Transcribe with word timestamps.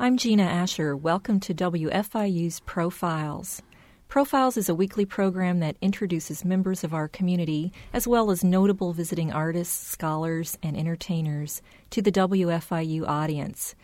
I'm 0.00 0.16
Gina 0.16 0.42
Asher. 0.42 0.96
Welcome 0.96 1.38
to 1.38 1.54
WFIU's 1.54 2.58
Profiles. 2.66 3.62
Profiles 4.08 4.56
is 4.56 4.68
a 4.68 4.74
weekly 4.74 5.06
program 5.06 5.60
that 5.60 5.76
introduces 5.80 6.44
members 6.44 6.82
of 6.82 6.92
our 6.92 7.06
community, 7.06 7.72
as 7.92 8.04
well 8.04 8.32
as 8.32 8.42
notable 8.42 8.92
visiting 8.92 9.32
artists, 9.32 9.86
scholars, 9.86 10.58
and 10.64 10.76
entertainers, 10.76 11.62
to 11.90 12.02
the 12.02 12.10
WFIU 12.10 13.06
audience. 13.06 13.76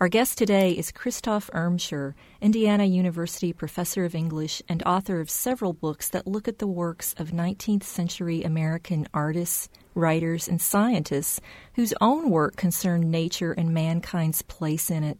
Our 0.00 0.08
guest 0.08 0.38
today 0.38 0.70
is 0.70 0.92
Christoph 0.92 1.50
Irmscher, 1.52 2.14
Indiana 2.40 2.84
University 2.84 3.52
professor 3.52 4.04
of 4.04 4.14
English 4.14 4.62
and 4.68 4.84
author 4.84 5.18
of 5.18 5.28
several 5.28 5.72
books 5.72 6.08
that 6.10 6.28
look 6.28 6.46
at 6.46 6.60
the 6.60 6.68
works 6.68 7.12
of 7.18 7.32
19th 7.32 7.82
century 7.82 8.44
American 8.44 9.08
artists, 9.12 9.68
writers, 9.96 10.46
and 10.46 10.60
scientists 10.60 11.40
whose 11.74 11.92
own 12.00 12.30
work 12.30 12.54
concerned 12.54 13.10
nature 13.10 13.50
and 13.50 13.74
mankind's 13.74 14.42
place 14.42 14.90
in 14.90 15.02
it. 15.02 15.18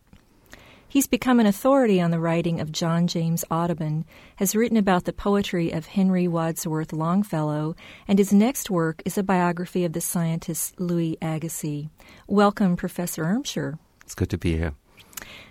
He's 0.96 1.06
become 1.06 1.40
an 1.40 1.46
authority 1.46 2.00
on 2.00 2.10
the 2.10 2.18
writing 2.18 2.58
of 2.58 2.72
John 2.72 3.07
James 3.07 3.44
Audubon, 3.50 4.07
has 4.36 4.57
written 4.57 4.79
about 4.79 5.04
the 5.04 5.12
poetry 5.12 5.71
of 5.71 5.84
Henry 5.84 6.26
Wadsworth 6.26 6.90
Longfellow, 6.90 7.76
and 8.08 8.18
his 8.18 8.32
next 8.32 8.71
work 8.71 9.02
is 9.04 9.18
a 9.18 9.22
biography 9.22 9.85
of 9.85 9.93
the 9.93 10.00
scientist 10.00 10.80
Louis 10.80 11.18
Agassiz. 11.21 11.88
Welcome, 12.26 12.76
Professor 12.76 13.24
Irmscher. 13.24 13.79
It's 14.04 14.14
good 14.14 14.30
to 14.30 14.38
be 14.38 14.57
here. 14.57 14.72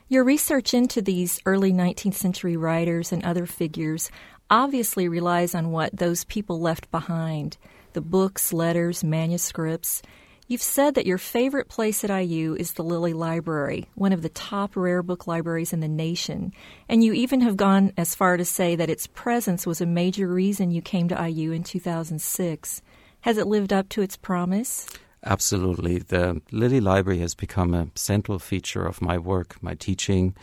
Your 0.08 0.24
research 0.24 0.74
into 0.74 1.00
these 1.00 1.40
early 1.46 1.72
19th 1.72 2.16
century 2.16 2.58
writers 2.58 3.12
and 3.12 3.24
other 3.24 3.46
figures 3.46 4.10
obviously 4.50 5.08
relies 5.08 5.54
on 5.54 5.70
what 5.70 5.96
those 5.96 6.24
people 6.24 6.60
left 6.60 6.90
behind 6.90 7.58
the 7.94 8.02
books, 8.02 8.52
letters, 8.52 9.04
manuscripts. 9.04 10.02
You've 10.48 10.62
said 10.62 10.94
that 10.94 11.08
your 11.08 11.18
favorite 11.18 11.70
place 11.70 12.04
at 12.04 12.12
IU 12.12 12.54
is 12.54 12.74
the 12.74 12.84
Lilly 12.84 13.14
Library, 13.14 13.90
one 13.96 14.14
of 14.14 14.22
the 14.22 14.30
top 14.30 14.76
rare 14.76 15.02
book 15.02 15.26
libraries 15.26 15.74
in 15.74 15.80
the 15.80 15.88
nation. 15.88 16.54
And 16.88 17.04
you 17.04 17.14
even 17.14 17.42
have 17.42 17.58
gone 17.58 17.94
as 17.98 18.14
far 18.14 18.38
to 18.38 18.46
say 18.46 18.76
that 18.76 18.90
its 18.90 19.08
presence 19.08 19.66
was 19.66 19.82
a 19.82 19.88
major 19.88 20.28
reason 20.28 20.70
you 20.70 20.84
came 20.84 21.08
to 21.10 21.30
IU 21.30 21.52
in 21.52 21.64
2006. 21.64 22.82
Has 23.22 23.38
it 23.40 23.48
lived 23.48 23.74
up 23.74 23.90
to 23.90 24.04
its 24.04 24.18
promise? 24.18 24.88
Absolutely. 25.24 25.98
The 25.98 26.40
Lilly 26.52 26.80
Library 26.80 27.22
has 27.22 27.34
become 27.34 27.74
a 27.74 27.88
central 27.96 28.38
feature 28.38 28.86
of 28.86 29.02
my 29.02 29.18
work, 29.18 29.56
my 29.64 29.74
teaching, 29.74 30.36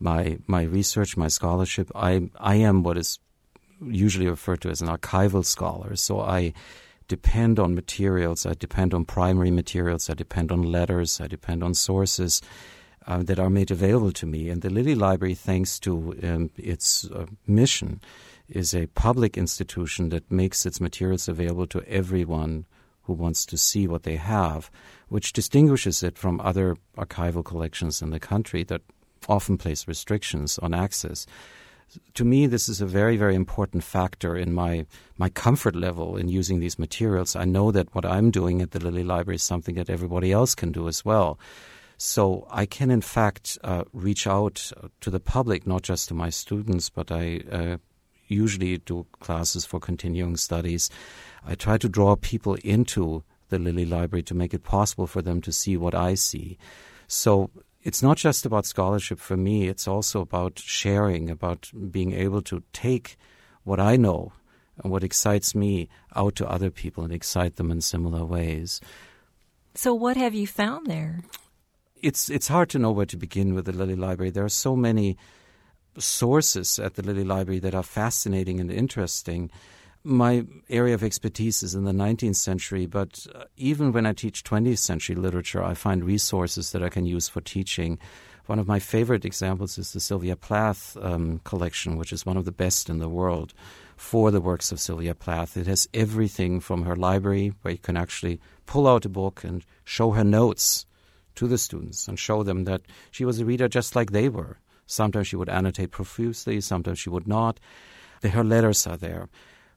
my 0.00 0.38
my 0.48 0.62
research, 0.62 1.16
my 1.16 1.28
scholarship. 1.28 1.88
I 1.94 2.30
I 2.40 2.56
am 2.56 2.82
what 2.82 2.98
is 2.98 3.20
usually 3.80 4.26
referred 4.26 4.62
to 4.62 4.70
as 4.70 4.82
an 4.82 4.88
archival 4.88 5.44
scholar. 5.44 5.94
So 5.94 6.20
I 6.20 6.52
depend 7.08 7.58
on 7.58 7.74
materials. 7.74 8.46
I 8.46 8.54
depend 8.54 8.94
on 8.94 9.04
primary 9.04 9.50
materials. 9.50 10.10
I 10.10 10.14
depend 10.14 10.52
on 10.52 10.62
letters. 10.62 11.20
I 11.20 11.26
depend 11.26 11.62
on 11.62 11.74
sources 11.74 12.42
uh, 13.06 13.22
that 13.22 13.38
are 13.38 13.50
made 13.50 13.70
available 13.70 14.12
to 14.12 14.26
me. 14.26 14.48
And 14.48 14.62
the 14.62 14.70
Lilly 14.70 14.94
Library, 14.94 15.34
thanks 15.34 15.78
to 15.80 16.18
um, 16.22 16.50
its 16.56 17.08
uh, 17.10 17.26
mission, 17.46 18.00
is 18.48 18.74
a 18.74 18.86
public 18.88 19.36
institution 19.36 20.08
that 20.10 20.30
makes 20.30 20.66
its 20.66 20.80
materials 20.80 21.28
available 21.28 21.66
to 21.68 21.82
everyone 21.88 22.64
who 23.02 23.12
wants 23.12 23.46
to 23.46 23.56
see 23.56 23.86
what 23.86 24.02
they 24.02 24.16
have, 24.16 24.70
which 25.08 25.32
distinguishes 25.32 26.02
it 26.02 26.18
from 26.18 26.40
other 26.40 26.76
archival 26.96 27.44
collections 27.44 28.02
in 28.02 28.10
the 28.10 28.20
country 28.20 28.64
that 28.64 28.82
often 29.28 29.56
place 29.56 29.88
restrictions 29.88 30.58
on 30.58 30.74
access. 30.74 31.26
To 32.14 32.24
me, 32.24 32.46
this 32.46 32.68
is 32.68 32.80
a 32.80 32.86
very, 32.86 33.16
very 33.16 33.34
important 33.34 33.84
factor 33.84 34.36
in 34.36 34.52
my, 34.52 34.86
my 35.16 35.28
comfort 35.28 35.74
level 35.74 36.16
in 36.16 36.28
using 36.28 36.60
these 36.60 36.78
materials. 36.78 37.36
I 37.36 37.44
know 37.44 37.70
that 37.72 37.94
what 37.94 38.04
I'm 38.04 38.30
doing 38.30 38.60
at 38.60 38.72
the 38.72 38.80
Lilly 38.80 39.04
Library 39.04 39.36
is 39.36 39.42
something 39.42 39.76
that 39.76 39.90
everybody 39.90 40.32
else 40.32 40.54
can 40.54 40.72
do 40.72 40.88
as 40.88 41.04
well. 41.04 41.38
So 41.98 42.46
I 42.50 42.66
can, 42.66 42.90
in 42.90 43.00
fact, 43.00 43.58
uh, 43.64 43.84
reach 43.92 44.26
out 44.26 44.72
to 45.00 45.10
the 45.10 45.20
public, 45.20 45.66
not 45.66 45.82
just 45.82 46.08
to 46.08 46.14
my 46.14 46.28
students, 46.28 46.90
but 46.90 47.10
I 47.10 47.40
uh, 47.50 47.76
usually 48.28 48.78
do 48.78 49.06
classes 49.20 49.64
for 49.64 49.80
continuing 49.80 50.36
studies. 50.36 50.90
I 51.46 51.54
try 51.54 51.78
to 51.78 51.88
draw 51.88 52.16
people 52.16 52.56
into 52.56 53.22
the 53.48 53.58
Lilly 53.58 53.86
Library 53.86 54.22
to 54.24 54.34
make 54.34 54.52
it 54.52 54.64
possible 54.64 55.06
for 55.06 55.22
them 55.22 55.40
to 55.42 55.52
see 55.52 55.76
what 55.76 55.94
I 55.94 56.14
see. 56.14 56.58
So 57.06 57.50
it's 57.86 58.02
not 58.02 58.16
just 58.16 58.44
about 58.44 58.66
scholarship 58.66 59.20
for 59.20 59.36
me, 59.36 59.68
it's 59.68 59.86
also 59.86 60.20
about 60.20 60.58
sharing, 60.58 61.30
about 61.30 61.70
being 61.92 62.12
able 62.12 62.42
to 62.42 62.64
take 62.72 63.16
what 63.62 63.78
I 63.78 63.96
know 63.96 64.32
and 64.82 64.90
what 64.90 65.04
excites 65.04 65.54
me 65.54 65.88
out 66.16 66.34
to 66.36 66.50
other 66.50 66.68
people 66.68 67.04
and 67.04 67.12
excite 67.12 67.54
them 67.54 67.70
in 67.70 67.80
similar 67.80 68.24
ways. 68.24 68.80
So, 69.74 69.94
what 69.94 70.16
have 70.16 70.34
you 70.34 70.48
found 70.48 70.88
there? 70.88 71.22
It's 72.02 72.28
it's 72.28 72.48
hard 72.48 72.70
to 72.70 72.80
know 72.80 72.90
where 72.90 73.06
to 73.06 73.16
begin 73.16 73.54
with 73.54 73.66
the 73.66 73.72
Lilly 73.72 73.94
Library. 73.94 74.30
There 74.30 74.44
are 74.44 74.48
so 74.48 74.74
many 74.74 75.16
sources 75.96 76.80
at 76.80 76.94
the 76.94 77.02
Lilly 77.02 77.24
Library 77.24 77.60
that 77.60 77.74
are 77.74 77.84
fascinating 77.84 78.58
and 78.58 78.70
interesting. 78.70 79.48
My 80.06 80.46
area 80.70 80.94
of 80.94 81.02
expertise 81.02 81.64
is 81.64 81.74
in 81.74 81.82
the 81.82 81.90
19th 81.90 82.36
century, 82.36 82.86
but 82.86 83.26
uh, 83.34 83.46
even 83.56 83.90
when 83.90 84.06
I 84.06 84.12
teach 84.12 84.44
20th 84.44 84.78
century 84.78 85.16
literature, 85.16 85.64
I 85.64 85.74
find 85.74 86.04
resources 86.04 86.70
that 86.70 86.82
I 86.84 86.88
can 86.88 87.06
use 87.06 87.28
for 87.28 87.40
teaching. 87.40 87.98
One 88.46 88.60
of 88.60 88.68
my 88.68 88.78
favorite 88.78 89.24
examples 89.24 89.78
is 89.78 89.92
the 89.92 89.98
Sylvia 89.98 90.36
Plath 90.36 90.96
um, 91.02 91.40
collection, 91.42 91.96
which 91.96 92.12
is 92.12 92.24
one 92.24 92.36
of 92.36 92.44
the 92.44 92.52
best 92.52 92.88
in 92.88 93.00
the 93.00 93.08
world 93.08 93.52
for 93.96 94.30
the 94.30 94.40
works 94.40 94.70
of 94.70 94.78
Sylvia 94.78 95.16
Plath. 95.16 95.56
It 95.56 95.66
has 95.66 95.88
everything 95.92 96.60
from 96.60 96.84
her 96.84 96.94
library, 96.94 97.52
where 97.62 97.72
you 97.72 97.78
can 97.78 97.96
actually 97.96 98.38
pull 98.66 98.86
out 98.86 99.04
a 99.04 99.08
book 99.08 99.42
and 99.42 99.64
show 99.84 100.12
her 100.12 100.22
notes 100.22 100.86
to 101.34 101.48
the 101.48 101.58
students 101.58 102.06
and 102.06 102.16
show 102.16 102.44
them 102.44 102.62
that 102.62 102.82
she 103.10 103.24
was 103.24 103.40
a 103.40 103.44
reader 103.44 103.66
just 103.66 103.96
like 103.96 104.12
they 104.12 104.28
were 104.28 104.58
Sometimes 104.86 105.26
she 105.26 105.36
would 105.36 105.48
annotate 105.48 105.90
profusely, 105.90 106.60
sometimes 106.60 106.98
she 106.98 107.10
would 107.10 107.26
not. 107.26 107.58
Her 108.22 108.44
letters 108.44 108.86
are 108.86 108.96
there. 108.96 109.28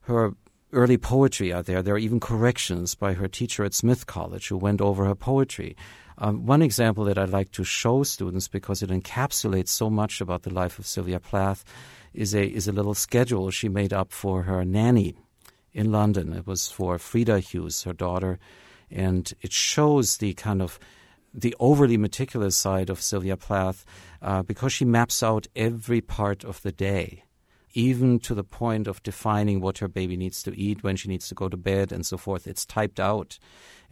Her 0.10 0.34
early 0.74 0.98
poetry 0.98 1.54
are 1.54 1.62
there. 1.62 1.84
There 1.84 1.94
are 1.94 2.00
even 2.00 2.20
corrections 2.20 2.96
by 2.96 3.14
her 3.14 3.28
teacher 3.28 3.64
at 3.64 3.76
Smith 3.76 4.08
College 4.08 4.48
who 4.48 4.58
went 4.58 4.82
over 4.82 5.06
her 5.06 5.14
poetry. 5.14 5.76
Um, 6.18 6.48
one 6.48 6.64
example 6.64 7.04
that 7.06 7.20
I'd 7.20 7.30
like 7.30 7.52
to 7.52 7.64
show 7.64 8.02
students 8.02 8.48
because 8.48 8.82
it 8.82 8.90
encapsulates 8.90 9.68
so 9.68 9.88
much 9.88 10.20
about 10.20 10.42
the 10.42 10.50
life 10.52 10.80
of 10.80 10.88
Sylvia 10.88 11.20
Plath 11.20 11.64
is 12.12 12.34
a 12.34 12.44
is 12.44 12.68
a 12.68 12.72
little 12.72 12.96
schedule 12.96 13.52
she 13.52 13.70
made 13.70 13.94
up 13.94 14.12
for 14.12 14.42
her 14.42 14.66
nanny 14.66 15.14
in 15.74 15.92
London. 15.92 16.34
It 16.34 16.48
was 16.48 16.72
for 16.72 16.98
Frida 16.98 17.42
Hughes, 17.42 17.84
her 17.84 17.94
daughter, 17.94 18.40
and 18.90 19.32
it 19.44 19.54
shows 19.54 20.18
the 20.18 20.34
kind 20.34 20.64
of 20.64 20.80
the 21.36 21.56
overly 21.60 21.98
meticulous 21.98 22.58
side 22.58 22.90
of 22.90 23.00
Sylvia 23.00 23.38
Plath 23.38 23.86
uh, 24.24 24.42
because 24.42 24.74
she 24.74 24.86
maps 24.86 25.22
out 25.22 25.46
every 25.56 26.02
part 26.02 26.44
of 26.44 26.64
the 26.64 26.72
day, 26.72 27.26
even 27.74 28.20
to 28.20 28.34
the 28.34 28.44
point 28.44 28.88
of 28.88 29.04
defining 29.04 29.62
what 29.62 29.78
her 29.80 29.88
baby 29.88 30.18
needs 30.18 30.42
to 30.44 30.58
eat, 30.58 30.84
when 30.84 30.96
she 30.96 31.08
needs 31.08 31.28
to 31.30 31.36
go 31.36 31.50
to 31.50 31.58
bed, 31.58 31.92
and 31.92 32.06
so 32.06 32.18
forth. 32.18 32.48
It's 32.48 32.66
typed 32.66 33.00
out. 33.00 33.40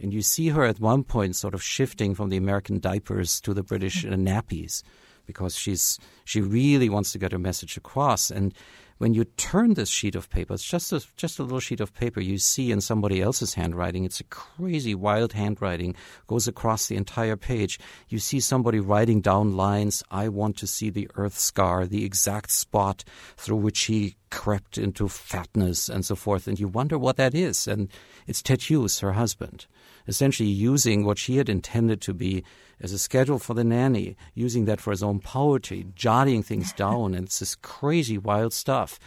And 0.00 0.12
you 0.12 0.22
see 0.22 0.48
her 0.48 0.64
at 0.64 0.80
one 0.80 1.04
point 1.04 1.36
sort 1.36 1.54
of 1.54 1.62
shifting 1.62 2.14
from 2.14 2.28
the 2.28 2.36
American 2.36 2.78
diapers 2.78 3.40
to 3.42 3.54
the 3.54 3.62
British 3.62 4.04
uh, 4.04 4.10
nappies 4.10 4.82
because 5.26 5.56
she's 5.56 5.98
she 6.24 6.40
really 6.40 6.88
wants 6.88 7.12
to 7.12 7.18
get 7.18 7.32
her 7.32 7.38
message 7.38 7.76
across. 7.76 8.30
And 8.30 8.54
when 8.98 9.14
you 9.14 9.24
turn 9.24 9.74
this 9.74 9.88
sheet 9.88 10.14
of 10.14 10.28
paper, 10.28 10.54
it's 10.54 10.68
just 10.68 10.92
a, 10.92 11.04
just 11.16 11.38
a 11.38 11.42
little 11.42 11.60
sheet 11.60 11.80
of 11.80 11.94
paper 11.94 12.20
you 12.20 12.38
see 12.38 12.70
in 12.70 12.80
somebody 12.80 13.22
else's 13.22 13.54
handwriting. 13.54 14.04
It's 14.04 14.20
a 14.20 14.24
crazy, 14.24 14.94
wild 14.94 15.32
handwriting, 15.32 15.94
goes 16.26 16.46
across 16.46 16.86
the 16.86 16.96
entire 16.96 17.36
page. 17.36 17.78
You 18.08 18.18
see 18.18 18.40
somebody 18.40 18.80
writing 18.80 19.20
down 19.20 19.56
lines, 19.56 20.02
I 20.10 20.28
want 20.28 20.56
to 20.58 20.66
see 20.66 20.90
the 20.90 21.10
earth 21.14 21.38
scar, 21.38 21.86
the 21.86 22.04
exact 22.04 22.50
spot 22.50 23.04
through 23.36 23.56
which 23.56 23.84
he 23.84 24.16
crept 24.30 24.76
into 24.76 25.08
fatness 25.08 25.88
and 25.88 26.04
so 26.04 26.14
forth. 26.14 26.46
And 26.46 26.60
you 26.60 26.68
wonder 26.68 26.98
what 26.98 27.16
that 27.16 27.34
is. 27.34 27.66
And 27.66 27.88
it's 28.26 28.42
Hughes, 28.68 29.00
her 29.00 29.12
husband 29.12 29.66
essentially 30.08 30.48
using 30.48 31.04
what 31.04 31.18
she 31.18 31.36
had 31.36 31.48
intended 31.48 32.00
to 32.00 32.14
be 32.14 32.42
as 32.80 32.92
a 32.92 32.98
schedule 32.98 33.38
for 33.38 33.54
the 33.54 33.64
nanny, 33.64 34.16
using 34.34 34.64
that 34.66 34.80
for 34.80 34.90
his 34.90 35.02
own 35.02 35.20
poetry, 35.20 35.86
jotting 35.94 36.42
things 36.42 36.72
down, 36.84 37.14
and 37.14 37.26
it's 37.26 37.38
this 37.38 37.54
crazy, 37.54 38.18
wild 38.18 38.52
stuff. 38.52 38.98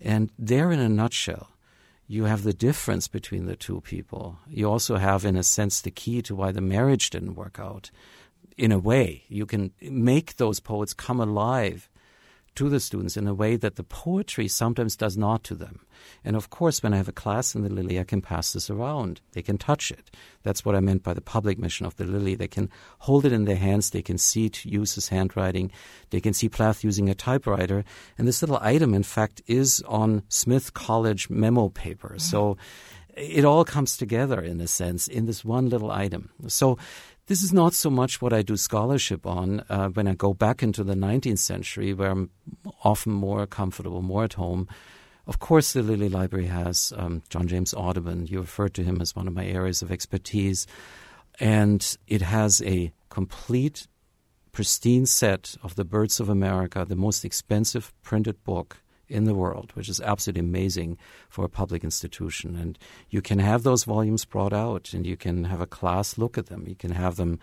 And 0.00 0.30
there, 0.38 0.70
in 0.70 0.80
a 0.80 0.88
nutshell, 0.88 1.50
you 2.06 2.24
have 2.24 2.42
the 2.42 2.52
difference 2.52 3.08
between 3.08 3.46
the 3.46 3.56
two 3.56 3.80
people. 3.80 4.38
You 4.48 4.70
also 4.70 4.96
have, 4.96 5.24
in 5.24 5.36
a 5.36 5.42
sense, 5.42 5.80
the 5.80 5.90
key 5.90 6.20
to 6.22 6.34
why 6.34 6.52
the 6.52 6.60
marriage 6.60 7.10
didn't 7.10 7.34
work 7.34 7.58
out. 7.58 7.90
In 8.56 8.72
a 8.72 8.78
way, 8.78 9.24
you 9.28 9.46
can 9.46 9.72
make 9.80 10.36
those 10.36 10.60
poets 10.60 10.92
come 10.92 11.20
alive 11.20 11.88
to 12.56 12.68
the 12.68 12.80
students 12.80 13.16
in 13.16 13.26
a 13.26 13.34
way 13.34 13.56
that 13.56 13.76
the 13.76 13.84
poetry 13.84 14.48
sometimes 14.48 14.96
does 14.96 15.16
not 15.16 15.42
to 15.44 15.54
them. 15.54 15.80
And 16.24 16.36
of 16.36 16.50
course, 16.50 16.82
when 16.82 16.94
I 16.94 16.98
have 16.98 17.08
a 17.08 17.12
class 17.12 17.54
in 17.54 17.62
the 17.62 17.68
Lilly, 17.68 17.98
I 17.98 18.04
can 18.04 18.20
pass 18.20 18.52
this 18.52 18.70
around. 18.70 19.20
They 19.32 19.42
can 19.42 19.58
touch 19.58 19.90
it. 19.90 20.10
That's 20.42 20.64
what 20.64 20.74
I 20.74 20.80
meant 20.80 21.02
by 21.02 21.14
the 21.14 21.20
public 21.20 21.58
mission 21.58 21.86
of 21.86 21.96
the 21.96 22.04
Lilly. 22.04 22.34
They 22.34 22.48
can 22.48 22.70
hold 23.00 23.24
it 23.24 23.32
in 23.32 23.44
their 23.44 23.56
hands. 23.56 23.90
They 23.90 24.02
can 24.02 24.18
see 24.18 24.48
Ted 24.48 24.70
Hughes's 24.70 25.08
handwriting. 25.08 25.70
They 26.10 26.20
can 26.20 26.34
see 26.34 26.48
Plath 26.48 26.84
using 26.84 27.08
a 27.08 27.14
typewriter. 27.14 27.84
And 28.18 28.28
this 28.28 28.42
little 28.42 28.58
item, 28.60 28.94
in 28.94 29.02
fact, 29.02 29.42
is 29.46 29.82
on 29.86 30.22
Smith 30.28 30.74
College 30.74 31.30
memo 31.30 31.68
paper. 31.68 32.16
So 32.18 32.56
it 33.16 33.44
all 33.44 33.64
comes 33.64 33.96
together 33.96 34.40
in 34.40 34.60
a 34.60 34.66
sense 34.66 35.08
in 35.08 35.26
this 35.26 35.44
one 35.44 35.68
little 35.68 35.90
item. 35.90 36.30
So 36.48 36.78
this 37.26 37.42
is 37.42 37.52
not 37.52 37.72
so 37.72 37.88
much 37.88 38.20
what 38.20 38.32
I 38.32 38.42
do 38.42 38.56
scholarship 38.56 39.26
on. 39.26 39.64
Uh, 39.68 39.88
when 39.88 40.06
I 40.06 40.14
go 40.14 40.34
back 40.34 40.62
into 40.62 40.84
the 40.84 40.94
19th 40.94 41.38
century, 41.38 41.94
where 41.94 42.10
I'm 42.10 42.30
often 42.82 43.12
more 43.12 43.46
comfortable, 43.46 44.02
more 44.02 44.24
at 44.24 44.34
home, 44.34 44.68
of 45.26 45.38
course, 45.38 45.72
the 45.72 45.82
Lilly 45.82 46.10
Library 46.10 46.46
has 46.46 46.92
um, 46.96 47.22
John 47.30 47.48
James 47.48 47.72
Audubon. 47.72 48.26
You 48.26 48.40
referred 48.40 48.74
to 48.74 48.82
him 48.82 49.00
as 49.00 49.16
one 49.16 49.26
of 49.26 49.34
my 49.34 49.46
areas 49.46 49.80
of 49.80 49.90
expertise. 49.90 50.66
And 51.40 51.96
it 52.06 52.20
has 52.20 52.60
a 52.62 52.92
complete, 53.08 53.86
pristine 54.52 55.06
set 55.06 55.56
of 55.62 55.76
the 55.76 55.84
Birds 55.84 56.20
of 56.20 56.28
America, 56.28 56.84
the 56.86 56.94
most 56.94 57.24
expensive 57.24 57.92
printed 58.02 58.44
book 58.44 58.82
in 59.08 59.24
the 59.24 59.34
world, 59.34 59.70
which 59.74 59.88
is 59.88 60.00
absolutely 60.00 60.40
amazing 60.40 60.98
for 61.28 61.44
a 61.44 61.48
public 61.48 61.84
institution. 61.84 62.56
And 62.56 62.78
you 63.10 63.22
can 63.22 63.38
have 63.38 63.62
those 63.62 63.84
volumes 63.84 64.24
brought 64.24 64.52
out 64.52 64.92
and 64.92 65.06
you 65.06 65.16
can 65.16 65.44
have 65.44 65.60
a 65.60 65.66
class 65.66 66.18
look 66.18 66.38
at 66.38 66.46
them. 66.46 66.64
You 66.66 66.74
can 66.74 66.92
have 66.92 67.16
them, 67.16 67.38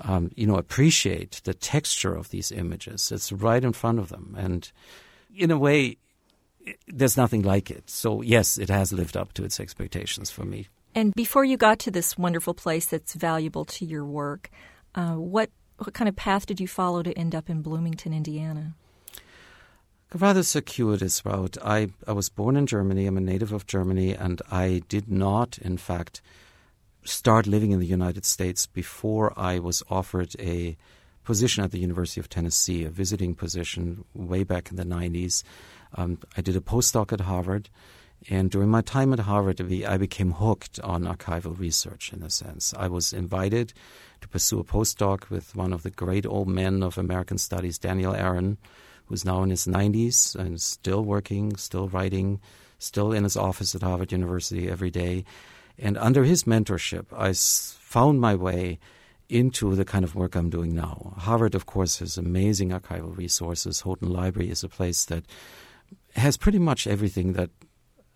um, 0.00 0.30
you 0.34 0.46
know, 0.46 0.56
appreciate 0.56 1.40
the 1.44 1.54
texture 1.54 2.14
of 2.14 2.30
these 2.30 2.52
images. 2.52 3.12
It's 3.12 3.32
right 3.32 3.62
in 3.62 3.72
front 3.72 3.98
of 3.98 4.08
them. 4.08 4.34
And 4.38 4.70
in 5.34 5.50
a 5.50 5.58
way, 5.58 5.98
there's 6.88 7.16
nothing 7.16 7.42
like 7.42 7.70
it. 7.70 7.88
So, 7.88 8.22
yes, 8.22 8.58
it 8.58 8.68
has 8.68 8.92
lived 8.92 9.16
up 9.16 9.32
to 9.34 9.44
its 9.44 9.60
expectations 9.60 10.30
for 10.30 10.44
me. 10.44 10.68
And 10.94 11.14
before 11.14 11.44
you 11.44 11.56
got 11.56 11.78
to 11.80 11.90
this 11.90 12.16
wonderful 12.16 12.54
place 12.54 12.86
that's 12.86 13.14
valuable 13.14 13.64
to 13.66 13.84
your 13.84 14.04
work, 14.04 14.50
uh, 14.94 15.12
what, 15.12 15.50
what 15.76 15.92
kind 15.92 16.08
of 16.08 16.16
path 16.16 16.46
did 16.46 16.58
you 16.58 16.66
follow 16.66 17.02
to 17.02 17.12
end 17.12 17.34
up 17.34 17.50
in 17.50 17.60
Bloomington, 17.60 18.14
Indiana? 18.14 18.74
Rather 20.18 20.42
circuitous 20.42 21.26
route. 21.26 21.58
I, 21.62 21.90
I 22.06 22.12
was 22.12 22.30
born 22.30 22.56
in 22.56 22.66
Germany. 22.66 23.06
I'm 23.06 23.18
a 23.18 23.20
native 23.20 23.52
of 23.52 23.66
Germany, 23.66 24.14
and 24.14 24.40
I 24.50 24.80
did 24.88 25.10
not, 25.10 25.58
in 25.58 25.76
fact, 25.76 26.22
start 27.04 27.46
living 27.46 27.70
in 27.70 27.80
the 27.80 27.86
United 27.86 28.24
States 28.24 28.66
before 28.66 29.38
I 29.38 29.58
was 29.58 29.82
offered 29.90 30.34
a 30.38 30.74
position 31.24 31.64
at 31.64 31.70
the 31.70 31.78
University 31.78 32.18
of 32.18 32.30
Tennessee, 32.30 32.84
a 32.84 32.88
visiting 32.88 33.34
position 33.34 34.06
way 34.14 34.42
back 34.42 34.70
in 34.70 34.76
the 34.76 34.84
90s. 34.84 35.42
Um, 35.94 36.18
I 36.34 36.40
did 36.40 36.56
a 36.56 36.60
postdoc 36.60 37.12
at 37.12 37.20
Harvard, 37.20 37.68
and 38.30 38.50
during 38.50 38.70
my 38.70 38.80
time 38.80 39.12
at 39.12 39.18
Harvard, 39.18 39.60
I 39.84 39.98
became 39.98 40.32
hooked 40.32 40.80
on 40.80 41.02
archival 41.02 41.58
research 41.58 42.10
in 42.14 42.22
a 42.22 42.30
sense. 42.30 42.72
I 42.78 42.88
was 42.88 43.12
invited 43.12 43.74
to 44.22 44.28
pursue 44.28 44.60
a 44.60 44.64
postdoc 44.64 45.28
with 45.28 45.54
one 45.54 45.74
of 45.74 45.82
the 45.82 45.90
great 45.90 46.24
old 46.24 46.48
men 46.48 46.82
of 46.82 46.96
American 46.96 47.36
studies, 47.36 47.76
Daniel 47.76 48.14
Aaron, 48.14 48.56
who's 49.06 49.24
now 49.24 49.42
in 49.42 49.50
his 49.50 49.66
90s 49.66 50.34
and 50.34 50.60
still 50.60 51.02
working, 51.04 51.56
still 51.56 51.88
writing, 51.88 52.40
still 52.78 53.12
in 53.12 53.24
his 53.24 53.36
office 53.36 53.74
at 53.74 53.82
Harvard 53.82 54.12
University 54.12 54.68
every 54.68 54.90
day. 54.90 55.24
And 55.78 55.96
under 55.98 56.24
his 56.24 56.44
mentorship, 56.44 57.06
I 57.12 57.32
found 57.32 58.20
my 58.20 58.34
way 58.34 58.78
into 59.28 59.74
the 59.74 59.84
kind 59.84 60.04
of 60.04 60.14
work 60.14 60.34
I'm 60.34 60.50
doing 60.50 60.74
now. 60.74 61.14
Harvard, 61.18 61.54
of 61.54 61.66
course, 61.66 61.98
has 61.98 62.16
amazing 62.16 62.70
archival 62.70 63.16
resources. 63.16 63.80
Houghton 63.80 64.10
Library 64.10 64.50
is 64.50 64.62
a 64.62 64.68
place 64.68 65.04
that 65.06 65.24
has 66.14 66.36
pretty 66.36 66.58
much 66.58 66.86
everything 66.86 67.32
that 67.34 67.50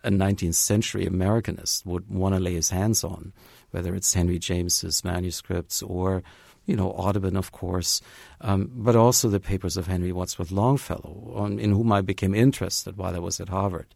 a 0.03 0.11
19th 0.11 0.55
century 0.55 1.07
Americanist 1.07 1.85
would 1.85 2.09
want 2.09 2.35
to 2.35 2.41
lay 2.41 2.55
his 2.55 2.71
hands 2.71 3.05
on, 3.05 3.33
whether 3.71 3.95
it's 3.95 4.15
Henry 4.15 4.39
James's 4.39 5.05
manuscripts 5.05 5.83
or, 5.83 6.23
you 6.67 6.77
know, 6.77 6.91
Audubon, 6.91 7.37
of 7.37 7.53
course, 7.53 8.01
um, 8.41 8.71
but 8.75 8.97
also 8.97 9.29
the 9.29 9.41
papers 9.41 9.77
of 9.77 9.87
Henry 9.87 10.13
Wadsworth 10.13 10.51
Longfellow, 10.53 11.33
on, 11.35 11.59
in 11.59 11.73
whom 11.73 11.93
I 11.93 12.01
became 12.01 12.35
interested 12.35 12.97
while 12.97 13.15
I 13.15 13.19
was 13.19 13.41
at 13.41 13.49
Harvard. 13.49 13.87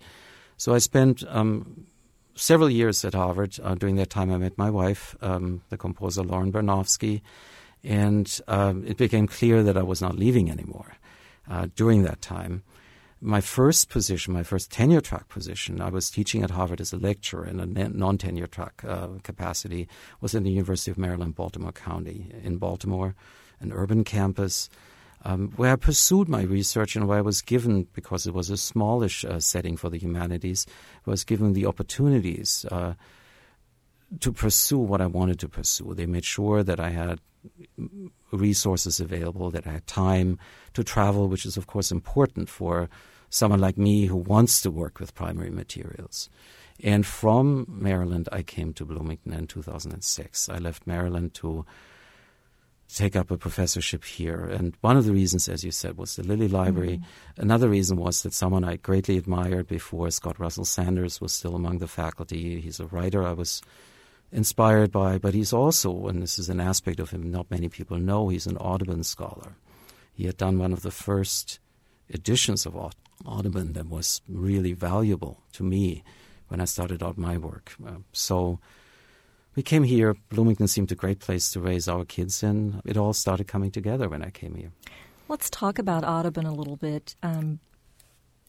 So 0.57 0.75
I 0.75 0.79
spent 0.79 1.25
um, 1.29 1.87
several 2.35 2.71
years 2.71 3.05
at 3.05 3.15
Harvard. 3.15 3.59
Uh, 3.63 3.75
during 3.75 3.97
that 3.97 4.11
time, 4.11 4.33
I 4.33 4.39
met 4.39 4.59
my 4.59 4.71
wife, 4.71 5.17
um, 5.21 5.63
the 5.69 5.77
composer 5.77 6.23
Lauren 6.23 6.53
Bernofsky, 6.53 7.23
and 7.83 8.41
um, 8.49 8.85
it 8.87 8.97
became 8.97 9.27
clear 9.27 9.63
that 9.63 9.77
I 9.77 9.83
was 9.83 10.01
not 10.01 10.17
leaving 10.17 10.51
anymore 10.51 10.97
uh, 11.49 11.69
during 11.77 12.03
that 12.05 12.23
time 12.23 12.63
my 13.25 13.41
first 13.41 13.89
position, 13.89 14.35
my 14.35 14.43
first 14.43 14.71
tenure 14.71 15.01
track 15.01 15.29
position, 15.29 15.81
I 15.81 15.89
was 15.89 16.11
teaching 16.11 16.43
at 16.43 16.51
Harvard 16.51 16.81
as 16.81 16.93
a 16.93 16.99
lecturer 16.99 17.47
in 17.47 17.59
a 17.59 17.67
non 17.67 18.19
tenure 18.19 18.47
track 18.47 18.85
uh, 18.87 19.09
capacity, 19.23 19.89
was 20.21 20.35
in 20.35 20.43
the 20.43 20.51
University 20.51 20.91
of 20.91 20.99
Maryland, 20.99 21.35
Baltimore 21.35 21.73
County, 21.73 22.31
in 22.43 22.59
Baltimore, 22.59 23.15
an 23.61 23.73
urban 23.73 24.05
campus. 24.05 24.69
Um, 25.27 25.53
where 25.57 25.73
I 25.73 25.77
pursued 25.77 26.29
my 26.29 26.43
research 26.43 26.97
and 26.97 27.09
where 27.09 27.17
I 27.17 27.23
was 27.23 27.41
given, 27.41 27.87
because 27.95 28.27
it 28.27 28.35
was 28.35 28.51
a 28.51 28.59
smallish 28.59 29.25
uh, 29.25 29.41
setting 29.41 29.79
for 29.79 29.89
the 29.89 29.97
humanities, 29.97 30.67
was 31.07 31.25
given 31.25 31.55
the 31.55 31.65
opportunities 31.65 32.67
uh, 32.71 32.93
to 34.21 34.33
pursue 34.33 34.79
what 34.79 35.01
I 35.01 35.07
wanted 35.07 35.39
to 35.41 35.49
pursue. 35.49 35.95
They 35.95 36.05
made 36.05 36.27
sure 36.27 36.63
that 36.63 36.79
I 36.79 36.91
had 36.91 37.21
resources 38.33 39.01
available, 39.01 39.51
that 39.51 39.67
I 39.67 39.73
had 39.73 39.87
time 39.87 40.39
to 40.75 40.85
travel, 40.85 41.29
which 41.29 41.47
is, 41.47 41.57
of 41.57 41.67
course, 41.67 41.91
important 41.91 42.51
for 42.51 42.91
someone 43.35 43.59
like 43.59 43.77
me 43.77 44.07
who 44.07 44.17
wants 44.17 44.63
to 44.63 44.71
work 44.71 45.01
with 45.01 45.13
primary 45.13 45.51
materials. 45.51 46.31
And 46.81 47.05
from 47.05 47.67
Maryland, 47.69 48.29
I 48.31 48.43
came 48.43 48.73
to 48.75 48.85
Bloomington 48.85 49.33
in 49.33 49.49
2006. 49.49 50.49
I 50.49 50.59
left 50.59 50.87
Maryland 50.87 51.35
to 51.35 51.67
take 52.89 53.17
up 53.17 53.33
a 53.33 53.37
professorship 53.37 54.05
here. 54.05 54.45
And 54.45 54.77
one 54.83 54.97
of 54.97 55.05
the 55.05 55.13
reasons, 55.13 55.49
as 55.49 55.65
you 55.65 55.73
said, 55.73 55.99
was 55.99 56.15
the 56.15 56.23
Lilly 56.23 56.47
Library. 56.47 56.99
Mm-hmm. 56.99 57.43
Another 57.43 57.69
reason 57.69 57.97
was 57.97 58.23
that 58.23 58.35
someone 58.35 58.63
I 58.63 58.77
greatly 58.77 59.19
admired 59.19 59.67
before, 59.67 60.13
Scott 60.13 60.39
Russell 60.39 60.65
Sanders, 60.65 61.21
was 61.21 61.33
still 61.33 61.57
among 61.57 61.79
the 61.79 61.89
faculty. 61.89 62.61
He's 62.61 62.79
a 62.79 62.87
writer 62.87 63.25
I 63.25 63.33
was 63.33 63.63
inspired 64.31 64.93
by, 64.93 65.19
but 65.19 65.35
he's 65.35 65.53
also, 65.53 66.07
and 66.07 66.23
this 66.23 66.39
is 66.39 66.49
an 66.49 66.61
aspect 66.61 67.01
of 67.01 67.11
him 67.11 67.33
not 67.33 67.51
many 67.51 67.69
people 67.69 67.99
know, 67.99 68.29
he's 68.29 68.47
an 68.47 68.59
Audubon 68.59 69.03
scholar. 69.03 69.57
He 70.13 70.27
had 70.27 70.37
done 70.37 70.61
one 70.61 70.73
of 70.73 70.83
the 70.83 70.93
first 70.93 71.59
editions 72.09 72.65
of 72.65 72.77
Audubon 73.25 73.73
that 73.73 73.89
was 73.89 74.21
really 74.29 74.73
valuable 74.73 75.43
to 75.53 75.63
me 75.63 76.03
when 76.49 76.61
I 76.61 76.65
started 76.65 77.03
out 77.03 77.17
my 77.19 77.39
work. 77.39 77.75
Uh, 77.85 77.99
so 78.13 78.59
we 79.57 79.63
came 79.63 79.85
here. 79.85 80.15
Bloomington 80.31 80.69
seemed 80.69 80.93
a 80.93 80.95
great 80.95 81.21
place 81.21 81.51
to 81.53 81.61
raise 81.61 81.89
our 81.89 82.05
kids, 82.05 82.43
and 82.43 82.83
it 82.85 82.97
all 82.97 83.13
started 83.13 83.47
coming 83.47 83.71
together 83.71 84.09
when 84.09 84.23
I 84.23 84.31
came 84.31 84.55
here. 84.55 84.73
Let's 85.29 85.49
talk 85.49 85.79
about 85.79 86.05
Audubon 86.05 86.47
a 86.47 86.55
little 86.55 86.77
bit. 86.77 87.15
Um, 87.23 87.61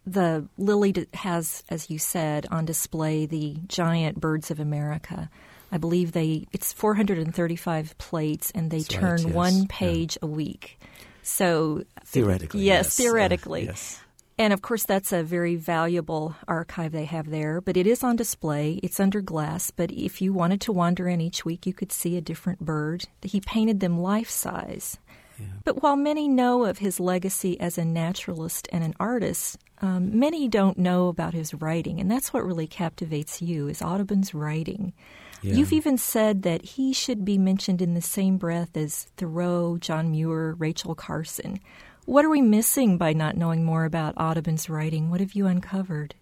the 0.05 0.47
Lilly 0.57 1.07
has, 1.13 1.63
as 1.69 1.89
you 1.89 1.97
said, 1.97 2.47
on 2.51 2.65
display 2.65 3.25
the 3.25 3.57
giant 3.67 4.19
birds 4.19 4.51
of 4.51 4.59
America. 4.59 5.29
I 5.71 5.77
believe 5.77 6.11
they 6.11 6.47
it's 6.51 6.73
435 6.73 7.97
plates, 7.97 8.51
and 8.53 8.69
they 8.69 8.79
That's 8.79 8.87
turn 8.87 9.17
right, 9.17 9.25
yes. 9.25 9.33
one 9.33 9.67
page 9.67 10.17
yeah. 10.21 10.27
a 10.27 10.31
week. 10.31 10.79
So 11.23 11.83
theoretically, 12.05 12.61
yes, 12.61 12.85
yes. 12.85 12.97
theoretically, 12.97 13.63
uh, 13.63 13.71
yes. 13.71 13.99
And 14.37 14.51
of 14.51 14.61
course, 14.61 14.83
that's 14.83 15.13
a 15.13 15.23
very 15.23 15.55
valuable 15.55 16.35
archive 16.47 16.91
they 16.91 17.05
have 17.05 17.29
there, 17.29 17.61
but 17.61 17.77
it 17.77 17.87
is 17.87 18.03
on 18.03 18.17
display. 18.17 18.79
It's 18.83 18.99
under 18.99 19.21
glass, 19.21 19.71
but 19.71 19.91
if 19.91 20.21
you 20.21 20.33
wanted 20.33 20.59
to 20.61 20.73
wander 20.73 21.07
in 21.07 21.21
each 21.21 21.45
week, 21.45 21.65
you 21.65 21.73
could 21.73 21.91
see 21.91 22.17
a 22.17 22.21
different 22.21 22.59
bird. 22.59 23.05
He 23.21 23.39
painted 23.39 23.79
them 23.79 24.01
life 24.01 24.29
size. 24.29 24.97
Yeah. 25.39 25.45
But 25.63 25.81
while 25.81 25.95
many 25.95 26.27
know 26.27 26.65
of 26.65 26.79
his 26.79 26.99
legacy 26.99 27.59
as 27.59 27.77
a 27.77 27.85
naturalist 27.85 28.67
and 28.71 28.83
an 28.83 28.93
artist, 28.99 29.57
um, 29.81 30.17
many 30.19 30.47
don't 30.47 30.77
know 30.77 31.07
about 31.07 31.33
his 31.33 31.53
writing, 31.53 31.99
and 31.99 32.09
that's 32.09 32.33
what 32.33 32.45
really 32.45 32.67
captivates 32.67 33.41
you 33.41 33.67
is 33.67 33.81
Audubon's 33.81 34.33
writing. 34.33 34.93
Yeah. 35.41 35.55
You've 35.55 35.73
even 35.73 35.97
said 35.97 36.43
that 36.43 36.63
he 36.63 36.91
should 36.93 37.23
be 37.23 37.37
mentioned 37.37 37.81
in 37.81 37.93
the 37.93 38.01
same 38.01 38.37
breath 38.37 38.75
as 38.75 39.07
Thoreau, 39.17 39.77
John 39.77 40.11
Muir, 40.11 40.53
Rachel 40.53 40.95
Carson. 40.95 41.59
What 42.05 42.23
are 42.23 42.29
we 42.29 42.41
missing 42.41 42.97
by 42.99 43.13
not 43.13 43.35
knowing 43.35 43.63
more 43.63 43.83
about 43.83 44.15
Audubon's 44.17 44.69
writing? 44.69 45.09
What 45.09 45.21
have 45.21 45.33
you 45.33 45.47
uncovered? 45.47 46.13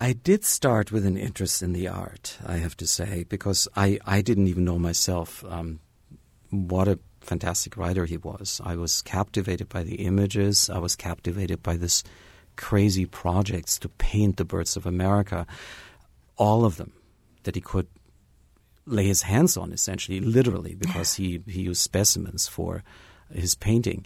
I 0.00 0.14
did 0.14 0.44
start 0.44 0.90
with 0.90 1.06
an 1.06 1.16
interest 1.16 1.62
in 1.62 1.72
the 1.72 1.86
art, 1.86 2.38
I 2.44 2.56
have 2.56 2.76
to 2.78 2.86
say, 2.88 3.24
because 3.28 3.68
I, 3.76 4.00
I 4.04 4.20
didn't 4.20 4.48
even 4.48 4.64
know 4.64 4.80
myself 4.80 5.44
um, 5.48 5.78
what 6.50 6.88
a 6.88 6.98
fantastic 7.20 7.76
writer 7.76 8.04
he 8.04 8.16
was. 8.16 8.60
I 8.64 8.74
was 8.74 9.00
captivated 9.00 9.68
by 9.68 9.84
the 9.84 10.04
images, 10.04 10.68
I 10.68 10.78
was 10.78 10.96
captivated 10.96 11.62
by 11.62 11.76
this 11.76 12.02
crazy 12.56 13.06
projects 13.06 13.78
to 13.78 13.88
paint 13.88 14.38
the 14.38 14.44
birds 14.44 14.76
of 14.76 14.86
America, 14.86 15.46
all 16.36 16.64
of 16.64 16.78
them 16.78 16.94
that 17.44 17.54
he 17.54 17.60
could 17.60 17.86
lay 18.86 19.06
his 19.06 19.22
hands 19.22 19.56
on, 19.56 19.72
essentially, 19.72 20.18
literally, 20.18 20.74
because 20.74 21.14
he, 21.20 21.42
he 21.46 21.62
used 21.62 21.80
specimens 21.80 22.48
for 22.48 22.82
his 23.32 23.54
painting. 23.54 24.04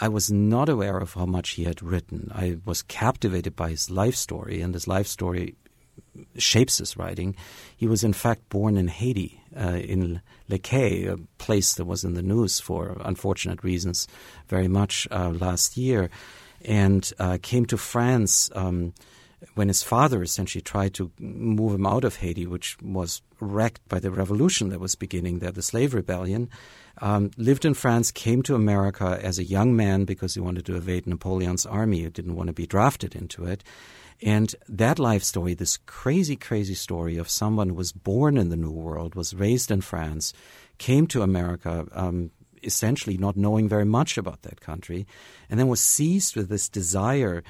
I 0.00 0.08
was 0.08 0.30
not 0.30 0.68
aware 0.68 0.98
of 0.98 1.14
how 1.14 1.26
much 1.26 1.50
he 1.50 1.64
had 1.64 1.82
written. 1.82 2.30
I 2.34 2.58
was 2.64 2.82
captivated 2.82 3.54
by 3.54 3.70
his 3.70 3.90
life 3.90 4.16
story, 4.16 4.60
and 4.60 4.74
his 4.74 4.88
life 4.88 5.06
story 5.06 5.56
shapes 6.36 6.78
his 6.78 6.96
writing. 6.96 7.36
He 7.76 7.86
was, 7.86 8.04
in 8.04 8.12
fact, 8.12 8.48
born 8.48 8.76
in 8.76 8.88
Haiti, 8.88 9.40
uh, 9.56 9.76
in 9.76 10.22
Les 10.48 10.58
Cayes, 10.58 11.08
a 11.08 11.18
place 11.38 11.74
that 11.74 11.84
was 11.84 12.04
in 12.04 12.14
the 12.14 12.22
news 12.22 12.60
for 12.60 12.96
unfortunate 13.04 13.62
reasons 13.62 14.08
very 14.48 14.68
much 14.68 15.06
uh, 15.10 15.30
last 15.30 15.76
year, 15.76 16.10
and 16.64 17.12
uh, 17.18 17.38
came 17.42 17.66
to 17.66 17.76
France. 17.76 18.50
Um, 18.54 18.94
when 19.54 19.68
his 19.68 19.82
father 19.82 20.22
essentially 20.22 20.62
tried 20.62 20.94
to 20.94 21.10
move 21.18 21.74
him 21.74 21.86
out 21.86 22.04
of 22.04 22.16
Haiti, 22.16 22.46
which 22.46 22.76
was 22.80 23.22
wrecked 23.40 23.86
by 23.88 23.98
the 23.98 24.10
revolution 24.10 24.68
that 24.68 24.80
was 24.80 24.94
beginning 24.94 25.40
there, 25.40 25.50
the 25.50 25.62
slave 25.62 25.94
rebellion, 25.94 26.48
um, 27.00 27.30
lived 27.36 27.64
in 27.64 27.74
France, 27.74 28.10
came 28.10 28.42
to 28.42 28.54
America 28.54 29.18
as 29.22 29.38
a 29.38 29.44
young 29.44 29.74
man 29.74 30.04
because 30.04 30.34
he 30.34 30.40
wanted 30.40 30.66
to 30.66 30.76
evade 30.76 31.06
Napoleon's 31.06 31.66
army. 31.66 32.02
He 32.02 32.08
didn't 32.08 32.36
want 32.36 32.48
to 32.48 32.52
be 32.52 32.66
drafted 32.66 33.14
into 33.14 33.44
it. 33.44 33.64
And 34.22 34.54
that 34.68 34.98
life 34.98 35.24
story, 35.24 35.54
this 35.54 35.78
crazy, 35.78 36.36
crazy 36.36 36.74
story 36.74 37.16
of 37.16 37.28
someone 37.28 37.70
who 37.70 37.74
was 37.74 37.92
born 37.92 38.36
in 38.36 38.50
the 38.50 38.56
New 38.56 38.70
World, 38.70 39.14
was 39.14 39.34
raised 39.34 39.70
in 39.70 39.80
France, 39.80 40.32
came 40.78 41.08
to 41.08 41.22
America, 41.22 41.86
um, 41.92 42.30
essentially 42.62 43.16
not 43.16 43.36
knowing 43.36 43.68
very 43.68 43.84
much 43.84 44.16
about 44.16 44.42
that 44.42 44.60
country, 44.60 45.06
and 45.50 45.58
then 45.58 45.66
was 45.66 45.80
seized 45.80 46.36
with 46.36 46.48
this 46.48 46.68
desire 46.68 47.42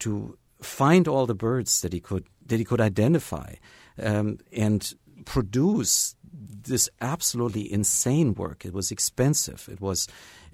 to 0.00 0.36
find 0.60 1.06
all 1.06 1.26
the 1.26 1.34
birds 1.34 1.80
that 1.82 1.92
he 1.92 2.00
could 2.00 2.24
that 2.46 2.58
he 2.58 2.64
could 2.64 2.80
identify 2.80 3.54
um, 4.02 4.38
and 4.52 4.94
produce 5.24 6.15
this 6.48 6.88
absolutely 7.00 7.70
insane 7.72 8.34
work. 8.34 8.64
It 8.64 8.72
was 8.72 8.90
expensive. 8.90 9.68
It 9.70 9.80
was 9.80 10.08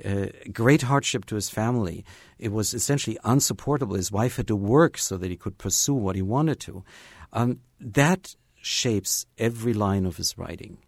a 0.04 0.28
uh, 0.28 0.30
great 0.52 0.82
hardship 0.82 1.24
to 1.26 1.34
his 1.34 1.48
family. 1.48 2.04
It 2.38 2.52
was 2.52 2.74
essentially 2.74 3.18
unsupportable. 3.24 3.96
His 3.96 4.12
wife 4.12 4.36
had 4.36 4.48
to 4.48 4.56
work 4.56 4.98
so 4.98 5.16
that 5.16 5.30
he 5.30 5.36
could 5.36 5.58
pursue 5.58 5.94
what 5.94 6.16
he 6.16 6.22
wanted 6.22 6.60
to. 6.60 6.84
Um, 7.32 7.60
that 7.80 8.34
shapes 8.56 9.26
every 9.38 9.74
line 9.74 10.06
of 10.06 10.16
his 10.16 10.36
writing 10.38 10.78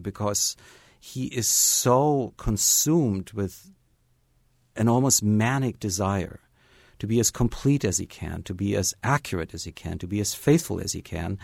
because 0.00 0.56
he 0.98 1.26
is 1.26 1.48
so 1.48 2.32
consumed 2.36 3.32
with 3.32 3.70
an 4.76 4.88
almost 4.88 5.22
manic 5.22 5.78
desire 5.78 6.40
to 7.02 7.06
be 7.08 7.18
as 7.18 7.32
complete 7.32 7.84
as 7.84 7.98
he 7.98 8.06
can, 8.06 8.44
to 8.44 8.54
be 8.54 8.76
as 8.76 8.94
accurate 9.02 9.52
as 9.54 9.64
he 9.64 9.72
can, 9.72 9.98
to 9.98 10.06
be 10.06 10.20
as 10.20 10.36
faithful 10.36 10.78
as 10.78 10.92
he 10.92 11.02
can. 11.02 11.36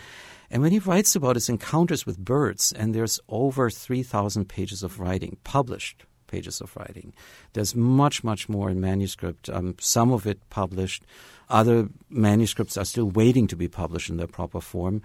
And 0.49 0.61
when 0.61 0.71
he 0.71 0.79
writes 0.79 1.17
about 1.17 1.35
his 1.35 1.49
encounters 1.49 2.05
with 2.05 2.17
birds, 2.17 2.71
and 2.71 2.95
there's 2.95 3.19
over 3.27 3.69
3,000 3.69 4.47
pages 4.47 4.83
of 4.83 5.01
writing, 5.01 5.35
published 5.43 6.05
pages 6.27 6.61
of 6.61 6.73
writing, 6.77 7.11
there's 7.51 7.75
much, 7.75 8.23
much 8.23 8.47
more 8.47 8.69
in 8.69 8.79
manuscript, 8.79 9.49
um, 9.49 9.75
some 9.81 10.13
of 10.13 10.25
it 10.25 10.39
published. 10.49 11.03
Other 11.49 11.89
manuscripts 12.09 12.77
are 12.77 12.85
still 12.85 13.09
waiting 13.09 13.45
to 13.47 13.57
be 13.57 13.67
published 13.67 14.09
in 14.09 14.15
their 14.15 14.27
proper 14.27 14.61
form. 14.61 15.01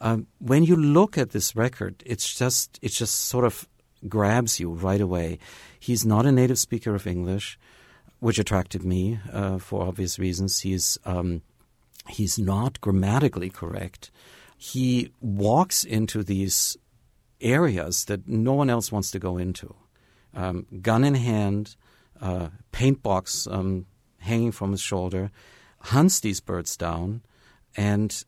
Um, 0.00 0.28
when 0.38 0.62
you 0.62 0.76
look 0.76 1.18
at 1.18 1.30
this 1.30 1.56
record, 1.56 2.04
it's 2.06 2.38
just 2.38 2.78
it 2.82 2.92
just 2.92 3.24
sort 3.24 3.44
of 3.44 3.66
grabs 4.08 4.60
you 4.60 4.70
right 4.70 5.00
away. 5.00 5.40
He's 5.80 6.06
not 6.06 6.24
a 6.24 6.30
native 6.30 6.60
speaker 6.60 6.94
of 6.94 7.08
English 7.08 7.58
which 8.20 8.38
attracted 8.38 8.84
me 8.84 9.20
uh, 9.32 9.58
for 9.58 9.86
obvious 9.86 10.18
reasons. 10.18 10.60
He's 10.60 10.98
um, 11.04 11.42
he's 12.08 12.38
not 12.38 12.80
grammatically 12.80 13.50
correct. 13.50 14.10
He 14.56 15.12
walks 15.20 15.84
into 15.84 16.22
these 16.22 16.76
areas 17.40 18.06
that 18.06 18.26
no 18.26 18.52
one 18.54 18.70
else 18.70 18.90
wants 18.90 19.10
to 19.12 19.18
go 19.18 19.38
into. 19.38 19.74
Um, 20.34 20.66
gun 20.82 21.04
in 21.04 21.14
hand, 21.14 21.76
uh, 22.20 22.48
paint 22.72 23.02
box 23.02 23.46
um, 23.48 23.86
hanging 24.18 24.52
from 24.52 24.72
his 24.72 24.80
shoulder, 24.80 25.30
hunts 25.80 26.20
these 26.20 26.40
birds 26.40 26.76
down, 26.76 27.22
and 27.76 28.24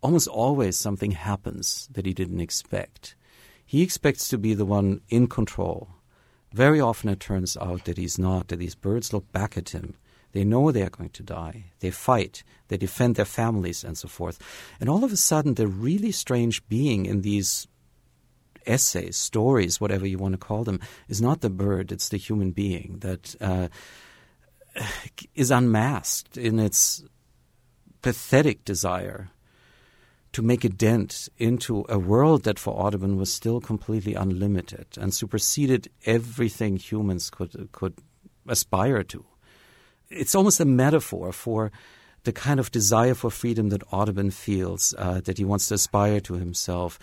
almost 0.00 0.28
always 0.28 0.76
something 0.76 1.10
happens 1.10 1.88
that 1.92 2.06
he 2.06 2.14
didn't 2.14 2.40
expect. 2.40 3.16
He 3.66 3.82
expects 3.82 4.28
to 4.28 4.38
be 4.38 4.54
the 4.54 4.64
one 4.64 5.00
in 5.08 5.26
control 5.26 5.88
very 6.52 6.80
often 6.80 7.10
it 7.10 7.20
turns 7.20 7.56
out 7.56 7.84
that 7.84 7.98
he's 7.98 8.18
not, 8.18 8.48
that 8.48 8.58
these 8.58 8.74
birds 8.74 9.12
look 9.12 9.30
back 9.32 9.56
at 9.56 9.70
him. 9.70 9.94
They 10.32 10.44
know 10.44 10.70
they 10.70 10.82
are 10.82 10.90
going 10.90 11.10
to 11.10 11.22
die. 11.22 11.64
They 11.80 11.90
fight. 11.90 12.42
They 12.68 12.76
defend 12.76 13.16
their 13.16 13.24
families 13.24 13.82
and 13.82 13.96
so 13.96 14.08
forth. 14.08 14.38
And 14.80 14.88
all 14.88 15.04
of 15.04 15.12
a 15.12 15.16
sudden, 15.16 15.54
the 15.54 15.66
really 15.66 16.12
strange 16.12 16.66
being 16.68 17.06
in 17.06 17.22
these 17.22 17.66
essays, 18.66 19.16
stories, 19.16 19.80
whatever 19.80 20.06
you 20.06 20.18
want 20.18 20.32
to 20.32 20.38
call 20.38 20.64
them, 20.64 20.80
is 21.08 21.22
not 21.22 21.40
the 21.40 21.50
bird, 21.50 21.90
it's 21.90 22.10
the 22.10 22.18
human 22.18 22.50
being 22.50 22.98
that 23.00 23.34
uh, 23.40 23.68
is 25.34 25.50
unmasked 25.50 26.36
in 26.36 26.58
its 26.58 27.02
pathetic 28.02 28.64
desire 28.64 29.30
to 30.32 30.42
make 30.42 30.64
a 30.64 30.68
dent 30.68 31.28
into 31.38 31.84
a 31.88 31.98
world 31.98 32.44
that 32.44 32.58
for 32.58 32.74
Audubon 32.74 33.16
was 33.16 33.32
still 33.32 33.60
completely 33.60 34.14
unlimited 34.14 34.86
and 35.00 35.14
superseded 35.14 35.88
everything 36.04 36.76
humans 36.76 37.30
could 37.30 37.68
could 37.72 37.94
aspire 38.46 39.02
to. 39.04 39.24
It's 40.10 40.34
almost 40.34 40.60
a 40.60 40.64
metaphor 40.64 41.32
for 41.32 41.70
the 42.24 42.32
kind 42.32 42.60
of 42.60 42.70
desire 42.70 43.14
for 43.14 43.30
freedom 43.30 43.68
that 43.70 43.82
Audubon 43.92 44.30
feels, 44.30 44.94
uh, 44.98 45.20
that 45.24 45.38
he 45.38 45.44
wants 45.44 45.68
to 45.68 45.74
aspire 45.74 46.20
to 46.20 46.34
himself. 46.34 46.98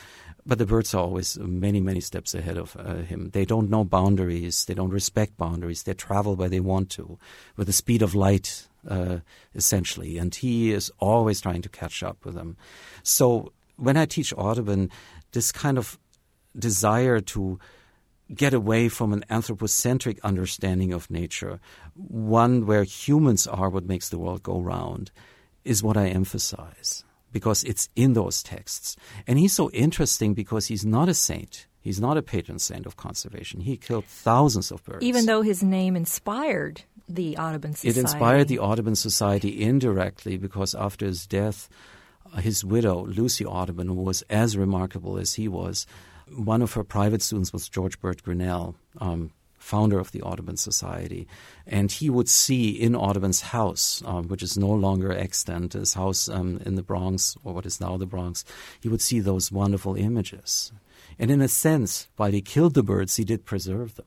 But 0.46 0.60
the 0.60 0.66
birds 0.66 0.94
are 0.94 1.02
always 1.02 1.38
many, 1.40 1.82
many 1.82 2.00
steps 2.02 2.36
ahead 2.36 2.58
of 2.58 2.76
uh, 2.78 2.98
him. 2.98 3.32
They 3.34 3.46
don't 3.46 3.70
know 3.70 3.84
boundaries. 3.84 4.66
They 4.66 4.76
don't 4.76 4.92
respect 4.92 5.38
boundaries. 5.38 5.84
They 5.84 5.94
travel 5.94 6.36
where 6.36 6.50
they 6.50 6.60
want 6.60 6.92
to, 6.92 7.18
with 7.58 7.68
the 7.68 7.74
speed 7.74 8.04
of 8.04 8.14
light 8.14 8.68
uh, 8.88 9.18
essentially, 9.54 10.18
and 10.18 10.34
he 10.34 10.72
is 10.72 10.92
always 11.00 11.42
trying 11.42 11.62
to 11.62 11.70
catch 11.70 12.04
up 12.04 12.26
with 12.26 12.36
them. 12.36 12.58
So 13.04 13.54
when 13.78 13.98
I 13.98 14.06
teach 14.06 14.34
Audubon, 14.38 14.90
this 15.32 15.52
kind 15.52 15.78
of 15.78 16.00
desire 16.58 17.20
to 17.20 17.60
get 18.34 18.54
away 18.54 18.90
from 18.90 19.14
an 19.14 19.24
anthropocentric 19.30 20.20
understanding 20.24 20.94
of 20.94 21.10
nature, 21.12 21.60
one 21.94 22.66
where 22.66 22.84
humans 22.84 23.46
are 23.46 23.70
what 23.70 23.86
makes 23.86 24.10
the 24.10 24.18
world 24.18 24.42
go 24.42 24.60
round, 24.60 25.12
is 25.64 25.84
what 25.84 25.98
I 25.98 26.08
emphasize 26.08 27.04
because 27.32 27.66
it's 27.66 27.90
in 27.98 28.14
those 28.14 28.42
texts. 28.42 28.96
And 29.28 29.38
he's 29.38 29.52
so 29.52 29.70
interesting 29.72 30.34
because 30.34 30.68
he's 30.68 30.86
not 30.86 31.10
a 31.10 31.14
saint. 31.14 31.68
He's 31.82 32.00
not 32.00 32.18
a 32.18 32.22
patron 32.22 32.60
saint 32.60 32.86
of 32.86 32.96
conservation. 32.96 33.60
He 33.60 33.76
killed 33.76 34.06
thousands 34.06 34.72
of 34.72 34.82
birds. 34.86 35.04
Even 35.04 35.26
though 35.26 35.42
his 35.42 35.62
name 35.62 35.98
inspired 35.98 36.84
the 37.08 37.38
Audubon 37.38 37.74
Society. 37.74 38.00
It 38.00 38.02
inspired 38.02 38.48
the 38.48 38.60
Audubon 38.60 38.96
Society 38.96 39.62
indirectly 39.62 40.38
because 40.38 40.74
after 40.76 41.06
his 41.06 41.26
death, 41.28 41.70
uh, 42.34 42.42
his 42.42 42.64
widow, 42.64 43.06
Lucy 43.06 43.46
Audubon, 43.46 43.88
who 43.88 43.94
was 43.94 44.24
as 44.24 44.58
remarkable 44.58 45.18
as 45.18 45.36
he 45.36 45.48
was. 45.48 45.86
One 46.36 46.62
of 46.62 46.74
her 46.74 46.84
private 46.84 47.22
students 47.22 47.54
was 47.54 47.70
George 47.70 48.00
Bird 48.00 48.24
Grinnell, 48.24 48.76
um, 49.00 49.32
founder 49.60 50.00
of 50.00 50.12
the 50.12 50.22
Audubon 50.22 50.58
Society. 50.58 51.28
And 51.66 51.92
he 51.92 52.10
would 52.10 52.30
see 52.30 52.70
in 52.70 52.96
Audubon's 52.96 53.42
house, 53.42 54.02
um, 54.06 54.28
which 54.28 54.44
is 54.44 54.58
no 54.58 54.70
longer 54.70 55.12
extant, 55.12 55.74
his 55.74 55.94
house 55.94 56.30
um, 56.30 56.62
in 56.66 56.76
the 56.76 56.84
Bronx, 56.84 57.36
or 57.44 57.54
what 57.54 57.66
is 57.66 57.82
now 57.82 57.98
the 57.98 58.06
Bronx, 58.06 58.44
he 58.80 58.90
would 58.90 59.02
see 59.02 59.20
those 59.20 59.52
wonderful 59.52 59.96
images. 59.96 60.72
And 61.18 61.32
in 61.32 61.42
a 61.42 61.48
sense, 61.48 62.08
while 62.16 62.32
he 62.32 62.42
killed 62.42 62.74
the 62.74 62.84
birds, 62.84 63.16
he 63.16 63.24
did 63.24 63.46
preserve 63.46 63.96
them 63.96 64.06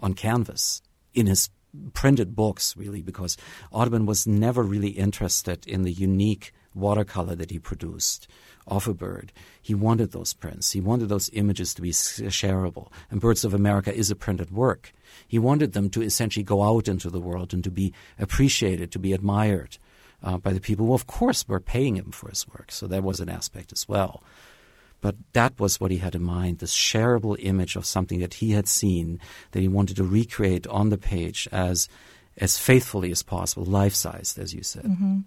on 0.00 0.14
canvas 0.14 0.82
in 1.12 1.26
his 1.26 1.50
printed 1.92 2.34
books, 2.34 2.76
really, 2.76 3.02
because 3.02 3.36
Audubon 3.70 4.06
was 4.06 4.26
never 4.26 4.62
really 4.62 4.90
interested 4.90 5.66
in 5.66 5.82
the 5.82 5.92
unique 5.92 6.52
watercolor 6.74 7.34
that 7.34 7.50
he 7.50 7.58
produced 7.58 8.28
of 8.66 8.86
a 8.86 8.94
bird. 8.94 9.32
He 9.60 9.74
wanted 9.74 10.12
those 10.12 10.34
prints. 10.34 10.72
He 10.72 10.80
wanted 10.80 11.08
those 11.08 11.30
images 11.32 11.74
to 11.74 11.82
be 11.82 11.90
shareable. 11.90 12.92
And 13.10 13.20
Birds 13.20 13.44
of 13.44 13.54
America 13.54 13.94
is 13.94 14.10
a 14.10 14.16
printed 14.16 14.50
work. 14.50 14.92
He 15.26 15.38
wanted 15.38 15.72
them 15.72 15.90
to 15.90 16.02
essentially 16.02 16.42
go 16.42 16.62
out 16.62 16.88
into 16.88 17.10
the 17.10 17.20
world 17.20 17.54
and 17.54 17.64
to 17.64 17.70
be 17.70 17.92
appreciated, 18.18 18.92
to 18.92 18.98
be 18.98 19.12
admired 19.12 19.78
uh, 20.22 20.38
by 20.38 20.52
the 20.52 20.60
people 20.60 20.86
who, 20.86 20.94
of 20.94 21.06
course, 21.06 21.46
were 21.48 21.60
paying 21.60 21.96
him 21.96 22.10
for 22.10 22.28
his 22.28 22.46
work. 22.48 22.70
So 22.70 22.86
that 22.86 23.02
was 23.02 23.20
an 23.20 23.28
aspect 23.28 23.72
as 23.72 23.88
well. 23.88 24.22
But 25.00 25.16
that 25.32 25.58
was 25.60 25.80
what 25.80 25.90
he 25.90 25.98
had 25.98 26.14
in 26.14 26.22
mind 26.22 26.58
this 26.58 26.74
shareable 26.74 27.36
image 27.38 27.76
of 27.76 27.86
something 27.86 28.18
that 28.20 28.34
he 28.34 28.52
had 28.52 28.66
seen 28.66 29.20
that 29.52 29.60
he 29.60 29.68
wanted 29.68 29.96
to 29.96 30.04
recreate 30.04 30.66
on 30.66 30.88
the 30.88 30.98
page 30.98 31.48
as, 31.52 31.88
as 32.36 32.58
faithfully 32.58 33.10
as 33.10 33.22
possible, 33.22 33.64
life 33.64 33.94
sized, 33.94 34.38
as 34.38 34.54
you 34.54 34.62
said. 34.62 34.84
Mm-hmm. 34.84 35.20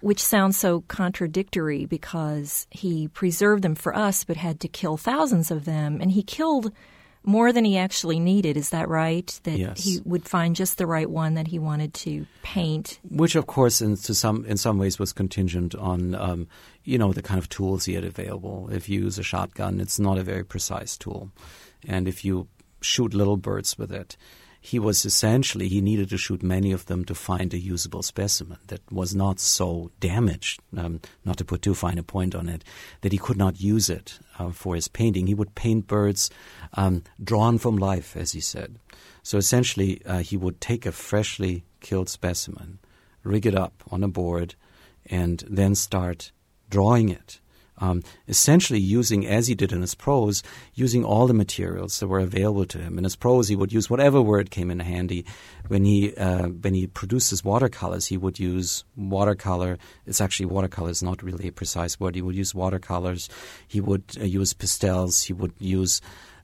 Which 0.00 0.22
sounds 0.22 0.58
so 0.58 0.82
contradictory 0.82 1.86
because 1.86 2.66
he 2.70 3.08
preserved 3.08 3.62
them 3.62 3.74
for 3.74 3.96
us 3.96 4.22
but 4.24 4.36
had 4.36 4.60
to 4.60 4.68
kill 4.68 4.98
thousands 4.98 5.50
of 5.50 5.64
them. 5.64 5.98
And 6.02 6.10
he 6.12 6.22
killed 6.22 6.72
more 7.24 7.52
than 7.52 7.64
he 7.64 7.78
actually 7.78 8.20
needed. 8.20 8.56
Is 8.56 8.70
that 8.70 8.88
right? 8.88 9.40
That 9.44 9.58
yes. 9.58 9.82
he 9.82 10.00
would 10.04 10.28
find 10.28 10.54
just 10.54 10.78
the 10.78 10.86
right 10.86 11.08
one 11.08 11.34
that 11.34 11.48
he 11.48 11.58
wanted 11.58 11.94
to 11.94 12.26
paint. 12.42 13.00
Which, 13.08 13.34
of 13.34 13.46
course, 13.46 13.80
in 13.80 13.96
some 13.96 14.44
in 14.44 14.56
some 14.56 14.78
ways 14.78 14.98
was 14.98 15.12
contingent 15.12 15.74
on 15.74 16.14
um, 16.14 16.48
you 16.84 16.98
know 16.98 17.12
the 17.12 17.22
kind 17.22 17.38
of 17.38 17.48
tools 17.48 17.86
he 17.86 17.94
had 17.94 18.04
available. 18.04 18.68
If 18.70 18.88
you 18.88 19.00
use 19.00 19.18
a 19.18 19.22
shotgun, 19.22 19.80
it's 19.80 19.98
not 19.98 20.18
a 20.18 20.22
very 20.22 20.44
precise 20.44 20.96
tool, 20.96 21.30
and 21.86 22.06
if 22.06 22.24
you 22.24 22.48
shoot 22.80 23.14
little 23.14 23.38
birds 23.38 23.78
with 23.78 23.90
it, 23.90 24.16
he 24.64 24.78
was 24.78 25.04
essentially 25.04 25.68
he 25.68 25.82
needed 25.82 26.08
to 26.08 26.16
shoot 26.16 26.42
many 26.42 26.72
of 26.72 26.86
them 26.86 27.04
to 27.04 27.14
find 27.14 27.52
a 27.52 27.58
usable 27.58 28.02
specimen 28.02 28.56
that 28.68 28.80
was 28.90 29.14
not 29.14 29.38
so 29.38 29.90
damaged, 30.00 30.58
um, 30.74 31.02
not 31.22 31.36
to 31.36 31.44
put 31.44 31.60
too 31.60 31.74
fine 31.74 31.98
a 31.98 32.02
point 32.02 32.34
on 32.34 32.48
it, 32.48 32.64
that 33.02 33.12
he 33.12 33.18
could 33.18 33.36
not 33.36 33.60
use 33.60 33.90
it 33.90 34.18
uh, 34.38 34.50
for 34.52 34.74
his 34.74 34.88
painting. 34.88 35.26
He 35.26 35.34
would 35.34 35.54
paint 35.54 35.86
birds 35.86 36.30
um, 36.72 37.02
drawn 37.22 37.58
from 37.58 37.76
life, 37.76 38.16
as 38.16 38.32
he 38.32 38.40
said. 38.40 38.78
So 39.22 39.36
essentially, 39.36 40.00
uh, 40.06 40.20
he 40.20 40.38
would 40.38 40.62
take 40.62 40.86
a 40.86 40.92
freshly 40.92 41.66
killed 41.80 42.08
specimen, 42.08 42.78
rig 43.22 43.44
it 43.44 43.54
up 43.54 43.82
on 43.90 44.02
a 44.02 44.08
board, 44.08 44.54
and 45.04 45.44
then 45.46 45.74
start 45.74 46.32
drawing 46.70 47.10
it 47.10 47.38
um, 47.78 48.02
essentially 48.28 48.78
using, 48.78 49.26
as 49.26 49.46
he 49.46 49.54
did 49.54 49.72
in 49.72 49.80
his 49.80 49.94
prose, 49.94 50.42
using 50.74 51.04
all 51.04 51.26
the 51.26 51.34
materials 51.34 51.98
that 51.98 52.08
were 52.08 52.20
available 52.20 52.66
to 52.66 52.78
him. 52.78 52.98
In 52.98 53.04
his 53.04 53.16
prose, 53.16 53.48
he 53.48 53.56
would 53.56 53.72
use 53.72 53.90
whatever 53.90 54.22
word 54.22 54.50
came 54.50 54.70
in 54.70 54.80
handy. 54.80 55.24
When 55.68 55.84
he 55.84 56.14
uh, 56.16 56.48
when 56.48 56.74
he 56.74 56.86
produced 56.86 57.30
his 57.30 57.44
watercolors, 57.44 58.06
he 58.06 58.16
would 58.16 58.38
use 58.38 58.84
watercolor. 58.96 59.78
It's 60.06 60.20
actually 60.20 60.46
watercolor 60.46 60.90
is 60.90 61.02
not 61.02 61.22
really 61.22 61.48
a 61.48 61.52
precise 61.52 61.98
word. 61.98 62.14
He 62.14 62.22
would 62.22 62.36
use 62.36 62.54
watercolors. 62.54 63.28
He 63.66 63.80
would 63.80 64.04
uh, 64.20 64.24
use 64.24 64.52
pastels. 64.52 65.22
He 65.22 65.32
would 65.32 65.54
use 65.58 66.00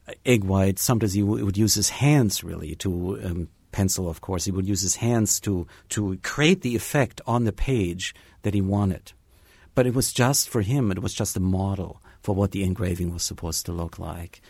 uh, 0.07 0.13
egg 0.25 0.43
white. 0.43 0.79
Sometimes 0.79 1.13
he 1.13 1.21
w- 1.21 1.45
would 1.45 1.57
use 1.57 1.75
his 1.75 1.89
hands 1.89 2.43
really 2.43 2.75
to 2.75 3.19
um, 3.23 3.47
pencil. 3.71 4.09
Of 4.09 4.21
course, 4.21 4.45
he 4.45 4.51
would 4.51 4.67
use 4.67 4.81
his 4.81 4.97
hands 4.97 5.39
to 5.41 5.67
to 5.89 6.17
create 6.23 6.61
the 6.61 6.75
effect 6.75 7.21
on 7.25 7.45
the 7.45 7.53
page 7.53 8.13
that 8.41 8.53
he 8.53 8.61
wanted. 8.61 9.13
But 9.73 9.87
it 9.87 9.93
was 9.93 10.11
just 10.11 10.49
for 10.49 10.61
him, 10.61 10.91
it 10.91 11.01
was 11.01 11.13
just 11.13 11.37
a 11.37 11.41
model 11.41 12.01
for 12.21 12.35
what 12.35 12.51
the 12.51 12.63
engraving 12.63 13.13
was 13.13 13.23
supposed 13.23 13.65
to 13.65 13.71
look 13.71 13.97
like. 13.97 14.41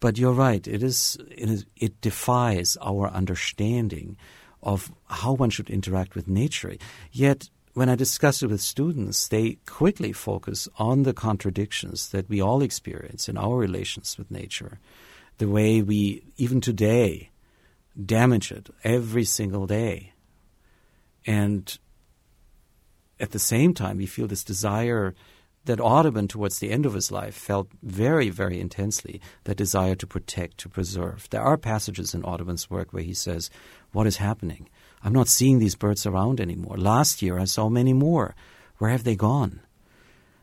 But 0.00 0.18
you're 0.18 0.32
right, 0.32 0.66
it 0.66 0.82
is, 0.82 1.16
it, 1.30 1.48
is, 1.48 1.66
it 1.76 2.00
defies 2.00 2.76
our 2.82 3.08
understanding 3.08 4.16
of 4.62 4.92
how 5.06 5.34
one 5.34 5.50
should 5.50 5.70
interact 5.70 6.14
with 6.14 6.26
nature. 6.26 6.74
Yet, 7.12 7.50
when 7.74 7.88
I 7.88 7.94
discuss 7.94 8.42
it 8.42 8.50
with 8.50 8.60
students, 8.60 9.28
they 9.28 9.58
quickly 9.66 10.12
focus 10.12 10.68
on 10.76 11.04
the 11.04 11.14
contradictions 11.14 12.10
that 12.10 12.28
we 12.28 12.40
all 12.40 12.62
experience 12.62 13.28
in 13.28 13.36
our 13.36 13.56
relations 13.56 14.18
with 14.18 14.30
nature. 14.30 14.78
The 15.38 15.48
way 15.48 15.82
we, 15.82 16.24
even 16.36 16.60
today, 16.60 17.30
damage 18.04 18.52
it 18.52 18.70
every 18.84 19.24
single 19.24 19.66
day. 19.66 20.12
And 21.26 21.78
at 23.22 23.30
the 23.30 23.38
same 23.38 23.72
time, 23.72 23.96
we 23.96 24.06
feel 24.06 24.26
this 24.26 24.44
desire 24.44 25.14
that 25.64 25.80
Audubon, 25.80 26.26
towards 26.26 26.58
the 26.58 26.72
end 26.72 26.84
of 26.84 26.94
his 26.94 27.12
life, 27.12 27.34
felt 27.34 27.68
very, 27.82 28.30
very 28.30 28.58
intensely 28.60 29.20
that 29.44 29.56
desire 29.56 29.94
to 29.94 30.06
protect, 30.08 30.58
to 30.58 30.68
preserve. 30.68 31.28
There 31.30 31.40
are 31.40 31.56
passages 31.56 32.14
in 32.14 32.24
Audubon's 32.24 32.68
work 32.68 32.92
where 32.92 33.04
he 33.04 33.14
says, 33.14 33.48
What 33.92 34.08
is 34.08 34.16
happening? 34.16 34.68
I'm 35.04 35.12
not 35.12 35.28
seeing 35.28 35.60
these 35.60 35.76
birds 35.76 36.04
around 36.04 36.40
anymore. 36.40 36.76
Last 36.76 37.22
year 37.22 37.38
I 37.38 37.44
saw 37.44 37.68
many 37.68 37.92
more. 37.92 38.34
Where 38.78 38.90
have 38.90 39.04
they 39.04 39.14
gone? 39.14 39.60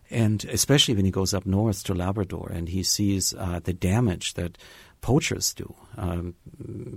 And 0.09 0.43
especially 0.45 0.95
when 0.95 1.05
he 1.05 1.11
goes 1.11 1.33
up 1.33 1.45
north 1.45 1.83
to 1.83 1.93
Labrador 1.93 2.49
and 2.51 2.69
he 2.69 2.81
sees 2.81 3.33
uh, 3.33 3.59
the 3.61 3.73
damage 3.73 4.35
that 4.35 4.57
poachers 5.01 5.53
do, 5.53 5.73
um, 5.97 6.35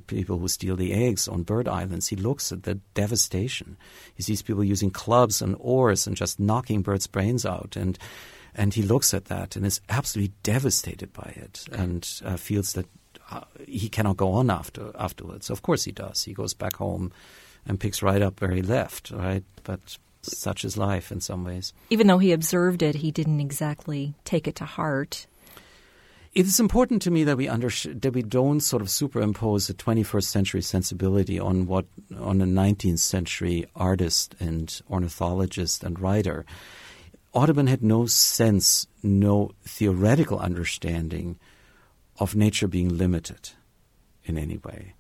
people 0.07 0.39
who 0.39 0.49
steal 0.49 0.77
the 0.77 0.93
eggs 0.93 1.29
on 1.29 1.43
bird 1.43 1.69
islands. 1.69 2.09
He 2.09 2.17
looks 2.17 2.53
at 2.53 2.65
the 2.65 2.75
devastation. 2.95 3.77
He 4.15 4.23
sees 4.23 4.43
people 4.43 4.65
using 4.65 4.91
clubs 4.91 5.41
and 5.41 5.57
oars 5.59 6.07
and 6.07 6.17
just 6.17 6.41
knocking 6.41 6.83
birds' 6.83 7.07
brains 7.07 7.47
out. 7.47 7.77
And, 7.77 7.99
and 8.55 8.75
he 8.75 8.83
looks 8.83 9.15
at 9.15 9.27
that 9.27 9.57
and 9.57 9.65
is 9.65 9.81
absolutely 9.89 10.35
devastated 10.43 11.13
by 11.13 11.33
it 11.37 11.65
and 11.73 12.09
uh, 12.25 12.37
feels 12.37 12.73
that 12.75 12.87
uh, 13.31 13.43
he 13.67 13.89
cannot 13.89 14.17
go 14.17 14.33
on 14.33 14.51
after, 14.51 14.91
afterwards. 14.99 15.49
Of 15.49 15.63
course 15.63 15.85
he 15.85 15.93
does. 15.93 16.25
He 16.25 16.35
goes 16.35 16.55
back 16.55 16.77
home 16.77 17.13
and 17.67 17.79
picks 17.79 18.03
right 18.03 18.21
up 18.21 18.41
where 18.41 18.51
he 18.51 18.63
left, 18.63 19.11
right? 19.11 19.45
But 19.63 19.81
such 20.23 20.65
is 20.65 20.77
life 20.77 21.11
in 21.11 21.21
some 21.21 21.45
ways. 21.45 21.73
Even 21.91 22.07
though 22.07 22.19
he 22.19 22.33
observed 22.33 22.83
it, 22.83 22.97
he 22.97 23.11
didn't 23.11 23.41
exactly 23.41 24.15
take 24.25 24.47
it 24.47 24.57
to 24.57 24.65
heart. 24.65 25.27
It 26.35 26.47
is 26.47 26.59
important 26.59 27.03
to 27.03 27.11
me 27.11 27.25
that 27.25 27.37
we 27.37 27.47
under, 27.47 27.69
that 27.69 28.15
we 28.15 28.23
don't 28.23 28.61
sort 28.61 28.81
of 28.81 28.89
superimpose 28.89 29.69
a 29.69 29.75
21st 29.75 30.25
century 30.25 30.63
sensibility 30.63 31.39
on 31.39 31.67
what 31.67 31.85
on 32.19 32.41
a 32.41 32.47
19th 32.47 33.01
century 33.01 33.67
artist 33.77 34.35
and 34.41 34.81
ornithologist 34.91 35.85
and 35.85 36.01
writer. 36.01 36.47
Audubon 37.35 37.67
had 37.67 37.83
no 37.83 38.07
sense, 38.07 38.87
no 39.03 39.51
theoretical 39.65 40.39
understanding 40.39 41.39
of 42.19 42.35
nature 42.35 42.69
being 42.69 42.97
limited 42.97 43.51
in 44.25 44.39
any 44.39 44.57
way. 44.57 44.95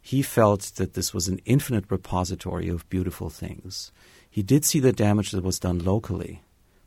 He 0.00 0.22
felt 0.22 0.62
that 0.76 0.94
this 0.94 1.12
was 1.12 1.28
an 1.28 1.42
infinite 1.44 1.84
repository 1.90 2.68
of 2.68 2.88
beautiful 2.88 3.28
things. 3.28 3.92
He 4.30 4.42
did 4.42 4.64
see 4.64 4.80
the 4.80 4.92
damage 4.92 5.32
that 5.32 5.44
was 5.44 5.58
done 5.58 5.80
locally, 5.80 6.42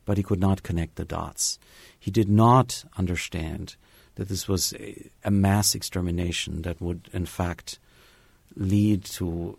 but 0.06 0.18
he 0.18 0.24
could 0.24 0.40
not 0.40 0.64
connect 0.64 0.96
the 0.96 1.06
dots. 1.06 1.60
He 2.00 2.12
did 2.12 2.30
not 2.30 2.84
understand 2.98 3.76
that 4.16 4.30
this 4.30 4.48
was 4.48 4.74
a, 4.74 5.10
a 5.24 5.32
mass 5.32 5.76
extermination 5.76 6.62
that 6.64 6.82
would, 6.82 7.10
in 7.14 7.26
fact, 7.26 7.80
lead 8.56 9.04
to 9.04 9.58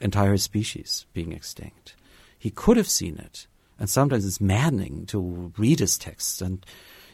entire 0.00 0.36
species 0.36 1.06
being 1.12 1.32
extinct. 1.32 1.94
He 2.38 2.50
could 2.50 2.76
have 2.76 2.88
seen 2.88 3.18
it, 3.18 3.46
and 3.78 3.88
sometimes 3.88 4.26
it's 4.26 4.40
maddening 4.40 5.06
to 5.06 5.52
read 5.56 5.80
his 5.80 5.98
texts 5.98 6.40
and, 6.40 6.64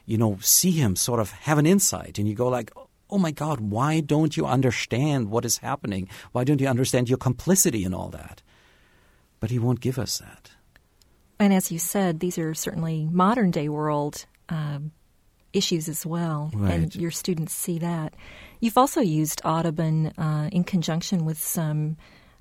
you 0.07 0.19
know, 0.19 0.39
see 0.41 0.73
him 0.73 0.97
sort 0.97 1.21
of 1.21 1.31
have 1.31 1.59
an 1.59 1.67
insight, 1.67 2.19
and 2.19 2.29
you 2.29 2.35
go 2.35 2.49
like, 2.49 2.73
"Oh 3.11 3.19
my 3.19 3.31
God, 3.31 3.61
why 3.61 4.01
don't 4.01 4.37
you 4.37 4.47
understand 4.47 5.31
what 5.31 5.45
is 5.45 5.59
happening? 5.59 6.09
Why 6.33 6.45
don't 6.45 6.61
you 6.61 6.67
understand 6.67 7.09
your 7.09 7.19
complicity 7.19 7.85
in 7.85 7.95
all 7.95 8.09
that?" 8.11 8.43
But 9.41 9.51
he 9.51 9.59
won't 9.59 9.81
give 9.81 9.99
us 9.99 10.19
that. 10.19 10.51
And 11.39 11.53
as 11.53 11.71
you 11.71 11.79
said, 11.79 12.21
these 12.21 12.39
are 12.39 12.55
certainly 12.55 13.09
modern 13.11 13.51
day 13.51 13.69
world 13.69 14.27
um, 14.49 14.93
issues 15.53 15.89
as 15.89 16.05
well, 16.05 16.51
right. 16.55 16.73
and 16.73 16.97
your 16.97 17.11
students 17.11 17.55
see 17.55 17.79
that. 17.79 18.15
You've 18.61 18.79
also 18.79 19.01
used 19.01 19.41
Audubon 19.45 20.09
uh, 20.19 20.49
in 20.53 20.65
conjunction 20.65 21.25
with 21.25 21.39
some 21.39 21.97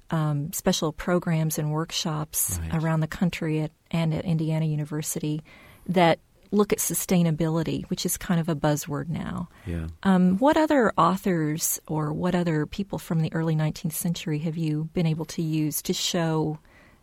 um, 0.09 0.51
special 0.53 0.91
programs 0.91 1.59
and 1.59 1.71
workshops 1.71 2.59
right. 2.61 2.81
around 2.81 3.01
the 3.01 3.07
country 3.07 3.61
at, 3.61 3.71
and 3.91 4.13
at 4.13 4.25
Indiana 4.25 4.65
University 4.65 5.43
that 5.87 6.19
look 6.51 6.71
at 6.71 6.79
sustainability, 6.79 7.85
which 7.89 8.05
is 8.05 8.17
kind 8.17 8.39
of 8.39 8.47
a 8.47 8.55
buzzword 8.55 9.09
now. 9.09 9.49
Yeah. 9.65 9.87
Um, 10.03 10.37
what 10.37 10.55
other 10.55 10.93
authors 10.97 11.79
or 11.87 12.13
what 12.13 12.35
other 12.35 12.65
people 12.65 12.99
from 12.99 13.21
the 13.21 13.33
early 13.33 13.55
19th 13.55 13.93
century 13.93 14.39
have 14.39 14.57
you 14.57 14.89
been 14.93 15.05
able 15.05 15.25
to 15.25 15.41
use 15.41 15.81
to 15.83 15.93
show 15.93 16.57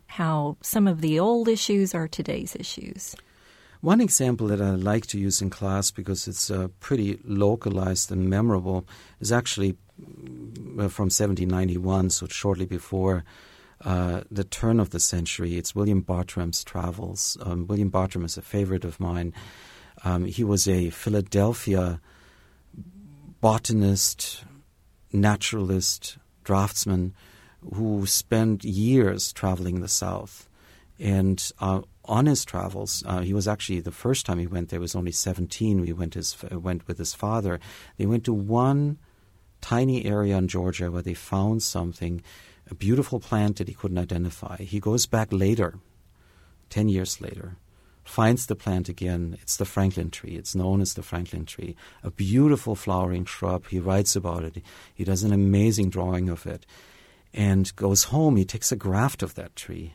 how 0.06 0.56
some 0.62 0.86
of 0.86 1.00
the 1.00 1.18
old 1.18 1.48
issues 1.48 1.94
are 1.94 2.08
today's 2.08 2.56
issues? 2.56 3.16
One 3.80 4.00
example 4.00 4.46
that 4.46 4.62
I 4.62 4.70
like 4.70 5.06
to 5.08 5.18
use 5.18 5.42
in 5.42 5.50
class 5.50 5.90
because 5.90 6.26
it's 6.26 6.50
uh, 6.50 6.68
pretty 6.80 7.20
localized 7.24 8.10
and 8.10 8.30
memorable 8.30 8.86
is 9.20 9.30
actually 9.30 9.76
uh, 10.00 10.88
from 10.88 11.10
1791, 11.10 12.10
so 12.10 12.26
shortly 12.26 12.64
before 12.64 13.24
uh, 13.84 14.22
the 14.30 14.44
turn 14.44 14.80
of 14.80 14.90
the 14.90 15.00
century. 15.00 15.56
It's 15.56 15.74
William 15.74 16.00
Bartram's 16.00 16.64
travels. 16.64 17.36
Um, 17.42 17.66
William 17.66 17.90
Bartram 17.90 18.24
is 18.24 18.38
a 18.38 18.42
favorite 18.42 18.84
of 18.84 18.98
mine. 18.98 19.34
Um, 20.02 20.24
he 20.24 20.44
was 20.44 20.66
a 20.66 20.90
Philadelphia 20.90 22.00
botanist, 23.42 24.44
naturalist, 25.12 26.16
draftsman 26.42 27.14
who 27.72 28.06
spent 28.06 28.64
years 28.64 29.32
traveling 29.32 29.80
the 29.80 29.88
South. 29.88 30.48
And 30.98 31.50
uh, 31.58 31.82
on 32.04 32.26
his 32.26 32.44
travels, 32.44 33.02
uh, 33.06 33.20
he 33.20 33.32
was 33.32 33.48
actually 33.48 33.80
the 33.80 33.90
first 33.90 34.26
time 34.26 34.38
he 34.38 34.46
went 34.46 34.68
there 34.68 34.80
was 34.80 34.94
only 34.94 35.12
17. 35.12 35.80
We 35.80 35.92
went 35.92 36.14
his 36.14 36.36
went 36.52 36.86
with 36.86 36.98
his 36.98 37.14
father. 37.14 37.58
They 37.96 38.06
went 38.06 38.24
to 38.24 38.32
one 38.32 38.98
tiny 39.60 40.04
area 40.04 40.36
in 40.36 40.46
Georgia 40.46 40.90
where 40.90 41.02
they 41.02 41.14
found 41.14 41.62
something, 41.62 42.22
a 42.70 42.74
beautiful 42.74 43.18
plant 43.18 43.56
that 43.56 43.68
he 43.68 43.74
couldn't 43.74 43.98
identify. 43.98 44.56
He 44.58 44.78
goes 44.78 45.06
back 45.06 45.28
later, 45.32 45.78
10 46.68 46.90
years 46.90 47.20
later, 47.20 47.56
finds 48.04 48.46
the 48.46 48.54
plant 48.54 48.90
again. 48.90 49.38
It's 49.40 49.56
the 49.56 49.64
Franklin 49.64 50.10
tree. 50.10 50.36
It's 50.36 50.54
known 50.54 50.82
as 50.82 50.94
the 50.94 51.02
Franklin 51.02 51.46
tree. 51.46 51.76
A 52.02 52.10
beautiful 52.10 52.74
flowering 52.74 53.24
shrub. 53.24 53.66
He 53.68 53.78
writes 53.78 54.14
about 54.14 54.44
it. 54.44 54.62
He 54.94 55.02
does 55.02 55.22
an 55.22 55.32
amazing 55.32 55.88
drawing 55.88 56.28
of 56.28 56.46
it. 56.46 56.66
And 57.34 57.74
goes 57.74 58.04
home. 58.04 58.36
He 58.36 58.44
takes 58.44 58.70
a 58.70 58.76
graft 58.76 59.22
of 59.22 59.34
that 59.34 59.56
tree 59.56 59.94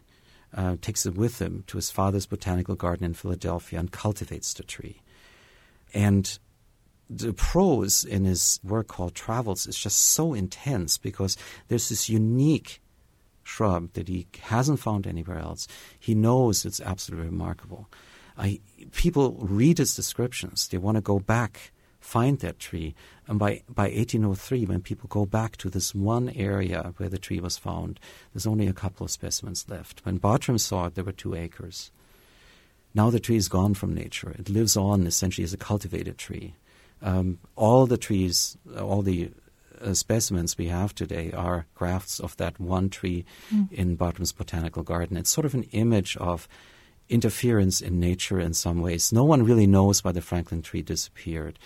uh, 0.53 0.77
takes 0.81 1.05
it 1.05 1.15
with 1.15 1.39
him 1.39 1.63
to 1.67 1.77
his 1.77 1.91
father's 1.91 2.25
botanical 2.25 2.75
garden 2.75 3.05
in 3.05 3.13
Philadelphia 3.13 3.79
and 3.79 3.91
cultivates 3.91 4.53
the 4.53 4.63
tree. 4.63 5.01
And 5.93 6.37
the 7.09 7.33
prose 7.33 8.03
in 8.03 8.25
his 8.25 8.59
work 8.63 8.87
called 8.87 9.15
Travels 9.15 9.65
is 9.67 9.77
just 9.77 9.99
so 9.99 10.33
intense 10.33 10.97
because 10.97 11.37
there's 11.67 11.89
this 11.89 12.09
unique 12.09 12.81
shrub 13.43 13.93
that 13.93 14.07
he 14.07 14.27
hasn't 14.41 14.79
found 14.79 15.07
anywhere 15.07 15.39
else. 15.39 15.67
He 15.99 16.13
knows 16.13 16.65
it's 16.65 16.81
absolutely 16.81 17.27
remarkable. 17.27 17.89
I, 18.37 18.59
people 18.93 19.37
read 19.39 19.79
his 19.79 19.95
descriptions. 19.95 20.67
They 20.67 20.77
want 20.77 20.95
to 20.95 21.01
go 21.01 21.19
back 21.19 21.71
find 21.99 22.39
that 22.39 22.59
tree. 22.59 22.95
And 23.27 23.37
by, 23.37 23.63
by 23.69 23.83
1803, 23.83 24.65
when 24.65 24.81
people 24.81 25.07
go 25.07 25.25
back 25.25 25.57
to 25.57 25.69
this 25.69 25.93
one 25.93 26.29
area 26.29 26.93
where 26.97 27.09
the 27.09 27.17
tree 27.17 27.39
was 27.39 27.57
found, 27.57 27.99
there's 28.33 28.47
only 28.47 28.67
a 28.67 28.73
couple 28.73 29.03
of 29.03 29.11
specimens 29.11 29.65
left. 29.69 30.05
When 30.05 30.17
Bartram 30.17 30.57
saw 30.57 30.87
it, 30.87 30.95
there 30.95 31.03
were 31.03 31.11
two 31.11 31.35
acres. 31.35 31.91
Now 32.93 33.09
the 33.09 33.19
tree 33.19 33.35
is 33.35 33.49
gone 33.49 33.73
from 33.75 33.93
nature. 33.93 34.31
It 34.31 34.49
lives 34.49 34.75
on 34.75 35.05
essentially 35.05 35.43
as 35.43 35.53
a 35.53 35.57
cultivated 35.57 36.17
tree. 36.17 36.55
Um, 37.01 37.39
all 37.55 37.85
the 37.85 37.97
trees, 37.97 38.57
all 38.77 39.01
the 39.01 39.31
uh, 39.81 39.93
specimens 39.93 40.57
we 40.57 40.67
have 40.67 40.93
today 40.93 41.31
are 41.31 41.65
grafts 41.75 42.19
of 42.19 42.35
that 42.37 42.59
one 42.59 42.89
tree 42.89 43.25
mm. 43.53 43.71
in 43.71 43.95
Bartram's 43.95 44.33
botanical 44.33 44.83
garden. 44.83 45.15
It's 45.17 45.29
sort 45.29 45.45
of 45.45 45.53
an 45.53 45.63
image 45.71 46.17
of 46.17 46.47
interference 47.07 47.81
in 47.81 47.99
nature 47.99 48.39
in 48.39 48.53
some 48.53 48.81
ways. 48.81 49.11
No 49.11 49.23
one 49.23 49.43
really 49.43 49.67
knows 49.67 50.03
why 50.03 50.11
the 50.11 50.21
Franklin 50.21 50.61
tree 50.61 50.81
disappeared. 50.81 51.57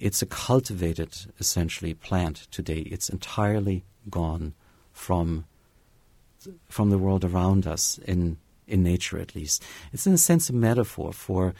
It's 0.00 0.22
a 0.22 0.26
cultivated, 0.26 1.10
essentially, 1.38 1.92
plant 1.92 2.48
today. 2.50 2.80
It's 2.90 3.10
entirely 3.10 3.84
gone 4.08 4.54
from 4.92 5.44
from 6.70 6.88
the 6.88 6.96
world 6.96 7.22
around 7.22 7.66
us 7.66 7.98
in 8.06 8.38
in 8.66 8.82
nature, 8.82 9.18
at 9.18 9.34
least. 9.34 9.62
It's 9.92 10.06
in 10.06 10.14
a 10.14 10.18
sense 10.18 10.48
a 10.48 10.54
metaphor 10.54 11.12
for 11.12 11.54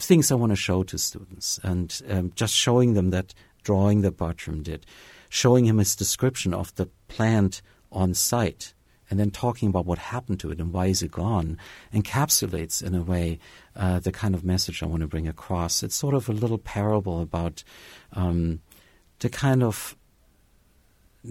things 0.00 0.32
I 0.32 0.34
want 0.34 0.50
to 0.50 0.56
show 0.56 0.82
to 0.82 0.98
students, 0.98 1.60
and 1.62 2.00
um, 2.08 2.32
just 2.34 2.54
showing 2.54 2.94
them 2.94 3.10
that 3.10 3.34
drawing 3.62 4.00
that 4.00 4.16
Bartram 4.16 4.62
did, 4.62 4.84
showing 5.28 5.66
him 5.66 5.78
his 5.78 5.94
description 5.94 6.52
of 6.52 6.74
the 6.74 6.88
plant 7.06 7.62
on 7.92 8.14
site 8.14 8.74
and 9.10 9.18
then 9.18 9.30
talking 9.30 9.68
about 9.68 9.86
what 9.86 9.98
happened 9.98 10.40
to 10.40 10.50
it 10.50 10.60
and 10.60 10.72
why 10.72 10.86
is 10.86 11.02
it 11.02 11.10
gone 11.10 11.58
encapsulates 11.92 12.82
in 12.82 12.94
a 12.94 13.02
way 13.02 13.38
uh, 13.76 13.98
the 13.98 14.12
kind 14.12 14.34
of 14.34 14.44
message 14.44 14.82
I 14.82 14.86
want 14.86 15.00
to 15.00 15.08
bring 15.08 15.28
across. 15.28 15.82
It's 15.82 15.96
sort 15.96 16.14
of 16.14 16.28
a 16.28 16.32
little 16.32 16.58
parable 16.58 17.20
about 17.20 17.64
um, 18.12 18.60
the 19.18 19.28
kind 19.28 19.62
of 19.62 19.96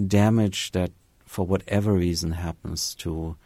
damage 0.06 0.72
that, 0.72 0.92
for 1.26 1.46
whatever 1.46 1.94
reason, 1.94 2.34
happens 2.34 2.94
to 2.96 3.38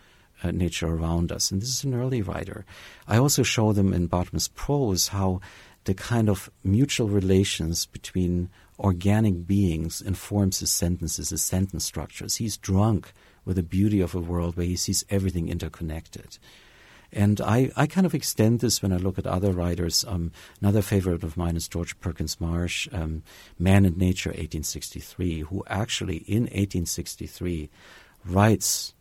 uh, 0.44 0.52
nature 0.52 0.88
around 0.88 1.32
us. 1.32 1.52
And 1.52 1.62
this 1.62 1.70
is 1.70 1.84
an 1.84 1.94
early 1.94 2.22
writer. 2.22 2.66
I 3.08 3.18
also 3.18 3.44
show 3.44 3.72
them 3.72 3.94
in 3.94 4.08
Bartram's 4.08 4.50
prose 4.50 5.10
how 5.10 5.40
the 5.86 5.94
kind 5.94 6.30
of 6.30 6.50
mutual 6.64 7.10
relations 7.10 7.86
between 7.86 8.50
organic 8.80 9.46
beings 9.46 10.02
informs 10.02 10.60
his 10.60 10.72
sentences, 10.72 11.30
his 11.30 11.42
sentence 11.42 11.86
structures. 11.86 12.38
He's 12.38 12.58
drunk 12.58 13.14
with 13.46 13.56
the 13.58 13.64
beauty 13.64 14.02
of 14.02 14.16
a 14.16 14.20
world 14.20 14.56
where 14.56 14.66
he 14.66 14.76
sees 14.76 15.06
everything 15.10 15.50
interconnected. 15.50 16.38
And 17.12 17.40
I, 17.42 17.72
I 17.76 17.86
kind 17.86 18.08
of 18.08 18.16
extend 18.16 18.60
this 18.60 18.82
when 18.82 18.92
I 18.92 18.98
look 18.98 19.20
at 19.20 19.28
other 19.28 19.52
writers. 19.52 20.04
Um, 20.08 20.32
another 20.62 20.82
favorite 20.82 21.24
of 21.24 21.38
mine 21.38 21.56
is 21.56 21.68
George 21.68 22.00
Perkins 22.00 22.42
Marsh, 22.42 22.88
um, 22.92 23.22
Man 23.60 23.86
and 23.86 23.98
Nature, 23.98 24.30
1863, 24.30 25.42
who 25.42 25.64
actually 25.68 26.18
in 26.18 26.44
1863 26.44 27.70
writes 28.26 28.96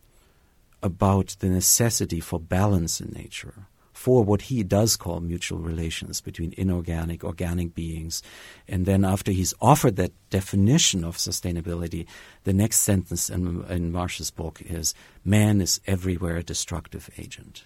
about 0.83 1.37
the 1.39 1.49
necessity 1.49 2.21
for 2.21 2.39
balance 2.39 3.01
in 3.01 3.13
nature 3.13 3.67
for 4.03 4.25
what 4.25 4.43
he 4.43 4.65
does 4.65 4.97
call 4.97 5.21
mutual 5.21 5.61
relations 5.61 6.21
between 6.21 6.53
inorganic, 6.57 7.23
organic 7.23 7.73
beings. 7.73 8.21
And 8.67 8.85
then 8.85 9.05
after 9.05 9.31
he's 9.31 9.55
offered 9.61 9.95
that 9.95 10.11
definition 10.29 11.05
of 11.05 11.17
sustainability, 11.17 12.09
the 12.43 12.53
next 12.53 12.79
sentence 12.79 13.31
in, 13.31 13.65
in 13.67 13.93
Marsh's 13.93 14.33
book 14.33 14.61
is, 14.61 14.93
man 15.25 15.61
is 15.61 15.81
everywhere 15.87 16.37
a 16.37 16.43
destructive 16.43 17.11
agent. 17.17 17.63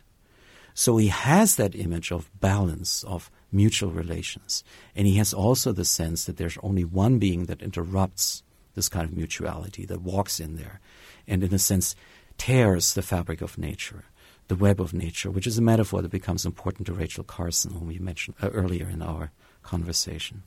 So 0.74 0.98
he 0.98 1.08
has 1.08 1.56
that 1.56 1.74
image 1.74 2.12
of 2.12 2.30
balance, 2.38 3.02
of 3.04 3.30
mutual 3.50 3.90
relations. 3.90 4.62
And 4.94 5.06
he 5.06 5.16
has 5.16 5.32
also 5.32 5.72
the 5.72 5.86
sense 5.86 6.26
that 6.26 6.36
there's 6.36 6.58
only 6.62 6.84
one 6.84 7.18
being 7.18 7.46
that 7.46 7.62
interrupts 7.62 8.42
this 8.74 8.90
kind 8.90 9.08
of 9.08 9.16
mutuality, 9.16 9.86
that 9.86 10.02
walks 10.02 10.38
in 10.38 10.56
there, 10.56 10.80
and 11.26 11.42
in 11.42 11.54
a 11.54 11.58
sense 11.58 11.96
tears 12.36 12.92
the 12.92 13.00
fabric 13.00 13.40
of 13.40 13.56
nature 13.56 14.04
the 14.48 14.56
web 14.56 14.80
of 14.80 14.94
nature, 14.94 15.30
which 15.30 15.46
is 15.46 15.58
a 15.58 15.62
metaphor 15.62 16.02
that 16.02 16.10
becomes 16.10 16.46
important 16.46 16.86
to 16.86 16.92
Rachel 16.92 17.24
Carson, 17.24 17.72
whom 17.72 17.86
we 17.86 17.98
mentioned 17.98 18.36
uh, 18.42 18.48
earlier 18.50 18.88
in 18.88 19.02
our 19.02 19.32
conversation. 19.62 20.42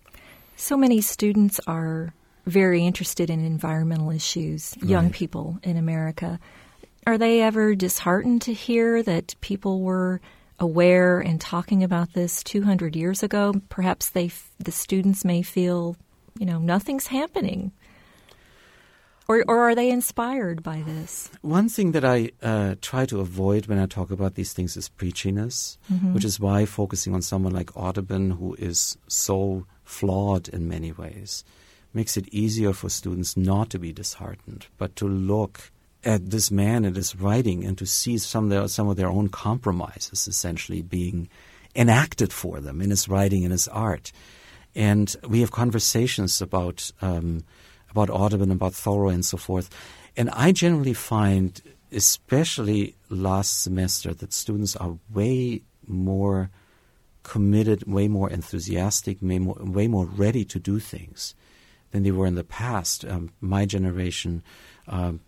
So 0.55 0.77
many 0.77 1.01
students 1.01 1.59
are 1.67 2.13
very 2.45 2.85
interested 2.85 3.29
in 3.29 3.45
environmental 3.45 4.11
issues, 4.11 4.75
young 4.81 5.05
right. 5.05 5.13
people 5.13 5.59
in 5.63 5.77
America. 5.77 6.39
Are 7.05 7.17
they 7.17 7.41
ever 7.41 7.75
disheartened 7.75 8.41
to 8.43 8.53
hear 8.53 9.03
that 9.03 9.35
people 9.41 9.81
were 9.81 10.19
aware 10.59 11.19
and 11.19 11.39
talking 11.39 11.83
about 11.83 12.13
this 12.13 12.43
200 12.43 12.95
years 12.95 13.23
ago? 13.23 13.53
Perhaps 13.69 14.09
they, 14.09 14.31
the 14.59 14.71
students 14.71 15.23
may 15.23 15.41
feel, 15.41 15.95
you 16.37 16.45
know, 16.45 16.59
nothing's 16.59 17.07
happening. 17.07 17.71
Or, 19.29 19.45
or 19.47 19.59
are 19.59 19.75
they 19.75 19.91
inspired 19.91 20.63
by 20.63 20.81
this? 20.81 21.29
One 21.41 21.69
thing 21.69 21.91
that 21.91 22.03
I 22.03 22.31
uh, 22.41 22.75
try 22.81 23.05
to 23.05 23.19
avoid 23.19 23.67
when 23.67 23.77
I 23.77 23.85
talk 23.85 24.09
about 24.09 24.33
these 24.33 24.53
things 24.53 24.75
is 24.75 24.89
preachiness, 24.89 25.77
mm-hmm. 25.93 26.15
which 26.15 26.25
is 26.25 26.39
why 26.39 26.65
focusing 26.65 27.13
on 27.13 27.21
someone 27.21 27.53
like 27.53 27.77
Audubon, 27.77 28.31
who 28.31 28.55
is 28.55 28.97
so 29.07 29.67
flawed 29.83 30.49
in 30.49 30.67
many 30.67 30.91
ways, 30.91 31.43
makes 31.93 32.17
it 32.17 32.27
easier 32.29 32.73
for 32.73 32.89
students 32.89 33.37
not 33.37 33.69
to 33.69 33.77
be 33.77 33.93
disheartened, 33.93 34.65
but 34.79 34.95
to 34.95 35.07
look 35.07 35.71
at 36.03 36.31
this 36.31 36.49
man 36.49 36.83
and 36.83 36.95
his 36.95 37.15
writing 37.15 37.63
and 37.63 37.77
to 37.77 37.85
see 37.85 38.17
some 38.17 38.45
of 38.45 38.49
their, 38.49 38.67
some 38.67 38.87
of 38.87 38.97
their 38.97 39.09
own 39.09 39.29
compromises 39.29 40.27
essentially 40.27 40.81
being 40.81 41.29
enacted 41.75 42.33
for 42.33 42.59
them 42.59 42.81
in 42.81 42.89
his 42.89 43.07
writing 43.07 43.43
and 43.43 43.51
his 43.51 43.67
art. 43.67 44.11
And 44.73 45.15
we 45.27 45.41
have 45.41 45.51
conversations 45.51 46.41
about 46.41 46.91
um, 46.99 47.43
about 47.91 48.09
Audubon, 48.09 48.51
about 48.51 48.73
Thoreau, 48.73 49.09
and 49.09 49.25
so 49.25 49.37
forth. 49.37 49.69
And 50.15 50.29
I 50.31 50.51
generally 50.51 50.93
find, 50.93 51.61
especially 51.91 52.95
last 53.09 53.61
semester, 53.61 54.13
that 54.13 54.33
students 54.33 54.75
are 54.75 54.97
way 55.13 55.61
more 55.85 56.49
committed, 57.23 57.83
way 57.85 58.07
more 58.07 58.29
enthusiastic, 58.29 59.17
way 59.21 59.39
more, 59.39 59.57
way 59.59 59.87
more 59.87 60.05
ready 60.05 60.45
to 60.45 60.59
do 60.59 60.79
things 60.79 61.35
than 61.91 62.03
they 62.03 62.11
were 62.11 62.25
in 62.25 62.35
the 62.35 62.43
past. 62.43 63.05
Um, 63.05 63.31
my 63.41 63.65
generation, 63.65 64.43
um, 64.87 65.21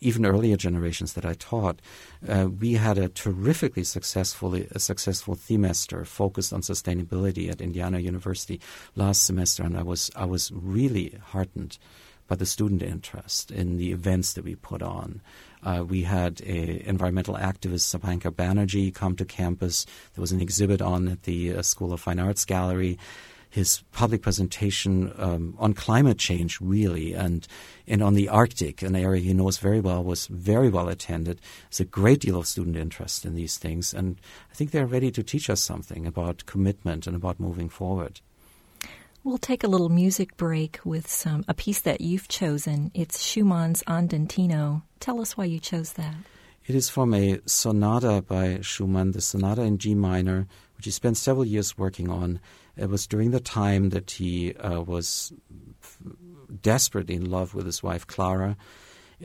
even 0.00 0.24
earlier 0.24 0.56
generations 0.56 1.12
that 1.12 1.26
I 1.26 1.34
taught, 1.34 1.80
uh, 2.28 2.48
we 2.48 2.74
had 2.74 2.98
a 2.98 3.08
terrifically 3.08 3.84
successful, 3.84 4.54
a 4.54 4.78
successful 4.78 5.36
themester 5.36 6.06
focused 6.06 6.52
on 6.52 6.62
sustainability 6.62 7.50
at 7.50 7.60
Indiana 7.60 7.98
University 7.98 8.60
last 8.96 9.24
semester, 9.24 9.62
and 9.62 9.76
I 9.76 9.82
was 9.82 10.10
I 10.16 10.24
was 10.24 10.50
really 10.52 11.18
heartened 11.22 11.78
by 12.28 12.36
the 12.36 12.46
student 12.46 12.80
interest 12.80 13.50
in 13.50 13.76
the 13.76 13.90
events 13.90 14.34
that 14.34 14.44
we 14.44 14.54
put 14.54 14.82
on. 14.82 15.20
Uh, 15.64 15.84
we 15.86 16.02
had 16.02 16.40
a 16.42 16.88
environmental 16.88 17.34
activist 17.34 17.94
Subhankar 17.94 18.30
Banerjee 18.30 18.94
come 18.94 19.16
to 19.16 19.24
campus. 19.24 19.84
There 20.14 20.22
was 20.22 20.32
an 20.32 20.40
exhibit 20.40 20.80
on 20.80 21.08
at 21.08 21.24
the 21.24 21.56
uh, 21.56 21.62
School 21.62 21.92
of 21.92 22.00
Fine 22.00 22.20
Arts 22.20 22.44
Gallery 22.44 22.98
his 23.50 23.82
public 23.90 24.22
presentation 24.22 25.12
um, 25.18 25.54
on 25.58 25.74
climate 25.74 26.18
change, 26.18 26.60
really, 26.60 27.12
and 27.12 27.46
and 27.86 28.02
on 28.02 28.14
the 28.14 28.28
Arctic, 28.28 28.82
an 28.82 28.94
area 28.94 29.20
he 29.20 29.34
knows 29.34 29.58
very 29.58 29.80
well, 29.80 30.02
was 30.04 30.26
very 30.26 30.68
well 30.68 30.88
attended. 30.88 31.40
There's 31.68 31.80
a 31.80 31.84
great 31.84 32.20
deal 32.20 32.38
of 32.38 32.46
student 32.46 32.76
interest 32.76 33.26
in 33.26 33.34
these 33.34 33.58
things, 33.58 33.92
and 33.92 34.16
I 34.50 34.54
think 34.54 34.70
they're 34.70 34.86
ready 34.86 35.10
to 35.10 35.22
teach 35.22 35.50
us 35.50 35.60
something 35.60 36.06
about 36.06 36.46
commitment 36.46 37.06
and 37.06 37.16
about 37.16 37.40
moving 37.40 37.68
forward. 37.68 38.20
We'll 39.22 39.38
take 39.38 39.64
a 39.64 39.68
little 39.68 39.90
music 39.90 40.36
break 40.38 40.78
with 40.84 41.06
some 41.06 41.44
a 41.46 41.52
piece 41.52 41.80
that 41.80 42.00
you've 42.00 42.28
chosen. 42.28 42.90
It's 42.94 43.22
Schumann's 43.22 43.82
Andantino. 43.82 44.82
Tell 45.00 45.20
us 45.20 45.36
why 45.36 45.44
you 45.44 45.58
chose 45.58 45.94
that. 45.94 46.14
It 46.66 46.74
is 46.74 46.88
from 46.88 47.12
a 47.12 47.40
sonata 47.46 48.22
by 48.22 48.60
Schumann, 48.60 49.10
the 49.10 49.20
sonata 49.20 49.62
in 49.62 49.78
G 49.78 49.94
minor, 49.94 50.46
which 50.76 50.84
he 50.84 50.90
spent 50.90 51.16
several 51.16 51.44
years 51.44 51.76
working 51.76 52.08
on. 52.08 52.38
It 52.80 52.88
was 52.88 53.06
during 53.06 53.30
the 53.30 53.40
time 53.40 53.90
that 53.90 54.10
he 54.12 54.54
uh, 54.54 54.80
was 54.80 55.32
desperately 56.62 57.14
in 57.14 57.30
love 57.30 57.54
with 57.54 57.66
his 57.66 57.82
wife 57.82 58.06
Clara, 58.06 58.56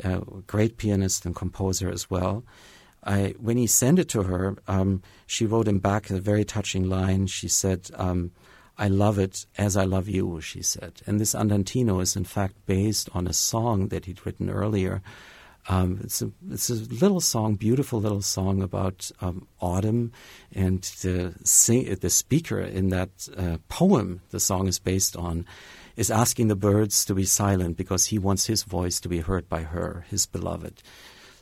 a 0.03 0.19
great 0.45 0.77
pianist 0.77 1.25
and 1.25 1.33
composer 1.33 1.89
as 1.89 2.09
well. 2.09 2.43
I, 3.01 3.35
when 3.39 3.55
he 3.55 3.67
sent 3.67 3.99
it 3.99 4.09
to 4.09 4.23
her, 4.23 4.57
um, 4.67 5.01
she 5.25 5.45
wrote 5.45 5.69
him 5.69 5.79
back 5.79 6.09
a 6.09 6.19
very 6.19 6.43
touching 6.43 6.89
line. 6.89 7.27
She 7.27 7.47
said, 7.47 7.89
um, 7.93 8.31
I 8.77 8.89
love 8.89 9.19
it 9.19 9.45
as 9.57 9.77
I 9.77 9.85
love 9.85 10.09
you, 10.09 10.41
she 10.41 10.61
said. 10.61 11.01
And 11.07 11.19
this 11.19 11.33
Andantino 11.33 12.01
is 12.01 12.17
in 12.17 12.25
fact 12.25 12.55
based 12.65 13.09
on 13.13 13.25
a 13.25 13.33
song 13.33 13.87
that 13.87 14.05
he'd 14.05 14.25
written 14.25 14.49
earlier 14.49 15.01
um, 15.67 15.99
it's, 16.03 16.21
a, 16.21 16.31
it's 16.51 16.69
a 16.69 16.75
little 16.75 17.21
song, 17.21 17.55
beautiful 17.55 17.99
little 17.99 18.21
song 18.21 18.61
about 18.61 19.11
um, 19.21 19.47
autumn, 19.59 20.11
and 20.53 20.81
the 21.01 21.33
sing, 21.43 21.95
the 21.95 22.09
speaker 22.09 22.59
in 22.59 22.89
that 22.89 23.27
uh, 23.35 23.57
poem 23.67 24.21
the 24.29 24.39
song 24.39 24.67
is 24.67 24.79
based 24.79 25.15
on 25.15 25.45
is 25.95 26.11
asking 26.11 26.49
the 26.49 26.55
birds 26.55 27.05
to 27.05 27.15
be 27.15 27.23
silent 27.23 27.77
because 27.77 28.07
he 28.07 28.19
wants 28.19 28.47
his 28.47 28.63
voice 28.63 28.99
to 28.99 29.09
be 29.09 29.19
heard 29.19 29.47
by 29.47 29.61
her, 29.61 30.05
his 30.09 30.25
beloved. 30.25 30.83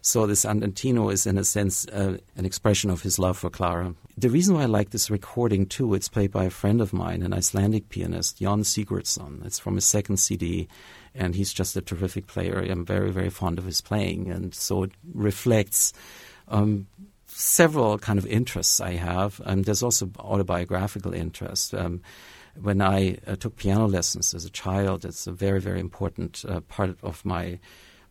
So 0.06 0.28
this 0.28 0.44
Andantino 0.44 1.14
is 1.14 1.26
in 1.26 1.38
a 1.38 1.46
sense 1.46 1.88
uh, 1.88 2.18
an 2.36 2.46
expression 2.46 2.90
of 2.90 3.04
his 3.04 3.18
love 3.18 3.38
for 3.38 3.50
Clara. 3.50 3.96
The 4.18 4.30
reason 4.30 4.54
why 4.54 4.64
I 4.64 4.66
like 4.66 4.90
this 4.90 5.10
recording 5.10 5.66
too, 5.66 5.94
it's 5.94 6.10
played 6.10 6.30
by 6.30 6.44
a 6.44 6.50
friend 6.50 6.82
of 6.82 6.92
mine, 6.92 7.24
an 7.24 7.34
Icelandic 7.34 7.88
pianist, 7.88 8.40
Jan 8.40 8.64
Sigurdsson. 8.64 9.46
It's 9.46 9.60
from 9.60 9.76
his 9.76 9.86
second 9.86 10.18
CD 10.18 10.68
and 11.16 11.36
he's 11.36 11.54
just 11.54 11.78
a 11.78 11.82
terrific 11.82 12.28
player. 12.28 12.60
I'm 12.60 12.86
very, 12.86 13.12
very 13.12 13.30
fond 13.30 13.58
of 13.58 13.64
his 13.64 13.80
playing, 13.80 14.30
and 14.30 14.54
so 14.54 14.84
it 14.84 14.92
reflects 15.14 15.94
um, 16.50 16.88
several 17.28 17.98
kind 17.98 18.20
of 18.20 18.26
interests 18.26 18.82
I 18.82 18.96
have. 18.96 19.40
And 19.46 19.64
there's 19.64 19.84
also 19.84 20.10
autobiographical 20.20 21.14
interest. 21.14 21.74
Um, 21.74 22.02
when 22.62 22.82
I 22.82 23.20
uh, 23.26 23.38
took 23.38 23.56
piano 23.56 23.88
lessons 23.88 24.34
as 24.34 24.44
a 24.44 24.50
child, 24.50 25.06
it's 25.06 25.28
a 25.28 25.32
very, 25.32 25.62
very 25.62 25.80
important 25.80 26.44
uh, 26.46 26.60
part 26.62 26.98
of 27.04 27.24
my 27.24 27.60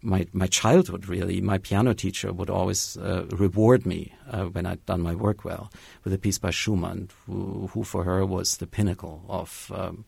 my, 0.03 0.27
my 0.33 0.47
childhood, 0.49 1.07
really, 1.07 1.41
my 1.41 1.59
piano 1.59 1.95
teacher 1.95 2.33
would 2.33 2.51
always 2.51 2.97
uh, 2.97 3.27
reward 3.31 3.87
me 3.87 4.13
uh, 4.31 4.45
when 4.45 4.67
I'd 4.67 4.85
done 4.85 5.01
my 5.01 5.15
work 5.15 5.45
well 5.45 5.71
with 6.05 6.13
a 6.13 6.19
piece 6.19 6.39
by 6.39 6.51
Schumann, 6.51 7.09
who, 7.27 7.69
who 7.73 7.85
for 7.85 8.05
her 8.05 8.27
was 8.27 8.57
the 8.57 8.67
pinnacle 8.67 9.25
of 9.29 9.71
um, 9.75 10.05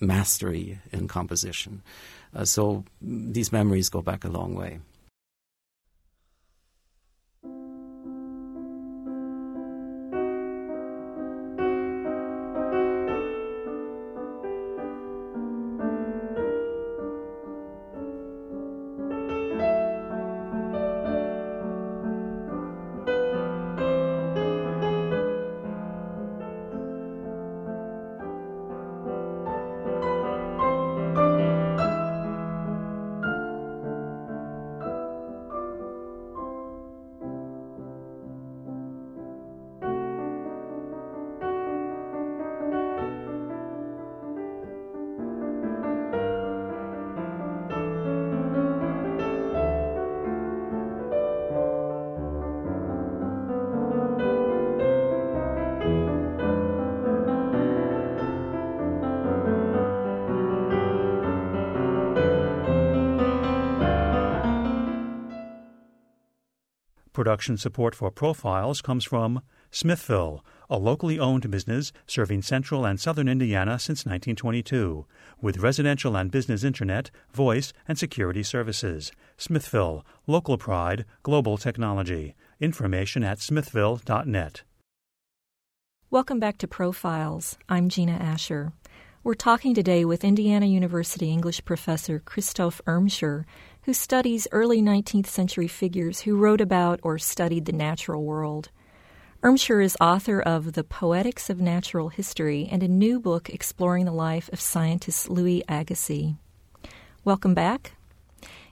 mastery 0.00 0.78
in 0.92 1.08
composition. 1.08 1.82
Uh, 2.34 2.44
so 2.44 2.84
these 3.00 3.52
memories 3.52 3.88
go 3.88 4.00
back 4.02 4.24
a 4.24 4.28
long 4.28 4.54
way. 4.54 4.80
Production 67.18 67.56
support 67.56 67.96
for 67.96 68.12
Profiles 68.12 68.80
comes 68.80 69.04
from 69.04 69.42
Smithville, 69.72 70.44
a 70.70 70.78
locally 70.78 71.18
owned 71.18 71.50
business 71.50 71.92
serving 72.06 72.42
central 72.42 72.84
and 72.84 73.00
southern 73.00 73.26
Indiana 73.26 73.76
since 73.80 74.06
1922, 74.06 75.04
with 75.40 75.58
residential 75.58 76.16
and 76.16 76.30
business 76.30 76.62
internet, 76.62 77.10
voice, 77.32 77.72
and 77.88 77.98
security 77.98 78.44
services. 78.44 79.10
Smithville, 79.36 80.06
local 80.28 80.56
pride, 80.56 81.04
global 81.24 81.58
technology. 81.58 82.36
Information 82.60 83.24
at 83.24 83.40
smithville.net. 83.40 84.62
Welcome 86.12 86.38
back 86.38 86.56
to 86.58 86.68
Profiles. 86.68 87.58
I'm 87.68 87.88
Gina 87.88 88.12
Asher. 88.12 88.72
We're 89.24 89.34
talking 89.34 89.74
today 89.74 90.04
with 90.04 90.22
Indiana 90.22 90.66
University 90.66 91.32
English 91.32 91.64
professor 91.64 92.20
Christoph 92.20 92.80
Irmscher 92.86 93.44
who 93.88 93.94
studies 93.94 94.46
early 94.52 94.82
19th 94.82 95.28
century 95.28 95.66
figures 95.66 96.20
who 96.20 96.36
wrote 96.36 96.60
about 96.60 97.00
or 97.02 97.16
studied 97.16 97.64
the 97.64 97.72
natural 97.72 98.22
world. 98.22 98.68
Irmscher 99.42 99.82
is 99.82 99.96
author 99.98 100.42
of 100.42 100.74
The 100.74 100.84
Poetics 100.84 101.48
of 101.48 101.58
Natural 101.58 102.10
History 102.10 102.68
and 102.70 102.82
a 102.82 102.86
new 102.86 103.18
book 103.18 103.48
exploring 103.48 104.04
the 104.04 104.12
life 104.12 104.50
of 104.52 104.60
scientist 104.60 105.30
Louis 105.30 105.64
Agassiz. 105.70 106.34
Welcome 107.24 107.54
back. 107.54 107.92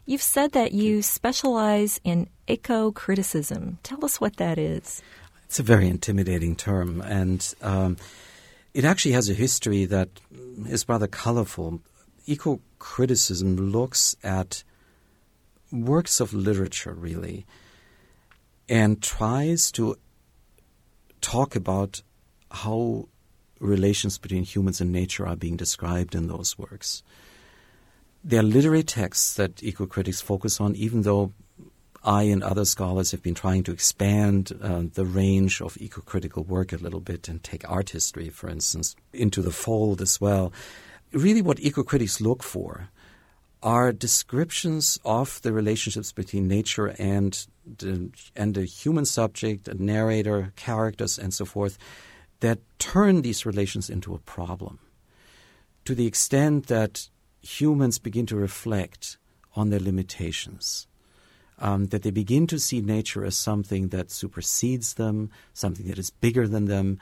You've 0.05 0.21
said 0.21 0.53
that 0.53 0.73
you 0.73 1.01
specialize 1.01 1.99
in 2.05 2.29
eco 2.47 2.93
criticism. 2.93 3.79
Tell 3.83 4.05
us 4.05 4.21
what 4.21 4.37
that 4.37 4.59
is. 4.59 5.01
It's 5.47 5.59
a 5.59 5.63
very 5.63 5.89
intimidating 5.89 6.55
term, 6.57 7.01
and 7.01 7.55
um, 7.63 7.97
it 8.75 8.85
actually 8.85 9.13
has 9.13 9.31
a 9.31 9.33
history 9.33 9.87
that 9.87 10.11
is 10.67 10.87
rather 10.87 11.07
colorful. 11.07 11.81
Eco 12.27 12.61
criticism 12.79 13.57
looks 13.57 14.15
at 14.23 14.63
works 15.85 16.21
of 16.21 16.33
literature, 16.33 16.95
really, 16.95 17.47
and 18.69 19.03
tries 19.03 19.71
to 19.73 19.97
talk 21.21 21.57
about 21.57 22.03
how 22.51 23.09
relations 23.61 24.19
between 24.19 24.45
humans 24.45 24.81
and 24.81 24.93
nature 24.93 25.27
are 25.27 25.37
being 25.37 25.57
described 25.57 26.15
in 26.15 26.29
those 26.29 26.59
works. 26.59 27.03
There 28.23 28.41
are 28.41 28.45
literary 28.45 28.83
texts 28.83 29.35
that 29.35 29.62
eco 29.62 29.87
critics 29.87 30.21
focus 30.21 30.61
on, 30.61 30.75
even 30.75 31.03
though 31.03 31.33
I 32.03 32.25
and 32.25 32.43
other 32.43 32.65
scholars 32.65 33.11
have 33.11 33.23
been 33.23 33.35
trying 33.35 33.65
to 33.65 33.73
expand 33.73 34.53
uh, 34.62 34.83
the 34.95 35.05
range 35.05 35.61
of 35.61 35.77
eco 35.81 36.01
critical 36.03 36.45
work 36.45 36.73
a 36.73 36.77
little 36.77 37.01
bit 37.01 37.29
and 37.29 37.43
take 37.43 37.69
art 37.69 37.91
history, 37.91 38.29
for 38.31 38.49
instance, 38.49 38.95
into 39.12 39.43
the 39.43 39.51
fold 39.51 40.01
as 40.01 40.21
well. 40.21 40.53
Really, 41.12 41.43
what 41.43 41.61
eco 41.61 41.83
critics 41.83 42.21
look 42.21 42.43
for 42.43 42.91
are 43.67 43.91
descriptions 43.91 44.97
of 45.05 45.43
the 45.43 45.53
relationships 45.53 46.13
between 46.13 46.47
nature 46.47 46.95
and 47.01 47.49
the, 47.79 48.09
and 48.37 48.55
the 48.55 48.65
human 48.65 49.05
subject, 49.05 49.67
a 49.67 49.75
narrator, 49.75 50.53
characters, 50.55 51.19
and 51.19 51.35
so 51.35 51.45
forth, 51.45 51.77
that 52.39 52.61
turn 52.79 53.23
these 53.23 53.45
relations 53.45 53.91
into 53.91 54.15
a 54.15 54.21
problem. 54.21 54.79
To 55.85 55.97
the 55.97 56.07
extent 56.07 56.69
that 56.69 57.09
humans 57.43 57.99
begin 57.99 58.25
to 58.27 58.37
reflect 58.37 59.19
on 59.57 59.71
their 59.71 59.81
limitations, 59.81 60.87
um, 61.59 61.87
that 61.87 62.05
they 62.05 62.13
begin 62.13 62.47
to 62.47 62.61
see 62.61 62.81
nature 62.81 63.25
as 63.25 63.37
something 63.37 63.89
that 63.89 64.13
supersedes 64.13 64.95
them, 64.95 65.29
something 65.55 65.89
that 65.89 65.99
is 65.99 66.11
bigger 66.11 66.47
than 66.47 66.67
them, 66.67 67.01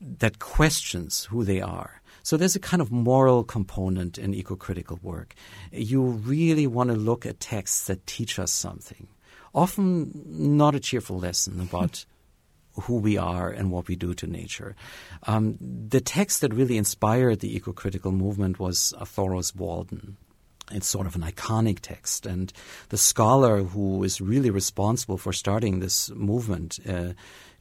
that 0.00 0.40
questions 0.40 1.26
who 1.26 1.44
they 1.44 1.60
are. 1.60 2.02
So 2.26 2.36
there's 2.36 2.56
a 2.56 2.58
kind 2.70 2.82
of 2.82 2.90
moral 2.90 3.44
component 3.44 4.18
in 4.18 4.34
eco-critical 4.34 4.98
work. 5.00 5.36
You 5.70 6.02
really 6.02 6.66
want 6.66 6.90
to 6.90 6.96
look 6.96 7.24
at 7.24 7.38
texts 7.38 7.86
that 7.86 8.04
teach 8.04 8.40
us 8.40 8.50
something. 8.50 9.06
Often 9.54 10.10
not 10.26 10.74
a 10.74 10.80
cheerful 10.80 11.20
lesson 11.20 11.60
about 11.70 12.04
who 12.82 12.96
we 12.96 13.16
are 13.16 13.50
and 13.50 13.70
what 13.70 13.86
we 13.86 13.94
do 13.94 14.12
to 14.14 14.26
nature. 14.26 14.74
Um, 15.28 15.56
the 15.60 16.00
text 16.00 16.40
that 16.40 16.52
really 16.52 16.76
inspired 16.76 17.38
the 17.38 17.54
eco-critical 17.54 18.10
movement 18.10 18.58
was 18.58 18.92
Thoreau's 19.04 19.54
Walden. 19.54 20.16
It's 20.72 20.88
sort 20.88 21.06
of 21.06 21.14
an 21.14 21.22
iconic 21.22 21.78
text, 21.80 22.26
and 22.26 22.52
the 22.88 22.98
scholar 22.98 23.62
who 23.62 24.02
is 24.02 24.20
really 24.20 24.50
responsible 24.50 25.16
for 25.16 25.32
starting 25.32 25.78
this 25.78 26.10
movement 26.10 26.80
uh, 26.88 27.12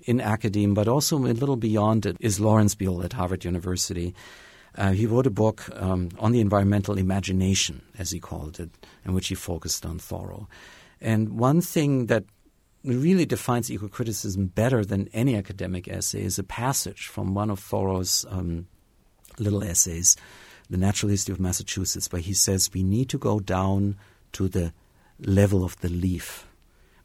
in 0.08 0.20
academia, 0.20 0.74
but 0.74 0.88
also 0.88 1.18
a 1.20 1.38
little 1.38 1.56
beyond 1.56 2.08
it, 2.08 2.18
is 2.20 2.40
Lawrence 2.40 2.74
Buell 2.74 3.04
at 3.04 3.14
Harvard 3.14 3.46
University. 3.46 4.16
Uh, 4.78 4.92
he 4.92 5.06
wrote 5.06 5.26
a 5.26 5.32
book 5.32 5.70
um, 5.74 6.10
on 6.20 6.32
the 6.32 6.42
environmental 6.42 6.98
imagination, 6.98 7.82
as 7.98 8.12
he 8.12 8.20
called 8.20 8.60
it, 8.60 8.70
in 9.06 9.14
which 9.14 9.28
he 9.30 9.36
focused 9.36 9.86
on 9.86 10.00
Thoreau. 10.00 10.48
And 11.00 11.40
one 11.40 11.62
thing 11.62 12.08
that 12.08 12.26
really 12.84 13.26
defines 13.26 13.72
eco 13.72 13.88
criticism 13.88 14.48
better 14.48 14.86
than 14.86 15.10
any 15.14 15.36
academic 15.36 15.88
essay 15.88 16.22
is 16.22 16.38
a 16.38 16.44
passage 16.44 17.08
from 17.08 17.34
one 17.34 17.50
of 17.50 17.60
Thoreau's 17.60 18.26
um, 18.30 18.68
little 19.40 19.64
essays, 19.64 20.16
The 20.70 20.78
Natural 20.78 21.10
History 21.10 21.34
of 21.34 21.40
Massachusetts, 21.40 22.12
where 22.12 22.22
he 22.22 22.34
says 22.34 22.70
we 22.74 22.84
need 22.84 23.10
to 23.10 23.18
go 23.18 23.40
down 23.40 23.98
to 24.34 24.48
the 24.50 24.74
level 25.20 25.64
of 25.64 25.80
the 25.80 25.90
leaf. 25.90 26.48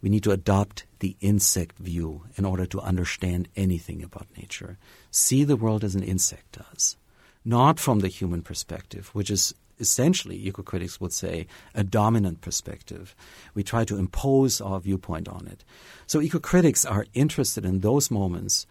We 0.02 0.08
need 0.08 0.24
to 0.24 0.32
adopt 0.32 0.86
the 0.98 1.16
insect 1.20 1.78
view 1.78 2.24
in 2.36 2.44
order 2.44 2.66
to 2.66 2.80
understand 2.80 3.48
anything 3.54 4.02
about 4.02 4.26
nature. 4.36 4.78
See 5.10 5.44
the 5.44 5.56
world 5.56 5.84
as 5.84 5.94
an 5.94 6.02
insect 6.02 6.52
does 6.52 6.96
not 7.44 7.80
from 7.80 8.00
the 8.00 8.08
human 8.08 8.42
perspective, 8.42 9.08
which 9.14 9.30
is 9.30 9.54
essentially, 9.78 10.36
eco-critics 10.36 11.00
would 11.00 11.12
say, 11.12 11.46
a 11.74 11.82
dominant 11.82 12.42
perspective. 12.42 13.16
We 13.54 13.62
try 13.62 13.84
to 13.86 13.96
impose 13.96 14.60
our 14.60 14.78
viewpoint 14.78 15.26
on 15.26 15.46
it. 15.46 15.64
So 16.06 16.20
eco-critics 16.20 16.84
are 16.84 17.06
interested 17.14 17.64
in 17.64 17.80
those 17.80 18.10
moments 18.10 18.66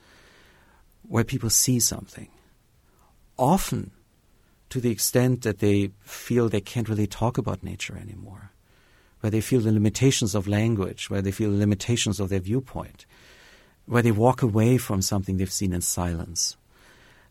where 1.02 1.24
people 1.24 1.50
see 1.50 1.80
something, 1.80 2.28
often 3.38 3.90
to 4.70 4.80
the 4.80 4.92
extent 4.92 5.42
that 5.42 5.58
they 5.58 5.90
feel 6.02 6.48
they 6.48 6.62
can't 6.62 6.88
really 6.88 7.08
talk 7.08 7.40
about 7.40 7.64
nature 7.64 7.98
anymore, 7.98 8.52
where 9.22 9.32
they 9.32 9.42
feel 9.42 9.62
the 9.62 9.72
limitations 9.72 10.36
of 10.36 10.48
language, 10.48 11.10
where 11.10 11.24
they 11.24 11.32
feel 11.32 11.50
the 11.50 11.58
limitations 11.58 12.20
of 12.20 12.30
their 12.30 12.40
viewpoint, 12.40 13.08
where 13.88 14.04
they 14.04 14.12
walk 14.12 14.44
away 14.44 14.78
from 14.78 15.02
something 15.02 15.38
they've 15.38 15.52
seen 15.52 15.74
in 15.74 15.82
silence. 15.82 16.56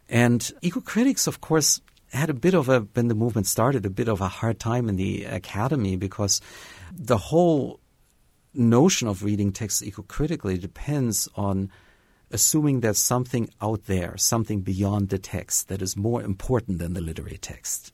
And 0.08 0.50
eco 0.62 0.80
critics, 0.80 1.26
of 1.26 1.40
course, 1.40 1.80
had 2.12 2.30
a 2.30 2.34
bit 2.34 2.54
of 2.54 2.68
a, 2.68 2.80
when 2.80 3.08
the 3.08 3.14
movement 3.14 3.46
started, 3.46 3.84
a 3.84 3.90
bit 3.90 4.08
of 4.08 4.20
a 4.20 4.28
hard 4.28 4.58
time 4.58 4.88
in 4.88 4.96
the 4.96 5.24
academy 5.24 5.96
because 5.96 6.40
the 6.92 7.18
whole 7.18 7.80
notion 8.54 9.08
of 9.08 9.22
reading 9.22 9.52
texts 9.52 9.82
eco 9.82 10.02
critically 10.02 10.56
depends 10.56 11.28
on 11.36 11.70
assuming 12.30 12.80
there's 12.80 12.98
something 12.98 13.48
out 13.60 13.84
there, 13.86 14.16
something 14.16 14.60
beyond 14.60 15.08
the 15.08 15.18
text 15.18 15.68
that 15.68 15.82
is 15.82 15.96
more 15.96 16.22
important 16.22 16.78
than 16.78 16.94
the 16.94 17.00
literary 17.00 17.38
text. 17.38 17.92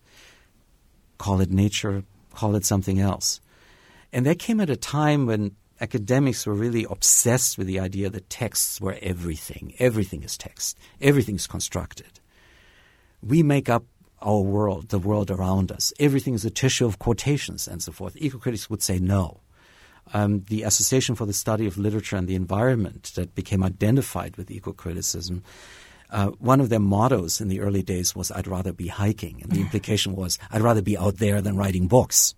Call 1.19 1.41
it 1.41 1.51
nature, 1.51 2.05
call 2.33 2.57
it 2.57 2.65
something 2.65 2.99
else. 2.99 3.41
And 4.13 4.27
that 4.27 4.39
came 4.39 4.61
at 4.61 4.71
a 4.71 4.77
time 4.77 5.27
when 5.27 5.57
academics 5.85 6.47
were 6.47 6.55
really 6.55 6.85
obsessed 6.97 7.53
with 7.59 7.67
the 7.67 7.81
idea 7.89 8.11
that 8.11 8.31
texts 8.43 8.81
were 8.81 8.97
everything. 9.03 9.65
Everything 9.79 10.23
is 10.23 10.37
text. 10.37 10.79
Everything 11.01 11.37
is 11.37 11.47
constructed. 11.47 12.13
We 13.23 13.43
make 13.43 13.69
up 13.77 13.85
our 14.21 14.41
world, 14.41 14.89
the 14.89 14.99
world 14.99 15.31
around 15.31 15.71
us. 15.71 15.93
Everything 16.07 16.35
is 16.35 16.45
a 16.45 16.51
tissue 16.51 16.87
of 16.87 16.99
quotations 16.99 17.69
and 17.69 17.83
so 17.83 17.93
forth. 17.93 18.15
Eco-critics 18.17 18.71
would 18.71 18.83
say 18.83 18.99
no. 18.99 19.41
Um, 20.13 20.33
the 20.49 20.63
Association 20.63 21.15
for 21.15 21.27
the 21.27 21.33
Study 21.45 21.67
of 21.67 21.79
Literature 21.79 22.17
and 22.17 22.29
the 22.29 22.41
Environment 22.45 23.13
that 23.17 23.35
became 23.35 23.63
identified 23.63 24.37
with 24.37 24.51
eco-criticism 24.51 25.43
uh, 26.15 26.29
one 26.39 26.61
of 26.61 26.69
their 26.69 26.81
mottos 26.81 27.41
in 27.41 27.49
the 27.49 27.61
early 27.61 27.83
days 27.83 28.15
was, 28.15 28.31
I'd 28.31 28.47
rather 28.47 28.73
be 28.73 28.87
hiking. 28.87 29.43
And 29.43 29.51
the 29.51 29.61
implication 29.61 30.15
was, 30.15 30.39
I'd 30.51 30.61
rather 30.61 30.83
be 30.83 30.97
out 30.97 31.17
there 31.17 31.41
than 31.43 31.57
writing 31.57 31.89
books. 31.89 32.37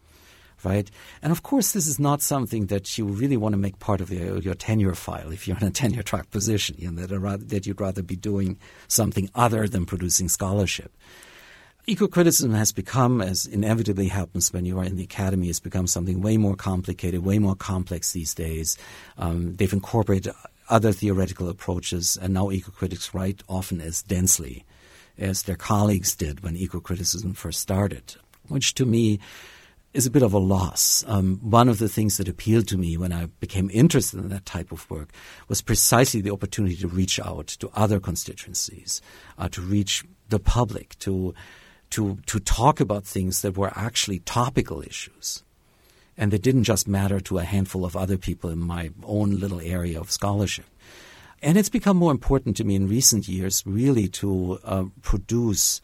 Right? 0.67 0.91
And 1.23 1.31
of 1.31 1.45
course, 1.45 1.71
this 1.71 1.87
is 1.87 2.01
not 2.01 2.23
something 2.23 2.67
that 2.67 2.99
you 2.99 3.05
really 3.05 3.37
want 3.37 3.53
to 3.53 3.57
make 3.57 3.79
part 3.79 4.01
of 4.01 4.11
your, 4.11 4.39
your 4.39 4.55
tenure 4.55 4.97
file 4.97 5.31
if 5.31 5.47
you're 5.47 5.57
in 5.57 5.63
a 5.63 5.71
tenure 5.83 6.03
track 6.03 6.33
position, 6.33 6.75
you 6.77 6.91
know, 6.91 7.07
that, 7.07 7.17
rather, 7.17 7.45
that 7.45 7.67
you'd 7.67 7.81
rather 7.81 8.03
be 8.03 8.17
doing 8.17 8.59
something 8.89 9.31
other 9.37 9.69
than 9.69 9.87
producing 9.87 10.29
scholarship. 10.29 10.91
Eco-criticism 11.87 12.53
has 12.53 12.73
become, 12.73 13.21
as 13.21 13.47
inevitably 13.47 14.09
happens 14.09 14.53
when 14.53 14.65
you 14.65 14.77
are 14.81 14.85
in 14.85 14.97
the 14.97 15.05
academy, 15.05 15.47
has 15.47 15.61
become 15.61 15.87
something 15.87 16.21
way 16.21 16.37
more 16.37 16.57
complicated, 16.57 17.25
way 17.25 17.39
more 17.39 17.55
complex 17.55 18.11
these 18.11 18.35
days. 18.35 18.77
Um, 19.19 19.55
they've 19.55 19.73
incorporated 19.73 20.35
other 20.69 20.91
theoretical 20.91 21.49
approaches, 21.49 22.19
and 22.21 22.35
now 22.35 22.51
eco-critics 22.51 23.15
write 23.15 23.45
often 23.49 23.81
as 23.81 24.03
densely 24.03 24.65
as 25.17 25.45
their 25.45 25.55
colleagues 25.55 26.17
did 26.17 26.41
when 26.41 26.57
eco-criticism 26.57 27.35
first 27.35 27.61
started, 27.61 28.17
which 28.49 28.75
to 28.75 28.85
me 28.85 29.21
is 29.97 30.07
a 30.07 30.11
bit 30.11 30.23
of 30.23 30.33
a 30.33 30.39
loss. 30.39 31.05
Um, 31.07 31.39
one 31.43 31.69
of 31.69 31.79
the 31.79 31.89
things 31.89 32.19
that 32.19 32.29
appealed 32.29 32.69
to 32.69 32.77
me 32.77 32.97
when 32.97 33.13
I 33.13 33.27
became 33.41 33.71
interested 33.73 34.21
in 34.21 34.29
that 34.29 34.45
type 34.45 34.71
of 34.71 34.89
work 34.91 35.11
was 35.49 35.63
precisely 35.63 36.21
the 36.21 36.33
opportunity 36.33 36.77
to 36.77 36.89
reach 36.89 37.19
out 37.19 37.47
to 37.47 37.71
other 37.75 37.99
constituencies, 37.99 39.01
uh, 39.39 39.49
to 39.49 39.61
reach 39.63 40.05
the 40.29 40.39
public, 40.39 40.99
to 41.01 41.35
to 41.91 42.19
to 42.27 42.41
talk 42.41 42.81
about 42.81 43.05
things 43.05 43.43
that 43.43 43.57
were 43.57 43.73
actually 43.75 44.19
topical 44.21 44.83
issues 44.83 45.43
and 46.17 46.33
they 46.33 46.39
didn't 46.39 46.65
just 46.65 46.89
matter 46.89 47.21
to 47.21 47.39
a 47.39 47.45
handful 47.45 47.85
of 47.85 47.97
other 47.97 48.17
people 48.17 48.51
in 48.51 48.59
my 48.59 48.91
own 49.05 49.39
little 49.39 49.61
area 49.61 50.01
of 50.01 50.11
scholarship. 50.11 50.65
And 51.43 51.59
it's 51.59 51.69
become 51.69 51.97
more 51.97 52.11
important 52.11 52.57
to 52.57 52.65
me 52.65 52.75
in 52.75 52.89
recent 52.89 53.29
years, 53.29 53.63
really, 53.67 54.09
to 54.09 54.59
uh, 54.65 54.85
produce 55.03 55.83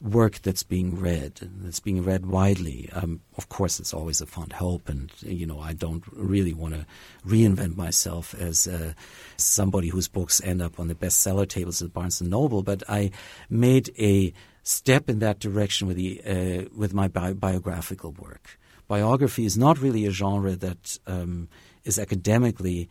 work 0.00 0.42
that's 0.42 0.62
being 0.62 1.00
read, 1.00 1.40
that's 1.60 1.80
being 1.80 2.02
read 2.02 2.26
widely. 2.26 2.90
Um, 2.92 3.20
of 3.36 3.48
course, 3.48 3.80
it's 3.80 3.94
always 3.94 4.20
a 4.20 4.26
fond 4.26 4.52
hope, 4.52 4.88
and 4.88 5.10
you 5.20 5.46
know, 5.46 5.60
I 5.60 5.72
don't 5.72 6.04
really 6.12 6.52
want 6.52 6.74
to 6.74 6.86
reinvent 7.26 7.76
myself 7.76 8.34
as 8.34 8.66
uh, 8.66 8.92
somebody 9.36 9.88
whose 9.88 10.08
books 10.08 10.40
end 10.44 10.60
up 10.60 10.78
on 10.78 10.88
the 10.88 10.94
bestseller 10.94 11.48
tables 11.48 11.82
at 11.82 11.92
Barnes 11.92 12.20
and 12.20 12.30
Noble. 12.30 12.62
But 12.62 12.82
I 12.88 13.10
made 13.48 13.90
a 13.98 14.32
step 14.62 15.08
in 15.08 15.20
that 15.20 15.38
direction 15.38 15.86
with 15.88 15.96
the 15.96 16.22
uh, 16.24 16.68
with 16.76 16.92
my 16.92 17.08
bi- 17.08 17.32
biographical 17.32 18.12
work 18.12 18.58
biography 18.88 19.44
is 19.44 19.58
not 19.58 19.80
really 19.80 20.06
a 20.06 20.10
genre 20.10 20.56
that 20.56 20.98
um, 21.06 21.48
is 21.84 21.98
academically 21.98 22.88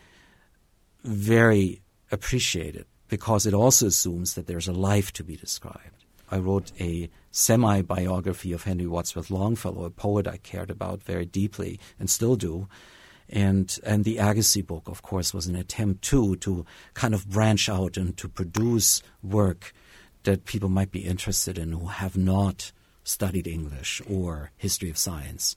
very 1.03 1.81
appreciated 2.11 2.85
because 3.07 3.45
it 3.45 3.53
also 3.53 3.87
assumes 3.87 4.33
that 4.33 4.47
there's 4.47 4.67
a 4.67 4.73
life 4.73 5.11
to 5.13 5.23
be 5.23 5.35
described. 5.35 6.04
I 6.31 6.37
wrote 6.37 6.71
a 6.79 7.09
semi 7.31 7.81
biography 7.81 8.51
of 8.51 8.63
Henry 8.63 8.87
Wadsworth 8.87 9.29
Longfellow, 9.29 9.85
a 9.85 9.89
poet 9.89 10.27
I 10.27 10.37
cared 10.37 10.69
about 10.69 11.03
very 11.03 11.25
deeply 11.25 11.79
and 11.99 12.09
still 12.09 12.35
do. 12.35 12.67
And, 13.29 13.77
and 13.83 14.03
the 14.03 14.17
Agassiz 14.17 14.63
book, 14.63 14.87
of 14.87 15.01
course, 15.01 15.33
was 15.33 15.47
an 15.47 15.55
attempt 15.55 16.03
too 16.03 16.35
to 16.37 16.65
kind 16.93 17.13
of 17.13 17.27
branch 17.29 17.69
out 17.69 17.97
and 17.97 18.15
to 18.17 18.29
produce 18.29 19.01
work 19.23 19.73
that 20.23 20.45
people 20.45 20.69
might 20.69 20.91
be 20.91 21.05
interested 21.05 21.57
in 21.57 21.71
who 21.71 21.87
have 21.87 22.15
not 22.15 22.71
studied 23.03 23.47
English 23.47 24.01
or 24.09 24.51
history 24.57 24.89
of 24.89 24.97
science. 24.97 25.55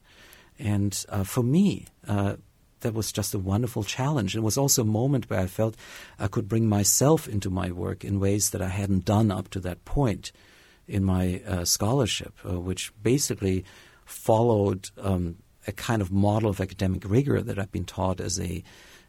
And 0.59 1.04
uh, 1.09 1.24
for 1.24 1.42
me, 1.42 1.87
uh, 2.07 2.37
that 2.81 2.94
was 2.94 3.12
just 3.12 3.35
a 3.35 3.38
wonderful 3.38 3.85
challenge. 3.85 4.37
It 4.37 4.42
was 4.42 4.59
also 4.59 4.83
a 4.83 4.87
moment 4.87 5.28
where 5.28 5.40
I 5.40 5.46
felt 5.46 5.76
I 6.18 6.28
could 6.28 6.48
bring 6.48 6.68
myself 6.68 7.28
into 7.28 7.50
my 7.50 7.70
work 7.70 8.04
in 8.04 8.20
ways 8.20 8.50
that 8.50 8.62
I 8.62 8.68
hadn't 8.68 9.04
done 9.04 9.31
up 9.31 9.48
to 9.50 9.61
that 9.61 9.85
point 9.85 10.33
in 10.88 11.05
my 11.05 11.42
uh, 11.46 11.64
scholarship, 11.64 12.35
uh, 12.48 12.59
which 12.59 12.92
basically 13.03 13.64
followed 14.05 14.90
um, 15.01 15.37
a 15.66 15.72
kind 15.72 16.01
of 16.01 16.11
model 16.11 16.48
of 16.48 16.61
academic 16.61 17.03
rigor 17.07 17.42
that 17.42 17.59
I'd 17.59 17.70
been 17.70 17.85
taught 17.85 18.20
as 18.20 18.40
a 18.40 18.62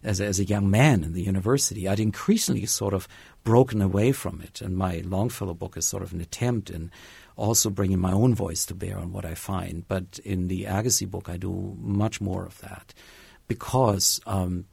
as 0.04 0.22
as 0.22 0.40
a 0.40 0.46
young 0.46 0.70
man 0.70 1.04
in 1.04 1.14
the 1.14 1.24
university. 1.24 1.88
I'd 1.88 2.00
increasingly 2.00 2.66
sort 2.66 2.94
of 2.94 3.08
broken 3.44 3.82
away 3.82 4.12
from 4.12 4.42
it, 4.42 4.62
and 4.62 4.78
my 4.78 5.02
Longfellow 5.06 5.54
book 5.54 5.78
is 5.78 5.88
sort 5.88 6.04
of 6.04 6.14
an 6.14 6.22
attempt 6.22 6.70
in 6.70 6.92
also 7.36 7.70
bringing 7.70 8.00
my 8.00 8.12
own 8.12 8.36
voice 8.36 8.66
to 8.66 8.76
bear 8.76 8.98
on 8.98 9.14
what 9.14 9.26
I 9.26 9.34
find. 9.34 9.88
But 9.88 10.20
in 10.26 10.50
the 10.50 10.66
Agassiz 10.66 11.08
book, 11.08 11.30
I 11.30 11.38
do 11.38 11.78
much 11.80 12.20
more 12.20 12.46
of 12.46 12.60
that 12.60 12.94
because 13.48 14.20
um, 14.26 14.66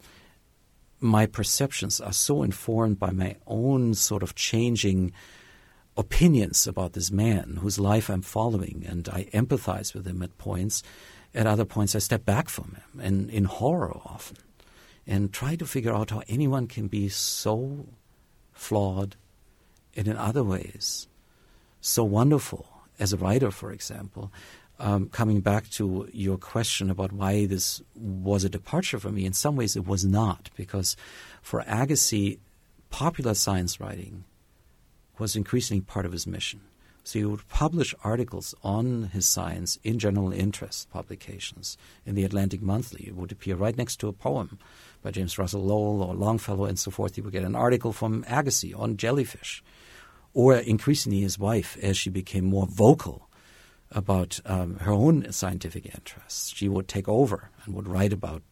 my 1.00 1.26
perceptions 1.26 2.00
are 2.00 2.12
so 2.12 2.42
informed 2.42 2.98
by 2.98 3.10
my 3.10 3.36
own 3.46 3.94
sort 3.94 4.22
of 4.22 4.34
changing 4.34 5.12
opinions 5.96 6.66
about 6.66 6.92
this 6.92 7.10
man 7.10 7.58
whose 7.60 7.78
life 7.78 8.10
I'm 8.10 8.22
following, 8.22 8.84
and 8.86 9.08
I 9.08 9.24
empathize 9.32 9.94
with 9.94 10.06
him 10.06 10.22
at 10.22 10.36
points. 10.38 10.82
At 11.34 11.46
other 11.46 11.64
points, 11.64 11.94
I 11.94 11.98
step 11.98 12.24
back 12.24 12.48
from 12.48 12.76
him, 12.76 13.00
and 13.00 13.30
in 13.30 13.44
horror 13.44 13.96
often, 14.04 14.38
and 15.06 15.32
try 15.32 15.56
to 15.56 15.66
figure 15.66 15.94
out 15.94 16.10
how 16.10 16.22
anyone 16.28 16.66
can 16.66 16.88
be 16.88 17.08
so 17.08 17.86
flawed, 18.52 19.16
and 19.94 20.08
in 20.08 20.16
other 20.16 20.44
ways 20.44 21.08
so 21.80 22.04
wonderful 22.04 22.66
as 22.98 23.12
a 23.12 23.16
writer, 23.16 23.50
for 23.50 23.70
example. 23.70 24.32
Um, 24.78 25.08
coming 25.08 25.40
back 25.40 25.70
to 25.70 26.08
your 26.12 26.36
question 26.36 26.90
about 26.90 27.12
why 27.12 27.46
this 27.46 27.80
was 27.94 28.44
a 28.44 28.50
departure 28.50 28.98
for 28.98 29.10
me, 29.10 29.24
in 29.24 29.32
some 29.32 29.56
ways 29.56 29.76
it 29.76 29.86
was 29.86 30.04
not, 30.04 30.50
because 30.54 30.96
for 31.40 31.64
Agassiz, 31.66 32.36
popular 32.90 33.34
science 33.34 33.80
writing 33.80 34.24
was 35.18 35.36
increasingly 35.36 35.80
part 35.80 36.06
of 36.06 36.12
his 36.12 36.26
mission. 36.26 36.60
So 37.04 37.20
he 37.20 37.24
would 37.24 37.48
publish 37.48 37.94
articles 38.02 38.52
on 38.64 39.10
his 39.12 39.28
science 39.28 39.78
in 39.84 40.00
general 40.00 40.32
interest 40.32 40.90
publications 40.90 41.78
in 42.04 42.16
the 42.16 42.24
Atlantic 42.24 42.60
Monthly. 42.60 43.04
It 43.06 43.14
would 43.14 43.30
appear 43.30 43.54
right 43.54 43.76
next 43.76 43.96
to 44.00 44.08
a 44.08 44.12
poem 44.12 44.58
by 45.02 45.12
James 45.12 45.38
Russell 45.38 45.62
Lowell 45.62 46.02
or 46.02 46.14
Longfellow 46.14 46.64
and 46.64 46.76
so 46.76 46.90
forth. 46.90 47.14
He 47.14 47.20
would 47.20 47.32
get 47.32 47.44
an 47.44 47.54
article 47.54 47.92
from 47.92 48.24
Agassiz 48.28 48.74
on 48.74 48.96
jellyfish 48.96 49.62
or 50.34 50.56
increasingly 50.56 51.20
his 51.20 51.38
wife 51.38 51.78
as 51.80 51.96
she 51.96 52.10
became 52.10 52.44
more 52.44 52.66
vocal 52.66 53.30
about 53.92 54.40
um, 54.44 54.78
her 54.80 54.90
own 54.92 55.30
scientific 55.30 55.86
interests. 55.86 56.50
She 56.54 56.68
would 56.68 56.88
take 56.88 57.08
over 57.08 57.50
and 57.64 57.74
would 57.74 57.86
write 57.86 58.12
about 58.12 58.42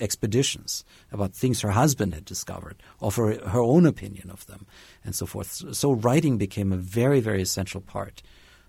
expeditions, 0.00 0.84
about 1.12 1.34
things 1.34 1.60
her 1.60 1.70
husband 1.70 2.14
had 2.14 2.24
discovered, 2.24 2.82
offer 3.00 3.38
her 3.48 3.60
own 3.60 3.86
opinion 3.86 4.30
of 4.30 4.46
them, 4.46 4.66
and 5.04 5.14
so 5.14 5.26
forth. 5.26 5.74
So 5.74 5.92
writing 5.92 6.38
became 6.38 6.72
a 6.72 6.76
very, 6.76 7.20
very 7.20 7.42
essential 7.42 7.80
part 7.80 8.22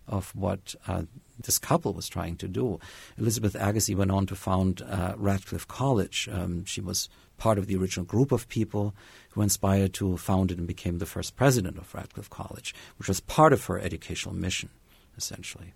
of 0.07 0.35
what 0.35 0.75
uh, 0.87 1.03
this 1.43 1.57
couple 1.57 1.93
was 1.93 2.07
trying 2.07 2.35
to 2.37 2.47
do. 2.47 2.79
Elizabeth 3.17 3.55
Agassiz 3.55 3.95
went 3.95 4.11
on 4.11 4.25
to 4.27 4.35
found 4.35 4.81
uh, 4.81 5.13
Radcliffe 5.17 5.67
College. 5.67 6.29
Um, 6.31 6.65
she 6.65 6.81
was 6.81 7.09
part 7.37 7.57
of 7.57 7.67
the 7.67 7.75
original 7.75 8.05
group 8.05 8.31
of 8.31 8.47
people 8.47 8.93
who 9.31 9.41
inspired 9.41 9.93
to 9.95 10.17
found 10.17 10.51
it 10.51 10.57
and 10.57 10.67
became 10.67 10.99
the 10.99 11.05
first 11.05 11.35
president 11.35 11.77
of 11.77 11.93
Radcliffe 11.93 12.29
College, 12.29 12.73
which 12.97 13.07
was 13.07 13.19
part 13.19 13.51
of 13.51 13.65
her 13.65 13.79
educational 13.79 14.35
mission, 14.35 14.69
essentially. 15.17 15.73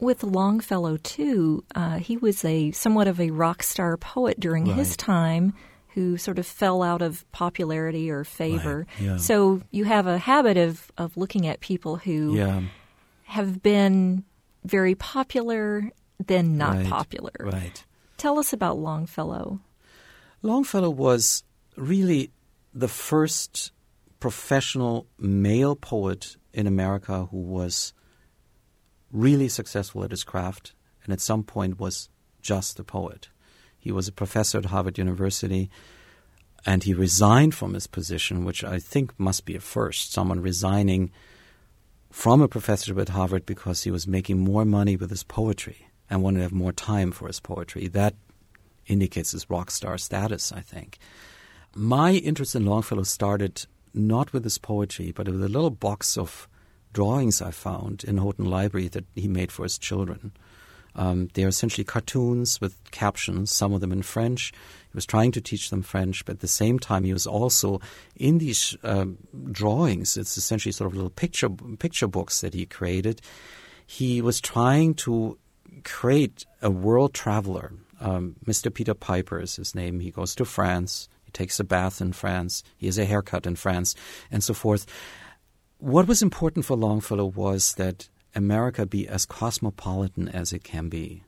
With 0.00 0.22
Longfellow, 0.22 0.96
too, 0.96 1.64
uh, 1.74 1.98
he 1.98 2.16
was 2.16 2.44
a 2.44 2.70
somewhat 2.72 3.06
of 3.06 3.20
a 3.20 3.30
rock 3.30 3.62
star 3.62 3.96
poet 3.96 4.40
during 4.40 4.66
right. 4.66 4.76
his 4.76 4.96
time 4.96 5.52
who 5.94 6.16
sort 6.16 6.38
of 6.38 6.46
fell 6.46 6.82
out 6.82 7.02
of 7.02 7.30
popularity 7.32 8.10
or 8.10 8.24
favor. 8.24 8.86
Right. 8.98 9.06
Yeah. 9.06 9.16
So 9.18 9.60
you 9.70 9.84
have 9.84 10.06
a 10.06 10.18
habit 10.18 10.56
of, 10.56 10.90
of 10.96 11.16
looking 11.16 11.46
at 11.46 11.60
people 11.60 11.96
who 11.96 12.36
yeah. 12.36 12.62
have 13.24 13.62
been 13.62 14.24
very 14.64 14.94
popular, 14.94 15.90
then 16.24 16.56
not 16.56 16.76
right. 16.76 16.86
popular. 16.86 17.32
Right. 17.40 17.84
Tell 18.16 18.38
us 18.38 18.52
about 18.52 18.78
Longfellow. 18.78 19.60
Longfellow 20.42 20.90
was 20.90 21.42
really 21.76 22.30
the 22.72 22.88
first 22.88 23.72
professional 24.20 25.06
male 25.18 25.74
poet 25.74 26.36
in 26.52 26.66
America 26.66 27.26
who 27.30 27.38
was 27.38 27.92
really 29.12 29.48
successful 29.48 30.04
at 30.04 30.10
his 30.10 30.24
craft 30.24 30.72
and 31.04 31.12
at 31.12 31.20
some 31.20 31.42
point 31.42 31.80
was 31.80 32.08
just 32.42 32.78
a 32.78 32.84
poet. 32.84 33.28
He 33.78 33.92
was 33.92 34.08
a 34.08 34.12
professor 34.12 34.58
at 34.58 34.66
Harvard 34.66 34.98
University 34.98 35.70
and 36.66 36.84
he 36.84 36.92
resigned 36.92 37.54
from 37.54 37.74
his 37.74 37.86
position, 37.86 38.44
which 38.44 38.62
I 38.62 38.78
think 38.78 39.18
must 39.18 39.46
be 39.46 39.56
a 39.56 39.60
first, 39.60 40.12
someone 40.12 40.40
resigning 40.40 41.10
from 42.10 42.42
a 42.42 42.48
professorship 42.48 42.98
at 42.98 43.10
Harvard 43.10 43.46
because 43.46 43.84
he 43.84 43.90
was 43.90 44.06
making 44.06 44.38
more 44.38 44.64
money 44.64 44.96
with 44.96 45.10
his 45.10 45.22
poetry 45.22 45.86
and 46.10 46.22
wanted 46.22 46.38
to 46.38 46.42
have 46.42 46.52
more 46.52 46.72
time 46.72 47.12
for 47.12 47.28
his 47.28 47.40
poetry. 47.40 47.88
That 47.88 48.14
indicates 48.86 49.30
his 49.30 49.48
rock 49.48 49.70
star 49.70 49.96
status, 49.96 50.52
I 50.52 50.60
think. 50.60 50.98
My 51.74 52.12
interest 52.12 52.56
in 52.56 52.66
Longfellow 52.66 53.04
started 53.04 53.64
not 53.94 54.32
with 54.32 54.44
his 54.44 54.58
poetry, 54.58 55.12
but 55.12 55.28
with 55.28 55.42
a 55.42 55.48
little 55.48 55.70
box 55.70 56.18
of 56.18 56.48
drawings 56.92 57.40
I 57.40 57.50
found 57.50 58.04
in 58.04 58.18
Houghton 58.18 58.44
Library 58.44 58.88
that 58.88 59.04
he 59.14 59.28
made 59.28 59.52
for 59.52 59.62
his 59.62 59.78
children. 59.78 60.32
Um, 60.96 61.28
they're 61.34 61.48
essentially 61.48 61.84
cartoons 61.84 62.60
with 62.60 62.76
captions, 62.90 63.52
some 63.52 63.72
of 63.72 63.80
them 63.80 63.92
in 63.92 64.02
French. 64.02 64.52
He 64.52 64.96
was 64.96 65.06
trying 65.06 65.32
to 65.32 65.40
teach 65.40 65.70
them 65.70 65.82
French, 65.82 66.24
but 66.24 66.34
at 66.34 66.40
the 66.40 66.48
same 66.48 66.78
time, 66.78 67.04
he 67.04 67.12
was 67.12 67.26
also 67.26 67.80
in 68.16 68.38
these 68.38 68.76
um, 68.82 69.18
drawings. 69.52 70.16
It's 70.16 70.36
essentially 70.36 70.72
sort 70.72 70.90
of 70.90 70.96
little 70.96 71.10
picture 71.10 71.48
picture 71.48 72.08
books 72.08 72.40
that 72.40 72.54
he 72.54 72.66
created. 72.66 73.20
He 73.86 74.20
was 74.20 74.40
trying 74.40 74.94
to 74.94 75.38
create 75.84 76.44
a 76.60 76.70
world 76.70 77.14
traveler. 77.14 77.72
Um, 78.00 78.36
Mr. 78.46 78.72
Peter 78.72 78.94
Piper 78.94 79.40
is 79.40 79.56
his 79.56 79.74
name. 79.74 80.00
He 80.00 80.10
goes 80.10 80.34
to 80.36 80.44
France. 80.44 81.08
He 81.24 81.30
takes 81.30 81.60
a 81.60 81.64
bath 81.64 82.00
in 82.00 82.12
France. 82.12 82.64
He 82.76 82.86
has 82.86 82.98
a 82.98 83.04
haircut 83.04 83.46
in 83.46 83.56
France, 83.56 83.94
and 84.30 84.42
so 84.42 84.54
forth. 84.54 84.86
What 85.80 86.06
was 86.06 86.20
important 86.20 86.66
for 86.66 86.76
Longfellow 86.76 87.24
was 87.24 87.72
that 87.76 88.10
America 88.34 88.84
be 88.84 89.08
as 89.08 89.24
cosmopolitan 89.24 90.28
as 90.28 90.52
it 90.52 90.62
can 90.62 90.90
be. 90.90 91.22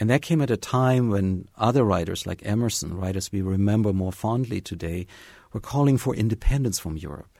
And 0.00 0.10
that 0.10 0.20
came 0.20 0.42
at 0.42 0.50
a 0.50 0.56
time 0.56 1.10
when 1.10 1.46
other 1.56 1.84
writers 1.84 2.26
like 2.26 2.44
Emerson, 2.44 2.96
writers 2.96 3.30
we 3.30 3.40
remember 3.40 3.92
more 3.92 4.10
fondly 4.10 4.60
today, 4.60 5.06
were 5.52 5.60
calling 5.60 5.96
for 5.96 6.12
independence 6.12 6.80
from 6.80 6.96
Europe. 6.96 7.38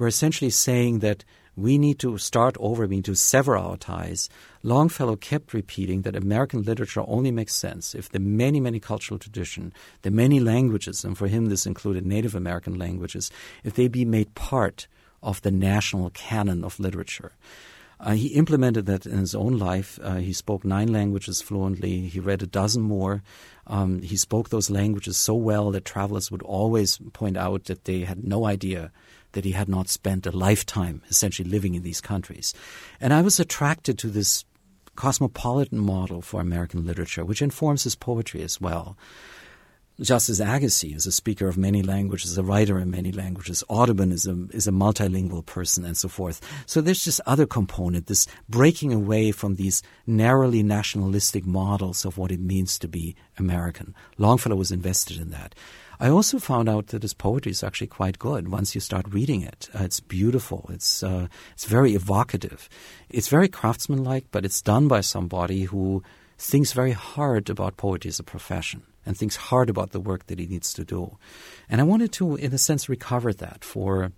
We're 0.00 0.08
essentially 0.08 0.50
saying 0.50 0.98
that 0.98 1.24
we 1.54 1.78
need 1.78 2.00
to 2.00 2.18
start 2.18 2.56
over, 2.58 2.88
we 2.88 2.96
need 2.96 3.04
to 3.04 3.14
sever 3.14 3.56
our 3.56 3.76
ties. 3.76 4.28
Longfellow 4.64 5.14
kept 5.14 5.54
repeating 5.54 6.02
that 6.02 6.16
American 6.16 6.64
literature 6.64 7.04
only 7.06 7.30
makes 7.30 7.54
sense 7.54 7.94
if 7.94 8.08
the 8.08 8.18
many, 8.18 8.58
many 8.58 8.80
cultural 8.80 9.20
tradition, 9.20 9.72
the 10.02 10.10
many 10.10 10.40
languages, 10.40 11.04
and 11.04 11.16
for 11.16 11.28
him 11.28 11.46
this 11.46 11.66
included 11.66 12.04
Native 12.04 12.34
American 12.34 12.76
languages, 12.76 13.30
if 13.62 13.74
they 13.74 13.86
be 13.86 14.04
made 14.04 14.34
part 14.34 14.88
of 15.22 15.42
the 15.42 15.50
national 15.50 16.10
canon 16.10 16.64
of 16.64 16.78
literature. 16.80 17.32
Uh, 18.00 18.12
he 18.12 18.28
implemented 18.28 18.86
that 18.86 19.06
in 19.06 19.18
his 19.18 19.34
own 19.34 19.58
life. 19.58 19.98
Uh, 20.02 20.16
he 20.16 20.32
spoke 20.32 20.64
nine 20.64 20.92
languages 20.92 21.42
fluently. 21.42 22.06
He 22.06 22.20
read 22.20 22.42
a 22.42 22.46
dozen 22.46 22.82
more. 22.82 23.22
Um, 23.66 24.02
he 24.02 24.16
spoke 24.16 24.48
those 24.48 24.70
languages 24.70 25.18
so 25.18 25.34
well 25.34 25.72
that 25.72 25.84
travelers 25.84 26.30
would 26.30 26.42
always 26.42 26.98
point 27.12 27.36
out 27.36 27.64
that 27.64 27.84
they 27.84 28.00
had 28.00 28.22
no 28.22 28.46
idea 28.46 28.92
that 29.32 29.44
he 29.44 29.52
had 29.52 29.68
not 29.68 29.88
spent 29.88 30.26
a 30.26 30.30
lifetime 30.30 31.02
essentially 31.10 31.48
living 31.48 31.74
in 31.74 31.82
these 31.82 32.00
countries. 32.00 32.54
And 33.00 33.12
I 33.12 33.20
was 33.20 33.40
attracted 33.40 33.98
to 33.98 34.08
this 34.08 34.44
cosmopolitan 34.94 35.78
model 35.78 36.22
for 36.22 36.40
American 36.40 36.86
literature, 36.86 37.24
which 37.24 37.42
informs 37.42 37.84
his 37.84 37.94
poetry 37.94 38.42
as 38.42 38.60
well. 38.60 38.96
Justice 40.00 40.38
Agassiz 40.38 40.94
is 40.94 41.06
a 41.08 41.12
speaker 41.12 41.48
of 41.48 41.58
many 41.58 41.82
languages, 41.82 42.38
a 42.38 42.44
writer 42.44 42.78
in 42.78 42.88
many 42.88 43.10
languages. 43.10 43.64
Audubon 43.68 44.12
is 44.12 44.28
a, 44.28 44.46
is 44.52 44.68
a 44.68 44.70
multilingual 44.70 45.44
person 45.44 45.84
and 45.84 45.96
so 45.96 46.06
forth. 46.06 46.40
So 46.66 46.80
there's 46.80 47.04
this 47.04 47.20
other 47.26 47.46
component, 47.46 48.06
this 48.06 48.28
breaking 48.48 48.92
away 48.92 49.32
from 49.32 49.56
these 49.56 49.82
narrowly 50.06 50.62
nationalistic 50.62 51.44
models 51.44 52.04
of 52.04 52.16
what 52.16 52.30
it 52.30 52.38
means 52.38 52.78
to 52.78 52.86
be 52.86 53.16
American. 53.38 53.92
Longfellow 54.18 54.54
was 54.54 54.70
invested 54.70 55.20
in 55.20 55.30
that. 55.30 55.56
I 55.98 56.10
also 56.10 56.38
found 56.38 56.68
out 56.68 56.88
that 56.88 57.02
his 57.02 57.12
poetry 57.12 57.50
is 57.50 57.64
actually 57.64 57.88
quite 57.88 58.20
good 58.20 58.52
once 58.52 58.76
you 58.76 58.80
start 58.80 59.12
reading 59.12 59.42
it. 59.42 59.68
Uh, 59.74 59.82
it's 59.82 59.98
beautiful. 59.98 60.70
It's 60.72 61.02
uh, 61.02 61.26
it's 61.54 61.64
very 61.64 61.96
evocative. 61.96 62.68
It's 63.10 63.26
very 63.26 63.48
craftsmanlike, 63.48 64.26
but 64.30 64.44
it's 64.44 64.62
done 64.62 64.86
by 64.86 65.00
somebody 65.00 65.64
who 65.64 66.04
thinks 66.38 66.72
very 66.72 66.92
hard 66.92 67.50
about 67.50 67.76
poetry 67.76 68.10
as 68.10 68.20
a 68.20 68.22
profession 68.22 68.84
and 69.08 69.16
thinks 69.16 69.36
hard 69.36 69.70
about 69.70 69.92
the 69.92 70.00
work 70.00 70.26
that 70.26 70.38
he 70.38 70.46
needs 70.46 70.74
to 70.74 70.84
do. 70.84 71.16
And 71.66 71.80
I 71.80 71.84
wanted 71.84 72.12
to, 72.12 72.36
in 72.36 72.52
a 72.52 72.58
sense, 72.58 72.90
recover 72.90 73.32
that 73.32 73.64
for 73.64 74.12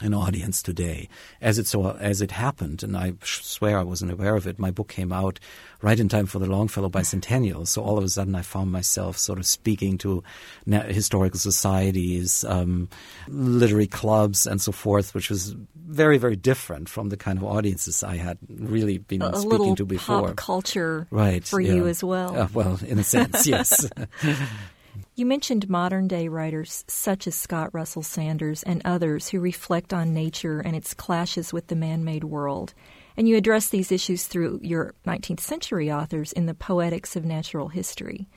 an 0.00 0.14
audience 0.14 0.62
today. 0.62 1.08
As 1.40 1.58
it 1.58 1.66
so 1.66 1.96
as 1.96 2.20
it 2.20 2.30
happened, 2.30 2.82
and 2.82 2.96
I 2.96 3.14
swear 3.22 3.78
I 3.78 3.82
wasn't 3.82 4.12
aware 4.12 4.36
of 4.36 4.46
it. 4.46 4.58
My 4.58 4.70
book 4.70 4.88
came 4.88 5.12
out 5.12 5.38
right 5.82 5.98
in 5.98 6.08
time 6.08 6.26
for 6.26 6.38
the 6.38 6.46
Longfellow 6.46 6.90
bicentennial, 6.90 7.66
so 7.66 7.82
all 7.82 7.98
of 7.98 8.04
a 8.04 8.08
sudden 8.08 8.34
I 8.34 8.42
found 8.42 8.72
myself 8.72 9.16
sort 9.16 9.38
of 9.38 9.46
speaking 9.46 9.98
to 9.98 10.22
historical 10.66 11.38
societies, 11.38 12.44
um, 12.44 12.88
literary 13.28 13.86
clubs, 13.86 14.46
and 14.46 14.60
so 14.60 14.72
forth, 14.72 15.14
which 15.14 15.30
was 15.30 15.54
very 15.74 16.18
very 16.18 16.36
different 16.36 16.88
from 16.88 17.08
the 17.08 17.16
kind 17.16 17.38
of 17.38 17.44
audiences 17.44 18.02
I 18.02 18.16
had 18.16 18.38
really 18.48 18.98
been 18.98 19.22
a 19.22 19.36
speaking 19.36 19.76
to 19.76 19.84
before. 19.84 20.28
Pop 20.28 20.36
culture, 20.36 21.06
right? 21.10 21.44
for 21.44 21.60
yeah. 21.60 21.74
you 21.74 21.86
as 21.86 22.02
well. 22.02 22.38
Uh, 22.38 22.48
well, 22.52 22.78
in 22.86 22.98
a 22.98 23.04
sense, 23.04 23.46
yes. 23.46 23.88
You 25.20 25.26
mentioned 25.26 25.68
modern 25.68 26.08
day 26.08 26.28
writers 26.28 26.82
such 26.88 27.26
as 27.26 27.34
Scott 27.34 27.74
Russell 27.74 28.00
Sanders 28.00 28.62
and 28.62 28.80
others 28.86 29.28
who 29.28 29.38
reflect 29.38 29.92
on 29.92 30.14
nature 30.14 30.60
and 30.60 30.74
its 30.74 30.94
clashes 30.94 31.52
with 31.52 31.66
the 31.66 31.76
man 31.76 32.06
made 32.06 32.24
world. 32.24 32.72
And 33.18 33.28
you 33.28 33.36
address 33.36 33.68
these 33.68 33.92
issues 33.92 34.26
through 34.26 34.60
your 34.62 34.94
19th 35.06 35.40
century 35.40 35.92
authors 35.92 36.32
in 36.32 36.46
the 36.46 36.54
Poetics 36.54 37.16
of 37.16 37.26
Natural 37.26 37.68
History. 37.68 38.30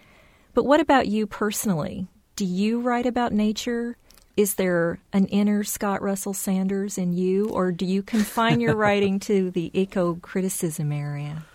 But 0.53 0.65
what 0.65 0.81
about 0.81 1.07
you 1.07 1.25
personally? 1.25 2.09
Do 2.35 2.43
you 2.43 2.81
write 2.81 3.05
about 3.05 3.31
nature? 3.31 3.95
Is 4.35 4.55
there 4.55 4.99
an 5.13 5.27
inner 5.27 5.63
Scott 5.63 6.01
Russell 6.01 6.33
Sanders 6.33 6.97
in 6.97 7.13
you, 7.13 7.47
or 7.47 7.71
do 7.71 7.85
you 7.85 8.03
confine 8.03 8.59
your 8.59 8.75
writing 8.85 9.21
to 9.21 9.51
the 9.51 9.71
eco 9.73 10.15
criticism 10.15 10.91
area? 10.91 11.45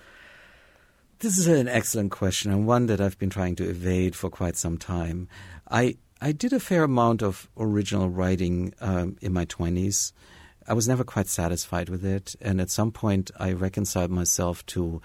This 1.20 1.36
is 1.36 1.48
an 1.48 1.66
excellent 1.66 2.12
question 2.12 2.52
and 2.52 2.64
one 2.64 2.86
that 2.86 3.00
I've 3.00 3.18
been 3.18 3.28
trying 3.28 3.56
to 3.56 3.68
evade 3.68 4.14
for 4.14 4.30
quite 4.30 4.56
some 4.56 4.78
time. 4.78 5.26
I 5.68 5.96
I 6.20 6.30
did 6.30 6.52
a 6.52 6.60
fair 6.60 6.84
amount 6.84 7.24
of 7.24 7.48
original 7.56 8.08
writing 8.08 8.72
um, 8.80 9.16
in 9.20 9.32
my 9.32 9.44
twenties. 9.44 10.12
I 10.68 10.74
was 10.74 10.86
never 10.86 11.02
quite 11.02 11.26
satisfied 11.26 11.88
with 11.88 12.04
it, 12.04 12.36
and 12.40 12.60
at 12.60 12.70
some 12.70 12.92
point 12.92 13.32
I 13.36 13.50
reconciled 13.50 14.12
myself 14.12 14.64
to 14.66 15.02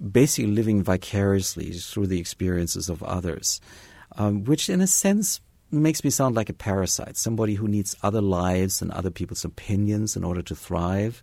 basically 0.00 0.52
living 0.52 0.82
vicariously 0.82 1.72
through 1.72 2.06
the 2.06 2.18
experiences 2.18 2.88
of 2.88 3.02
others, 3.02 3.60
um, 4.16 4.44
which 4.44 4.70
in 4.70 4.80
a 4.80 4.86
sense 4.86 5.42
makes 5.70 6.02
me 6.02 6.08
sound 6.08 6.34
like 6.34 6.48
a 6.48 6.54
parasite, 6.54 7.18
somebody 7.18 7.56
who 7.56 7.68
needs 7.68 7.94
other 8.02 8.22
lives 8.22 8.80
and 8.80 8.90
other 8.90 9.10
people's 9.10 9.44
opinions 9.44 10.16
in 10.16 10.24
order 10.24 10.40
to 10.40 10.54
thrive. 10.56 11.22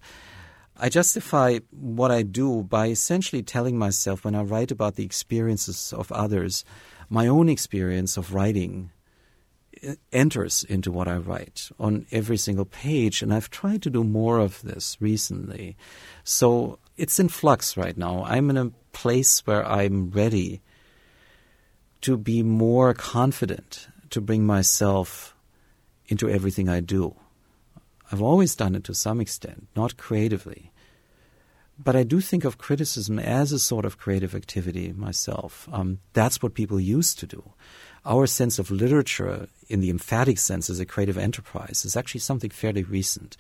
I 0.80 0.90
justify 0.90 1.60
what 1.72 2.12
I 2.12 2.22
do 2.22 2.64
by 2.64 2.88
essentially 2.88 3.42
telling 3.42 3.78
myself 3.78 4.24
when 4.24 4.36
I 4.36 4.44
write 4.44 4.72
about 4.72 4.96
the 4.96 5.06
experiences 5.06 5.92
of 5.92 6.12
others, 6.12 6.64
my 7.10 7.28
own 7.28 7.50
experience 7.50 8.16
of 8.16 8.34
writing 8.34 8.92
uh, 9.88 9.96
enters 10.12 10.64
into 10.64 10.92
what 10.92 11.08
I 11.08 11.18
write 11.18 11.70
on 11.80 12.06
every 12.12 12.38
single 12.38 12.66
page. 12.66 13.22
And 13.22 13.34
I've 13.34 13.50
tried 13.50 13.82
to 13.84 13.90
do 13.90 14.04
more 14.04 14.38
of 14.38 14.62
this 14.62 14.98
recently. 15.00 15.76
So 16.24 16.78
it's 16.96 17.20
in 17.20 17.30
flux 17.30 17.76
right 17.76 17.98
now. 17.98 18.24
I'm 18.26 18.50
in 18.52 18.58
a 18.58 18.72
place 18.92 19.46
where 19.48 19.66
I'm 19.66 20.12
ready 20.12 20.62
to 22.02 22.18
be 22.18 22.44
more 22.44 22.94
confident 22.94 23.88
to 24.12 24.22
bring 24.22 24.46
myself 24.46 25.36
into 26.08 26.30
everything 26.30 26.70
I 26.70 26.82
do. 26.82 27.16
I've 28.12 28.22
always 28.22 28.56
done 28.56 28.76
it 28.76 28.84
to 28.86 28.94
some 28.94 29.20
extent, 29.20 29.68
not 29.76 29.98
creatively. 29.98 30.72
But 31.80 31.96
I 31.96 32.04
do 32.04 32.22
think 32.22 32.44
of 32.44 32.58
criticism 32.58 33.20
as 33.20 33.52
a 33.52 33.60
sort 33.60 33.86
of 33.86 34.00
creative 34.00 34.34
activity 34.34 34.94
myself. 34.94 35.70
Um, 35.72 36.00
that's 36.14 36.42
what 36.42 36.56
people 36.56 36.80
used 36.80 37.20
to 37.20 37.28
do. 37.28 37.54
Our 38.04 38.26
sense 38.26 38.58
of 38.58 38.72
literature, 38.72 39.48
in 39.68 39.82
the 39.82 39.90
emphatic 39.90 40.40
sense, 40.40 40.70
as 40.70 40.80
a 40.80 40.86
creative 40.86 41.18
enterprise, 41.18 41.84
is 41.86 41.96
actually 41.96 42.22
something 42.22 42.50
fairly 42.50 42.84
recent. 42.84 43.36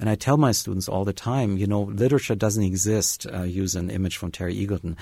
And 0.00 0.10
I 0.10 0.16
tell 0.16 0.36
my 0.36 0.52
students 0.52 0.88
all 0.88 1.04
the 1.04 1.12
time, 1.12 1.56
you 1.56 1.66
know, 1.66 1.82
literature 1.82 2.34
doesn't 2.34 2.62
exist, 2.62 3.26
uh, 3.32 3.42
use 3.42 3.74
an 3.74 3.90
image 3.90 4.16
from 4.16 4.32
Terry 4.32 4.54
Eagleton, 4.54 4.96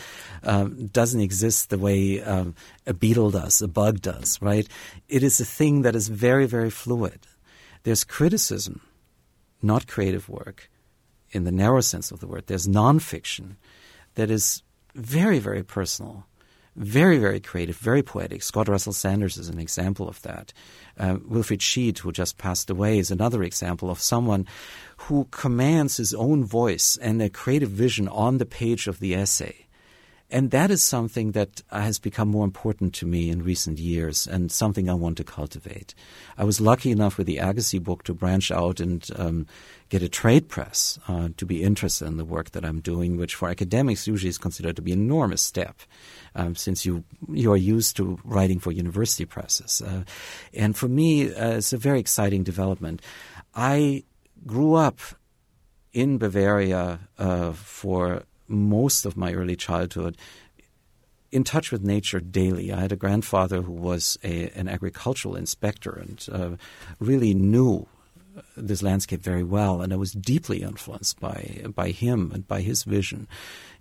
um, 0.45 0.87
doesn't 0.89 1.21
exist 1.21 1.71
the 1.71 1.79
way 1.79 2.23
um, 2.23 2.55
a 2.87 2.95
beetle 2.95 3.31
does, 3.31 3.63
a 3.63 3.69
bug 3.69 4.01
does, 4.01 4.39
right? 4.43 4.69
It 5.09 5.23
is 5.23 5.41
a 5.41 5.45
thing 5.45 5.83
that 5.83 5.97
is 5.97 6.09
very, 6.09 6.47
very 6.47 6.71
fluid. 6.71 7.27
There's 7.83 8.05
criticism 8.05 8.81
not 9.63 9.87
creative 9.87 10.29
work 10.29 10.71
in 11.31 11.45
the 11.45 11.53
narrow 11.53 11.81
sense 11.81 12.11
of 12.11 12.21
the 12.21 12.27
word. 12.27 12.47
There's 12.47 12.69
nonfiction 12.69 13.57
that 14.15 14.31
is 14.31 14.63
very, 14.95 15.39
very 15.39 15.63
personal, 15.63 16.27
very, 16.75 17.19
very 17.19 17.41
creative, 17.41 17.77
very 17.77 18.03
poetic. 18.03 18.43
Scott 18.43 18.69
Russell 18.69 18.93
Sanders 18.93 19.37
is 19.37 19.49
an 19.49 19.59
example 19.59 20.09
of 20.09 20.21
that. 20.23 20.53
Uh, 20.99 21.17
Wilfrid 21.27 21.61
Sheed, 21.61 21.99
who 21.99 22.13
just 22.13 22.39
passed 22.39 22.71
away, 22.71 22.99
is 22.99 23.11
another 23.11 23.43
example 23.43 23.91
of 23.91 24.01
someone 24.01 24.47
who 24.99 25.27
commands 25.31 25.97
his 25.97 26.15
own 26.15 26.45
voice 26.45 26.99
and 27.01 27.21
a 27.21 27.31
creative 27.31 27.71
vision 27.71 28.09
on 28.09 28.39
the 28.39 28.47
page 28.47 28.87
of 28.87 29.01
the 29.01 29.15
essay. 29.15 29.66
And 30.29 30.51
that 30.51 30.73
is 30.73 30.83
something 30.83 31.33
that 31.33 31.63
has 31.71 32.01
become 32.01 32.29
more 32.29 32.45
important 32.45 32.95
to 32.95 33.07
me 33.07 33.31
in 33.31 33.45
recent 33.45 33.79
years 33.79 34.27
and 34.27 34.51
something 34.51 34.91
I 34.91 34.95
want 34.95 35.17
to 35.19 35.25
cultivate. 35.25 35.95
I 36.37 36.43
was 36.43 36.61
lucky 36.61 36.91
enough 36.91 37.17
with 37.17 37.29
the 37.29 37.39
Agassiz 37.39 37.81
book 37.81 38.03
to 38.05 38.15
branch 38.15 38.51
out 38.51 38.81
and 38.81 39.09
um, 39.15 39.47
get 39.89 40.03
a 40.03 40.09
trade 40.09 40.49
press 40.49 40.99
uh, 41.07 41.29
to 41.37 41.47
be 41.47 41.63
interested 41.63 42.07
in 42.07 42.17
the 42.17 42.25
work 42.25 42.51
that 42.51 42.65
I'm 42.65 42.81
doing, 42.81 43.17
which 43.17 43.37
for 43.37 43.49
academics 43.49 44.09
usually 44.09 44.29
is 44.29 44.39
considered 44.39 44.75
to 44.77 44.83
be 44.83 44.93
an 44.93 45.01
enormous 45.01 45.43
step. 45.43 45.77
Um, 46.35 46.57
since 46.57 46.85
you 46.85 47.05
you 47.33 47.53
are 47.53 47.57
used 47.57 47.97
to 47.97 48.19
writing 48.23 48.59
for 48.59 48.71
university 48.71 49.25
presses, 49.25 49.81
uh, 49.81 50.03
and 50.53 50.77
for 50.77 50.87
me, 50.87 51.33
uh, 51.35 51.57
it's 51.57 51.73
a 51.73 51.79
very 51.79 51.99
exciting 51.99 52.43
development. 52.43 53.01
I 53.55 54.05
grew 54.45 54.75
up 54.75 55.01
in 55.95 56.19
Bavaria 56.19 56.99
uh, 57.17 57.53
for 57.53 58.25
most 58.49 59.07
of 59.07 59.17
my 59.17 59.33
early 59.33 59.57
childhood 59.57 60.17
in 61.33 61.45
touch 61.45 61.73
with 61.73 61.83
nature 61.83 62.21
daily. 62.21 62.73
I 62.73 62.81
had 62.81 62.93
a 62.93 62.97
grandfather 62.97 63.63
who 63.63 63.73
was 63.73 64.19
a, 64.23 64.51
an 64.51 64.69
agricultural 64.69 65.37
inspector 65.37 65.93
and 65.93 66.27
uh, 66.33 66.57
really 66.99 67.35
knew 67.35 67.87
this 68.57 68.83
landscape 68.83 69.23
very 69.23 69.45
well, 69.45 69.81
and 69.81 69.93
I 69.93 69.97
was 69.97 70.13
deeply 70.13 70.63
influenced 70.63 71.19
by 71.21 71.65
by 71.75 71.91
him 71.91 72.31
and 72.35 72.47
by 72.47 72.61
his 72.61 72.85
vision. 72.85 73.29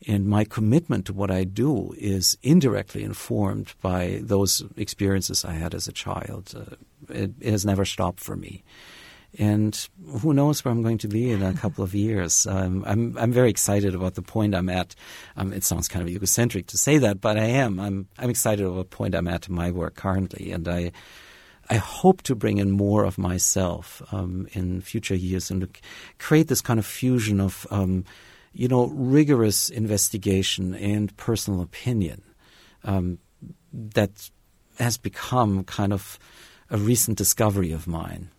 And 0.08 0.28
my 0.28 0.46
commitment 0.46 1.06
to 1.06 1.14
what 1.14 1.32
I 1.32 1.44
do 1.44 1.94
is 1.98 2.38
indirectly 2.42 3.04
informed 3.04 3.74
by 3.82 4.20
those 4.22 4.64
experiences 4.78 5.46
I 5.46 5.54
had 5.54 5.74
as 5.74 5.88
a 5.88 5.94
child. 5.94 6.54
Uh, 6.56 6.76
it, 7.14 7.32
it 7.40 7.52
has 7.52 7.66
never 7.66 7.86
stopped 7.86 8.22
for 8.22 8.36
me 8.36 8.64
and 9.38 9.88
who 10.22 10.34
knows 10.34 10.64
where 10.64 10.72
I'm 10.72 10.82
going 10.82 10.98
to 11.00 11.08
be 11.08 11.32
in 11.32 11.44
a 11.44 11.54
couple 11.54 11.84
of 11.84 11.94
years. 11.94 12.48
Um, 12.48 12.84
I'm 12.88 13.18
I'm 13.18 13.32
very 13.32 13.50
excited 13.50 13.96
about 13.96 14.16
the 14.16 14.22
point 14.22 14.56
I'm 14.56 14.70
at. 14.70 14.96
Um, 15.36 15.54
it 15.54 15.64
sounds 15.64 15.88
kind 15.88 16.04
of 16.04 16.10
egocentric 16.10 16.68
to 16.68 16.78
say 16.78 16.98
that, 17.00 17.22
but 17.22 17.38
I 17.38 17.46
am. 17.46 17.80
I'm 17.80 18.08
I'm 18.18 18.30
excited 18.30 18.66
about 18.66 18.90
the 18.90 18.96
point 18.96 19.16
I'm 19.16 19.28
at 19.28 19.48
in 19.48 19.56
my 19.56 19.72
work 19.72 19.96
currently, 19.96 20.52
and 20.52 20.68
I 20.68 20.92
I 21.70 21.76
hope 21.76 22.22
to 22.24 22.36
bring 22.36 22.58
in 22.60 22.72
more 22.72 23.06
of 23.06 23.18
myself 23.18 24.02
um, 24.12 24.48
in 24.54 24.82
future 24.82 25.16
years 25.16 25.50
and 25.50 25.62
to 25.62 25.70
create 26.20 26.48
this 26.48 26.62
kind 26.62 26.80
of 26.80 26.86
fusion 26.86 27.40
of 27.40 27.66
um, 27.72 28.06
you 28.54 28.68
know 28.68 28.88
rigorous 28.88 29.70
investigation 29.70 30.76
and 30.76 31.16
personal 31.18 31.62
opinion 31.62 32.22
um, 32.84 33.18
that 33.74 34.30
has 34.80 34.98
become 34.98 35.64
kind 35.64 35.94
of 35.94 36.20
a 36.70 36.78
recent 36.78 37.18
discovery 37.18 37.72
of 37.72 37.88
mine. 37.88 38.30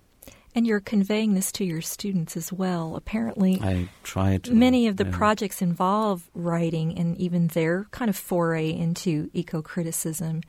And 0.57 0.67
you're 0.67 0.81
conveying 0.81 1.35
this 1.35 1.53
to 1.53 1.65
your 1.65 1.83
students 1.83 2.35
as 2.37 2.51
well. 2.51 2.97
Apparently, 2.97 3.61
I 3.63 3.89
try 4.03 4.39
to. 4.39 4.55
Many 4.55 4.87
of 4.87 4.97
the 4.97 5.05
yeah. 5.05 5.11
projects 5.13 5.61
involve 5.61 6.31
writing 6.35 6.99
and 6.99 7.17
even 7.19 7.49
their 7.49 7.87
kind 7.91 8.09
of 8.09 8.17
foray 8.17 8.71
into 8.71 9.31
eco 9.35 9.61
criticism. 9.61 10.41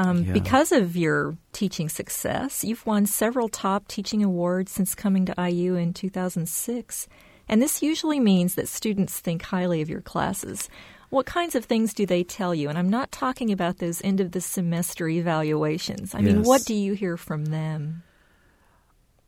Um, 0.00 0.24
Yeah. 0.24 0.32
Because 0.32 0.72
of 0.72 0.96
your 0.96 1.36
teaching 1.52 1.88
success, 1.88 2.64
you've 2.64 2.84
won 2.84 3.06
several 3.06 3.48
top 3.48 3.86
teaching 3.86 4.24
awards 4.24 4.72
since 4.72 4.96
coming 4.96 5.24
to 5.26 5.34
IU 5.38 5.76
in 5.76 5.92
2006. 5.94 7.06
And 7.48 7.62
this 7.62 7.82
usually 7.82 8.18
means 8.18 8.56
that 8.56 8.66
students 8.66 9.20
think 9.20 9.42
highly 9.42 9.80
of 9.80 9.88
your 9.88 10.00
classes. 10.00 10.68
What 11.10 11.26
kinds 11.26 11.54
of 11.54 11.64
things 11.64 11.94
do 11.94 12.04
they 12.04 12.24
tell 12.24 12.52
you? 12.52 12.68
And 12.68 12.76
I'm 12.76 12.90
not 12.90 13.12
talking 13.12 13.52
about 13.52 13.78
those 13.78 14.02
end 14.02 14.20
of 14.20 14.32
the 14.32 14.40
semester 14.40 15.08
evaluations. 15.08 16.14
I 16.14 16.20
mean, 16.20 16.42
what 16.42 16.64
do 16.64 16.74
you 16.74 16.94
hear 16.94 17.16
from 17.16 17.46
them? 17.46 18.02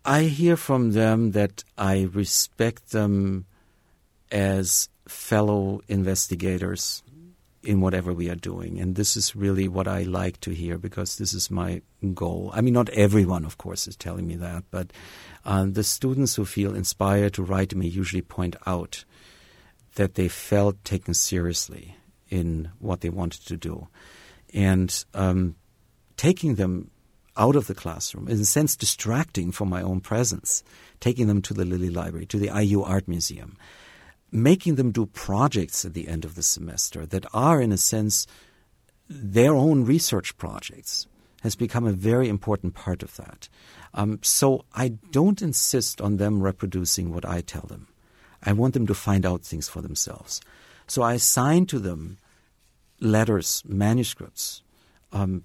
I 0.09 0.23
hear 0.23 0.57
from 0.57 0.93
them 0.93 1.33
that 1.33 1.65
I 1.77 2.09
respect 2.15 2.93
them 2.93 3.45
as 4.33 4.89
fellow 5.07 5.83
investigators 5.87 7.03
in 7.63 7.83
whatever 7.83 8.15
we 8.15 8.31
are 8.31 8.35
doing. 8.35 8.81
And 8.81 8.95
this 8.95 9.19
is 9.19 9.37
really 9.37 9.69
what 9.69 9.87
I 9.87 10.05
like 10.05 10.41
to 10.41 10.53
hear 10.53 10.79
because 10.79 11.19
this 11.19 11.35
is 11.35 11.51
my 11.51 11.83
goal. 12.15 12.51
I 12.55 12.63
mean, 12.63 12.73
not 12.73 12.89
everyone, 12.89 13.45
of 13.45 13.59
course, 13.59 13.87
is 13.87 13.97
telling 13.97 14.27
me 14.27 14.37
that, 14.37 14.65
but 14.71 14.95
uh, 15.45 15.67
the 15.69 15.85
students 15.85 16.37
who 16.37 16.47
feel 16.47 16.75
inspired 16.75 17.35
to 17.35 17.43
write 17.43 17.69
to 17.69 17.77
me 17.77 17.87
usually 17.87 18.23
point 18.23 18.57
out 18.65 19.05
that 19.97 20.15
they 20.15 20.29
felt 20.29 20.83
taken 20.85 21.13
seriously 21.13 21.97
in 22.31 22.71
what 22.79 23.03
they 23.03 23.11
wanted 23.11 23.45
to 23.49 23.59
do. 23.59 23.89
And 24.55 25.05
um, 25.13 25.57
taking 26.17 26.55
them 26.55 26.93
out 27.39 27.57
of 27.57 27.67
the 27.67 27.75
classroom, 27.75 28.29
in 28.29 28.41
a 28.41 28.45
sense 28.45 28.77
distracting 28.77 29.53
from 29.53 29.69
my 29.71 29.81
own 29.81 30.01
presence, 30.01 30.63
taking 31.01 31.29
them 31.29 31.41
to 31.43 31.55
the 31.55 31.65
Lilly 31.65 31.91
Library, 31.91 32.27
to 32.27 32.39
the 32.39 32.51
IU 32.55 32.83
Art 32.83 33.07
Museum, 33.09 33.57
making 34.31 34.75
them 34.75 34.91
do 34.91 35.07
projects 35.07 35.85
at 35.85 35.95
the 35.95 36.09
end 36.09 36.25
of 36.25 36.35
the 36.35 36.43
semester 36.43 37.07
that 37.07 37.25
are, 37.33 37.63
in 37.63 37.73
a 37.73 37.79
sense, 37.79 38.27
their 39.09 39.55
own 39.55 39.85
research 39.85 40.37
projects 40.37 41.07
has 41.43 41.55
become 41.55 41.87
a 41.87 41.93
very 41.93 42.29
important 42.29 42.75
part 42.75 43.03
of 43.03 43.17
that. 43.17 43.49
Um, 43.95 44.19
so 44.23 44.65
I 44.75 44.89
don't 45.11 45.41
insist 45.41 46.01
on 46.01 46.17
them 46.17 46.43
reproducing 46.43 47.15
what 47.15 47.25
I 47.25 47.41
tell 47.41 47.63
them. 47.63 47.87
I 48.43 48.53
want 48.53 48.75
them 48.75 48.87
to 48.87 48.95
find 48.95 49.25
out 49.25 49.43
things 49.43 49.69
for 49.69 49.81
themselves. 49.81 50.41
So 50.87 51.03
I 51.03 51.15
assign 51.15 51.67
to 51.67 51.79
them 51.79 52.19
letters, 53.01 53.63
manuscripts, 53.67 54.63
um, 55.13 55.45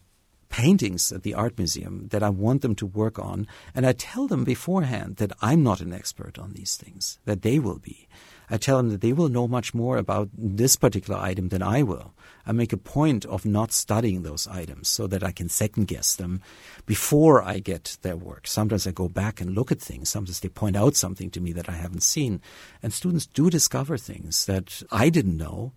paintings 0.54 1.12
at 1.12 1.24
the 1.24 1.34
art 1.34 1.58
museum 1.58 2.08
that 2.10 2.22
I 2.22 2.30
want 2.30 2.62
them 2.62 2.76
to 2.76 2.86
work 2.86 3.18
on, 3.18 3.48
and 3.74 3.88
I 3.88 3.92
tell 3.92 4.28
them 4.28 4.44
beforehand 4.44 5.16
that 5.16 5.32
I'm 5.42 5.64
not 5.64 5.82
an 5.82 5.92
expert 5.92 6.38
on 6.38 6.54
these 6.54 6.76
things, 6.76 7.18
that 7.26 7.42
they 7.42 7.58
will 7.58 7.80
be. 7.80 8.08
I 8.52 8.58
tell 8.58 8.78
them 8.78 8.90
that 8.90 9.02
they 9.02 9.14
will 9.14 9.30
know 9.30 9.48
much 9.48 9.74
more 9.74 9.98
about 9.98 10.30
this 10.38 10.76
particular 10.76 11.20
item 11.20 11.50
than 11.50 11.64
I 11.64 11.82
will. 11.82 12.14
I 12.46 12.52
make 12.52 12.72
a 12.72 12.78
point 12.78 13.26
of 13.26 13.48
not 13.48 13.72
studying 13.72 14.22
those 14.22 14.48
items 14.48 14.90
so 14.90 15.08
that 15.08 15.24
I 15.24 15.32
can 15.32 15.50
second 15.50 15.88
guess 15.88 16.14
them 16.16 16.40
before 16.86 17.42
I 17.42 17.58
get 17.58 17.98
their 18.04 18.16
work. 18.16 18.46
Sometimes 18.46 18.86
I 18.86 18.92
go 18.92 19.10
back 19.10 19.42
and 19.42 19.56
look 19.56 19.72
at 19.72 19.82
things. 19.82 20.10
Sometimes 20.10 20.42
they 20.42 20.50
point 20.50 20.76
out 20.76 20.96
something 20.96 21.32
to 21.32 21.42
me 21.42 21.52
that 21.54 21.68
I 21.68 21.74
haven't 21.74 22.04
seen. 22.04 22.42
And 22.84 22.94
students 22.94 23.26
do 23.26 23.50
discover 23.50 23.98
things 23.98 24.46
that 24.46 24.84
I 24.92 25.10
didn't 25.10 25.38
know, 25.38 25.72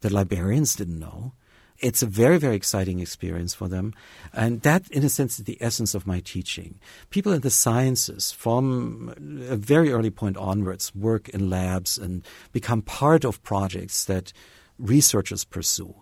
that 0.00 0.10
librarians 0.10 0.74
didn't 0.74 0.98
know. 0.98 1.34
It's 1.80 2.02
a 2.02 2.06
very, 2.06 2.38
very 2.38 2.56
exciting 2.56 3.00
experience 3.00 3.54
for 3.54 3.68
them. 3.68 3.92
And 4.32 4.62
that, 4.62 4.88
in 4.90 5.04
a 5.04 5.08
sense, 5.08 5.38
is 5.38 5.44
the 5.44 5.58
essence 5.60 5.94
of 5.94 6.06
my 6.06 6.20
teaching. 6.20 6.78
People 7.10 7.32
in 7.32 7.40
the 7.40 7.50
sciences, 7.50 8.32
from 8.32 9.14
a 9.48 9.56
very 9.56 9.92
early 9.92 10.10
point 10.10 10.36
onwards, 10.36 10.94
work 10.94 11.28
in 11.30 11.50
labs 11.50 11.98
and 11.98 12.24
become 12.52 12.82
part 12.82 13.24
of 13.24 13.42
projects 13.42 14.04
that 14.06 14.32
researchers 14.78 15.44
pursue. 15.44 15.94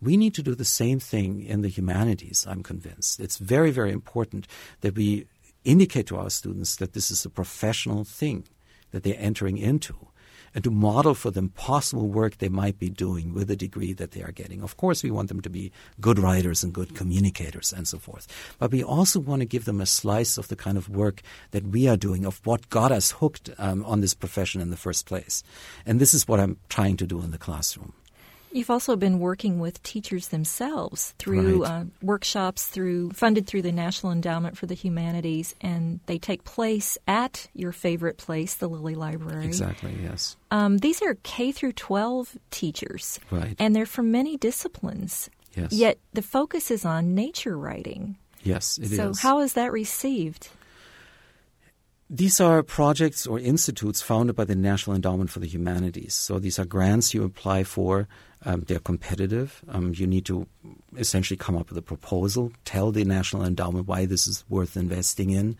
We 0.00 0.16
need 0.16 0.34
to 0.34 0.42
do 0.42 0.54
the 0.54 0.64
same 0.64 0.98
thing 0.98 1.44
in 1.44 1.62
the 1.62 1.68
humanities, 1.68 2.44
I'm 2.48 2.62
convinced. 2.62 3.20
It's 3.20 3.38
very, 3.38 3.70
very 3.70 3.92
important 3.92 4.48
that 4.80 4.96
we 4.96 5.26
indicate 5.64 6.08
to 6.08 6.16
our 6.16 6.30
students 6.30 6.76
that 6.76 6.92
this 6.92 7.10
is 7.10 7.24
a 7.24 7.30
professional 7.30 8.04
thing 8.04 8.48
that 8.90 9.04
they're 9.04 9.14
entering 9.18 9.58
into 9.58 10.08
and 10.54 10.64
to 10.64 10.70
model 10.70 11.14
for 11.14 11.30
them 11.30 11.50
possible 11.50 12.08
work 12.08 12.38
they 12.38 12.48
might 12.48 12.78
be 12.78 12.90
doing 12.90 13.32
with 13.34 13.48
the 13.48 13.56
degree 13.56 13.92
that 13.92 14.12
they 14.12 14.22
are 14.22 14.32
getting. 14.32 14.62
Of 14.62 14.76
course, 14.76 15.02
we 15.02 15.10
want 15.10 15.28
them 15.28 15.40
to 15.40 15.50
be 15.50 15.72
good 16.00 16.18
writers 16.18 16.62
and 16.62 16.72
good 16.72 16.94
communicators 16.94 17.72
and 17.72 17.86
so 17.88 17.98
forth. 17.98 18.26
But 18.58 18.70
we 18.70 18.82
also 18.82 19.20
want 19.20 19.40
to 19.40 19.46
give 19.46 19.64
them 19.64 19.80
a 19.80 19.86
slice 19.86 20.38
of 20.38 20.48
the 20.48 20.56
kind 20.56 20.76
of 20.76 20.88
work 20.88 21.22
that 21.50 21.66
we 21.66 21.88
are 21.88 21.96
doing, 21.96 22.24
of 22.24 22.40
what 22.44 22.70
got 22.70 22.92
us 22.92 23.12
hooked 23.12 23.50
um, 23.58 23.84
on 23.84 24.00
this 24.00 24.14
profession 24.14 24.60
in 24.60 24.70
the 24.70 24.76
first 24.76 25.06
place. 25.06 25.42
And 25.86 26.00
this 26.00 26.14
is 26.14 26.28
what 26.28 26.40
I'm 26.40 26.58
trying 26.68 26.96
to 26.98 27.06
do 27.06 27.20
in 27.22 27.30
the 27.30 27.38
classroom. 27.38 27.94
You've 28.52 28.70
also 28.70 28.96
been 28.96 29.18
working 29.18 29.58
with 29.60 29.82
teachers 29.82 30.28
themselves 30.28 31.14
through 31.18 31.62
Right. 31.62 31.70
uh, 31.70 31.84
workshops 32.02 32.66
through 32.66 33.10
funded 33.12 33.46
through 33.46 33.62
the 33.62 33.72
National 33.72 34.12
Endowment 34.12 34.58
for 34.58 34.66
the 34.66 34.74
Humanities, 34.74 35.54
and 35.60 36.00
they 36.06 36.18
take 36.18 36.44
place 36.44 36.98
at 37.08 37.48
your 37.54 37.72
favorite 37.72 38.18
place, 38.18 38.54
the 38.54 38.68
Lilly 38.68 38.94
Library. 38.94 39.46
Exactly, 39.46 39.96
yes. 40.02 40.36
Um, 40.50 40.78
these 40.78 41.00
are 41.02 41.16
K 41.22 41.50
through 41.52 41.72
12 41.72 42.36
teachers, 42.50 43.18
Right. 43.30 43.56
and 43.58 43.74
they're 43.74 43.86
from 43.86 44.10
many 44.10 44.36
disciplines. 44.36 45.30
Yes. 45.54 45.72
Yet 45.72 45.98
the 46.12 46.22
focus 46.22 46.70
is 46.70 46.84
on 46.84 47.14
nature 47.14 47.56
writing. 47.58 48.16
Yes, 48.42 48.76
it 48.78 48.84
is. 48.92 48.96
so 48.96 49.12
how 49.14 49.40
is 49.40 49.52
that 49.54 49.72
received? 49.72 50.48
These 52.14 52.42
are 52.42 52.62
projects 52.62 53.26
or 53.26 53.38
institutes 53.38 54.02
founded 54.02 54.36
by 54.36 54.44
the 54.44 54.54
National 54.54 54.94
Endowment 54.94 55.30
for 55.30 55.40
the 55.40 55.46
Humanities. 55.46 56.12
So 56.12 56.38
these 56.38 56.58
are 56.58 56.66
grants 56.66 57.14
you 57.14 57.24
apply 57.24 57.64
for. 57.64 58.06
Um, 58.44 58.64
they're 58.68 58.80
competitive. 58.80 59.62
Um, 59.70 59.94
you 59.96 60.06
need 60.06 60.26
to 60.26 60.46
essentially 60.98 61.38
come 61.38 61.56
up 61.56 61.70
with 61.70 61.78
a 61.78 61.82
proposal, 61.82 62.52
tell 62.66 62.92
the 62.92 63.06
National 63.06 63.46
Endowment 63.46 63.86
why 63.86 64.04
this 64.04 64.26
is 64.26 64.44
worth 64.50 64.76
investing 64.76 65.30
in, 65.30 65.56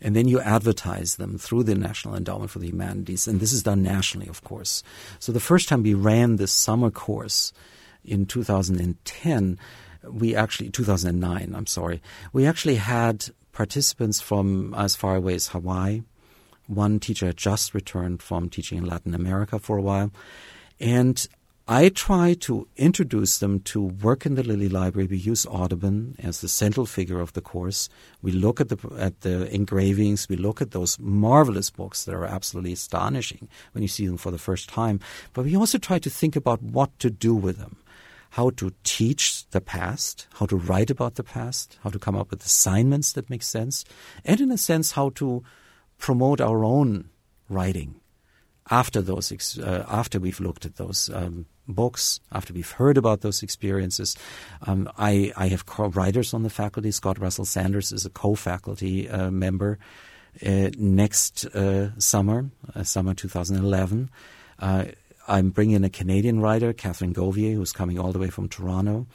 and 0.00 0.16
then 0.16 0.26
you 0.26 0.40
advertise 0.40 1.14
them 1.14 1.38
through 1.38 1.62
the 1.62 1.76
National 1.76 2.16
Endowment 2.16 2.50
for 2.50 2.58
the 2.58 2.66
Humanities. 2.66 3.28
And 3.28 3.38
this 3.38 3.52
is 3.52 3.62
done 3.62 3.84
nationally, 3.84 4.26
of 4.26 4.42
course. 4.42 4.82
So 5.20 5.30
the 5.30 5.38
first 5.38 5.68
time 5.68 5.84
we 5.84 5.94
ran 5.94 6.34
this 6.34 6.50
summer 6.50 6.90
course 6.90 7.52
in 8.04 8.26
2010, 8.26 9.56
we 10.10 10.34
actually 10.34 10.70
2009. 10.70 11.54
I'm 11.54 11.68
sorry. 11.68 12.02
We 12.32 12.44
actually 12.44 12.74
had 12.74 13.28
participants 13.62 14.20
from 14.20 14.74
as 14.74 14.96
far 14.96 15.14
away 15.14 15.34
as 15.34 15.48
Hawaii. 15.54 16.02
One 16.66 16.98
teacher 16.98 17.26
had 17.26 17.36
just 17.36 17.74
returned 17.74 18.20
from 18.20 18.48
teaching 18.48 18.78
in 18.78 18.86
Latin 18.86 19.14
America 19.14 19.60
for 19.60 19.76
a 19.78 19.82
while, 19.82 20.10
and 20.80 21.16
I 21.68 21.90
try 21.90 22.34
to 22.46 22.66
introduce 22.76 23.38
them 23.38 23.60
to 23.72 23.80
work 23.80 24.26
in 24.26 24.34
the 24.34 24.42
Lilly 24.42 24.68
Library. 24.68 25.06
We 25.06 25.16
use 25.16 25.46
Audubon 25.46 26.16
as 26.18 26.40
the 26.40 26.48
central 26.48 26.86
figure 26.86 27.20
of 27.20 27.34
the 27.34 27.40
course. 27.40 27.88
We 28.20 28.32
look 28.32 28.60
at 28.60 28.68
the 28.68 28.78
at 28.98 29.20
the 29.20 29.36
engravings. 29.54 30.28
We 30.28 30.36
look 30.36 30.60
at 30.60 30.72
those 30.72 30.98
marvelous 30.98 31.70
books 31.70 32.04
that 32.04 32.16
are 32.16 32.24
absolutely 32.24 32.72
astonishing 32.72 33.48
when 33.72 33.82
you 33.82 33.88
see 33.88 34.06
them 34.08 34.16
for 34.16 34.32
the 34.32 34.44
first 34.48 34.68
time. 34.68 34.98
But 35.34 35.44
we 35.44 35.56
also 35.56 35.78
try 35.78 36.00
to 36.00 36.10
think 36.10 36.34
about 36.34 36.60
what 36.62 36.90
to 36.98 37.10
do 37.10 37.32
with 37.32 37.58
them, 37.58 37.76
how 38.32 38.50
to 38.50 38.72
teach 38.82 39.46
the 39.50 39.60
past, 39.60 40.26
how 40.34 40.46
to 40.46 40.56
write 40.56 40.90
about 40.90 41.16
the 41.16 41.24
past, 41.24 41.78
how 41.82 41.90
to 41.90 41.98
come 41.98 42.16
up 42.16 42.30
with 42.30 42.44
assignments 42.44 43.12
that 43.12 43.28
make 43.28 43.42
sense, 43.42 43.84
and 44.24 44.40
in 44.40 44.50
a 44.50 44.58
sense 44.58 44.92
how 44.92 45.10
to 45.10 45.42
promote 45.98 46.40
our 46.40 46.64
own 46.64 47.10
writing 47.48 48.00
after 48.70 49.02
those 49.02 49.58
uh, 49.58 49.84
after 49.88 50.18
we've 50.18 50.40
looked 50.40 50.64
at 50.64 50.76
those 50.76 51.10
um, 51.10 51.44
books, 51.68 52.20
after 52.32 52.54
we've 52.54 52.70
heard 52.70 52.96
about 52.96 53.20
those 53.20 53.42
experiences. 53.42 54.16
Um, 54.66 54.90
I, 54.96 55.32
I 55.36 55.48
have 55.48 55.66
co-writers 55.66 56.32
on 56.32 56.42
the 56.42 56.50
faculty. 56.50 56.90
Scott 56.90 57.18
Russell 57.18 57.44
Sanders 57.44 57.92
is 57.92 58.06
a 58.06 58.10
co-faculty 58.10 59.10
uh, 59.10 59.30
member. 59.30 59.78
Uh, 60.44 60.70
next 60.78 61.44
uh, 61.54 61.90
summer, 61.98 62.50
uh, 62.74 62.82
summer 62.82 63.12
2011, 63.12 64.08
uh, 64.58 64.84
I'm 65.28 65.50
bringing 65.50 65.84
a 65.84 65.90
Canadian 65.90 66.40
writer, 66.40 66.72
Katherine 66.72 67.14
Govier, 67.14 67.54
who's 67.54 67.72
coming 67.72 67.98
all 67.98 68.12
the 68.12 68.18
way 68.18 68.28
from 68.28 68.48
Toronto. 68.48 69.06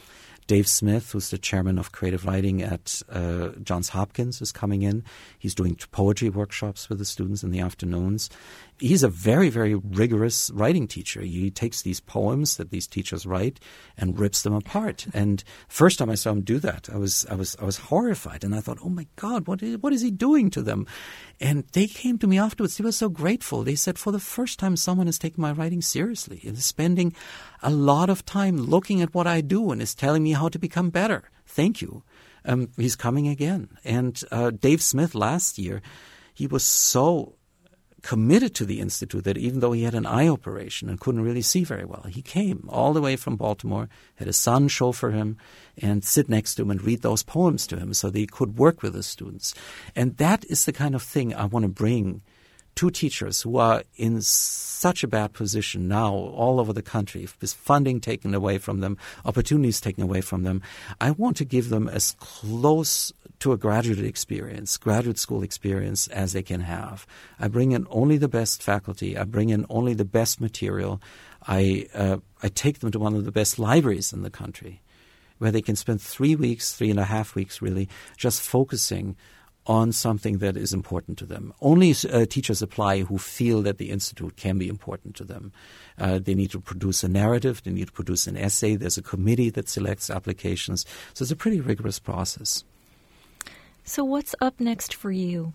Dave 0.47 0.67
Smith, 0.67 1.11
who's 1.11 1.29
the 1.29 1.37
chairman 1.37 1.77
of 1.77 1.91
creative 1.91 2.25
writing 2.25 2.61
at 2.61 3.01
uh, 3.09 3.49
Johns 3.61 3.89
Hopkins, 3.89 4.41
is 4.41 4.51
coming 4.51 4.81
in. 4.81 5.03
He's 5.37 5.53
doing 5.53 5.77
poetry 5.91 6.29
workshops 6.29 6.89
with 6.89 6.99
the 6.99 7.05
students 7.05 7.43
in 7.43 7.51
the 7.51 7.59
afternoons 7.59 8.29
he's 8.79 9.03
a 9.03 9.09
very, 9.09 9.49
very 9.49 9.75
rigorous 9.75 10.51
writing 10.51 10.87
teacher. 10.87 11.21
He 11.21 11.49
takes 11.49 11.81
these 11.81 11.99
poems 11.99 12.57
that 12.57 12.69
these 12.69 12.87
teachers 12.87 13.25
write 13.25 13.59
and 13.97 14.19
rips 14.19 14.43
them 14.43 14.53
apart. 14.53 15.07
And 15.13 15.43
first 15.67 15.99
time 15.99 16.09
I 16.09 16.15
saw 16.15 16.31
him 16.31 16.41
do 16.41 16.59
that, 16.59 16.89
I 16.91 16.97
was, 16.97 17.25
I 17.29 17.35
was, 17.35 17.55
I 17.59 17.65
was 17.65 17.77
horrified, 17.77 18.43
and 18.43 18.53
I 18.53 18.61
thought, 18.61 18.79
oh 18.83 18.89
my 18.89 19.07
God, 19.15 19.47
what 19.47 19.61
is, 19.63 19.77
what 19.79 19.93
is 19.93 20.01
he 20.01 20.11
doing 20.11 20.49
to 20.51 20.61
them? 20.61 20.85
And 21.39 21.65
they 21.73 21.87
came 21.87 22.17
to 22.19 22.27
me 22.27 22.39
afterwards. 22.39 22.77
They 22.77 22.83
were 22.83 22.91
so 22.91 23.09
grateful. 23.09 23.63
They 23.63 23.75
said, 23.75 23.99
for 23.99 24.11
the 24.11 24.19
first 24.19 24.59
time, 24.59 24.75
someone 24.75 25.07
is 25.07 25.19
taking 25.19 25.41
my 25.41 25.51
writing 25.51 25.81
seriously 25.81 26.41
and 26.43 26.57
is 26.57 26.65
spending 26.65 27.13
a 27.61 27.69
lot 27.69 28.09
of 28.09 28.25
time 28.25 28.57
looking 28.57 29.01
at 29.01 29.13
what 29.13 29.27
I 29.27 29.41
do 29.41 29.71
and 29.71 29.81
is 29.81 29.95
telling 29.95 30.23
me 30.23 30.33
how 30.33 30.49
to 30.49 30.59
become 30.59 30.89
better. 30.89 31.29
Thank 31.45 31.81
you. 31.81 32.03
Um, 32.45 32.69
he's 32.77 32.95
coming 32.95 33.27
again. 33.27 33.69
And 33.83 34.21
uh, 34.31 34.51
Dave 34.51 34.81
Smith 34.81 35.15
last 35.15 35.57
year, 35.57 35.81
he 36.33 36.47
was 36.47 36.63
so 36.63 37.35
committed 38.03 38.55
to 38.55 38.65
the 38.65 38.79
Institute 38.79 39.23
that 39.23 39.37
even 39.37 39.59
though 39.59 39.71
he 39.73 39.83
had 39.83 39.95
an 39.95 40.05
eye 40.05 40.27
operation 40.27 40.87
and 40.87 40.99
couldn't 40.99 41.23
really 41.23 41.41
see 41.41 41.63
very 41.63 41.83
well, 41.83 42.03
he 42.03 42.21
came 42.21 42.69
all 42.71 42.93
the 42.93 43.01
way 43.01 43.15
from 43.15 43.35
Baltimore, 43.35 43.89
had 44.15 44.27
his 44.27 44.37
son 44.37 44.67
chauffeur 44.67 45.11
him 45.11 45.37
and 45.77 46.03
sit 46.03 46.29
next 46.29 46.55
to 46.55 46.61
him 46.61 46.71
and 46.71 46.81
read 46.81 47.01
those 47.01 47.23
poems 47.23 47.67
to 47.67 47.77
him 47.77 47.93
so 47.93 48.09
that 48.09 48.17
he 48.17 48.27
could 48.27 48.57
work 48.57 48.81
with 48.81 48.93
the 48.93 49.03
students. 49.03 49.53
And 49.95 50.15
that 50.17 50.45
is 50.45 50.63
the 50.63 50.73
kind 50.73 50.95
of 50.95 51.03
thing 51.03 51.33
I 51.33 51.45
want 51.45 51.63
to 51.63 51.69
bring 51.69 52.21
to 52.77 52.91
teachers 52.91 53.41
who 53.41 53.57
are 53.57 53.83
in 53.95 54.21
such 54.21 55.03
a 55.03 55.07
bad 55.07 55.33
position 55.33 55.87
now 55.87 56.13
all 56.13 56.59
over 56.59 56.71
the 56.71 56.83
country, 56.83 57.27
with 57.41 57.53
funding 57.53 57.99
taken 57.99 58.35
away 58.35 58.59
from 58.59 58.79
them, 58.79 58.97
opportunities 59.25 59.81
taken 59.81 60.03
away 60.03 60.21
from 60.21 60.43
them. 60.43 60.61
I 61.01 61.11
want 61.11 61.37
to 61.37 61.45
give 61.45 61.69
them 61.69 61.87
as 61.87 62.15
close 62.19 63.11
to 63.39 63.51
a 63.51 63.57
graduate 63.57 63.99
experience, 63.99 64.77
graduate 64.77 65.17
school 65.17 65.41
experience 65.43 66.07
as 66.09 66.33
they 66.33 66.43
can 66.43 66.61
have. 66.61 67.07
I 67.39 67.47
bring 67.47 67.71
in 67.71 67.87
only 67.89 68.17
the 68.17 68.27
best 68.27 68.61
faculty. 68.61 69.17
I 69.17 69.23
bring 69.23 69.49
in 69.49 69.65
only 69.69 69.95
the 69.95 70.05
best 70.05 70.39
material. 70.39 71.01
I 71.47 71.87
uh, 71.93 72.17
I 72.43 72.49
take 72.49 72.79
them 72.79 72.91
to 72.91 72.99
one 72.99 73.15
of 73.15 73.25
the 73.25 73.31
best 73.31 73.57
libraries 73.57 74.13
in 74.13 74.21
the 74.21 74.29
country, 74.29 74.81
where 75.39 75.51
they 75.51 75.61
can 75.61 75.75
spend 75.75 76.01
three 76.01 76.35
weeks, 76.35 76.75
three 76.75 76.91
and 76.91 76.99
a 76.99 77.05
half 77.05 77.33
weeks, 77.33 77.61
really, 77.61 77.89
just 78.17 78.41
focusing 78.41 79.15
on 79.67 79.91
something 79.91 80.37
that 80.37 80.55
is 80.55 80.73
important 80.73 81.17
to 81.19 81.25
them. 81.25 81.53
Only 81.61 81.93
uh, 82.11 82.25
teachers 82.25 82.61
apply 82.61 83.01
who 83.01 83.17
feel 83.17 83.61
that 83.63 83.77
the 83.77 83.91
institute 83.91 84.37
can 84.37 84.57
be 84.57 84.69
important 84.69 85.15
to 85.17 85.25
them. 85.25 85.51
Uh, 85.99 86.19
they 86.19 86.33
need 86.33 86.51
to 86.51 86.61
produce 86.61 87.03
a 87.03 87.09
narrative. 87.09 87.61
They 87.63 87.71
need 87.71 87.87
to 87.87 87.93
produce 87.93 88.27
an 88.27 88.37
essay. 88.37 88.75
There's 88.75 88.97
a 88.97 89.01
committee 89.01 89.49
that 89.51 89.67
selects 89.67 90.09
applications. 90.09 90.85
So 91.13 91.23
it's 91.23 91.31
a 91.31 91.35
pretty 91.35 91.59
rigorous 91.59 91.99
process. 91.99 92.63
So, 93.83 94.03
what's 94.03 94.35
up 94.41 94.59
next 94.59 94.93
for 94.93 95.11
you? 95.11 95.53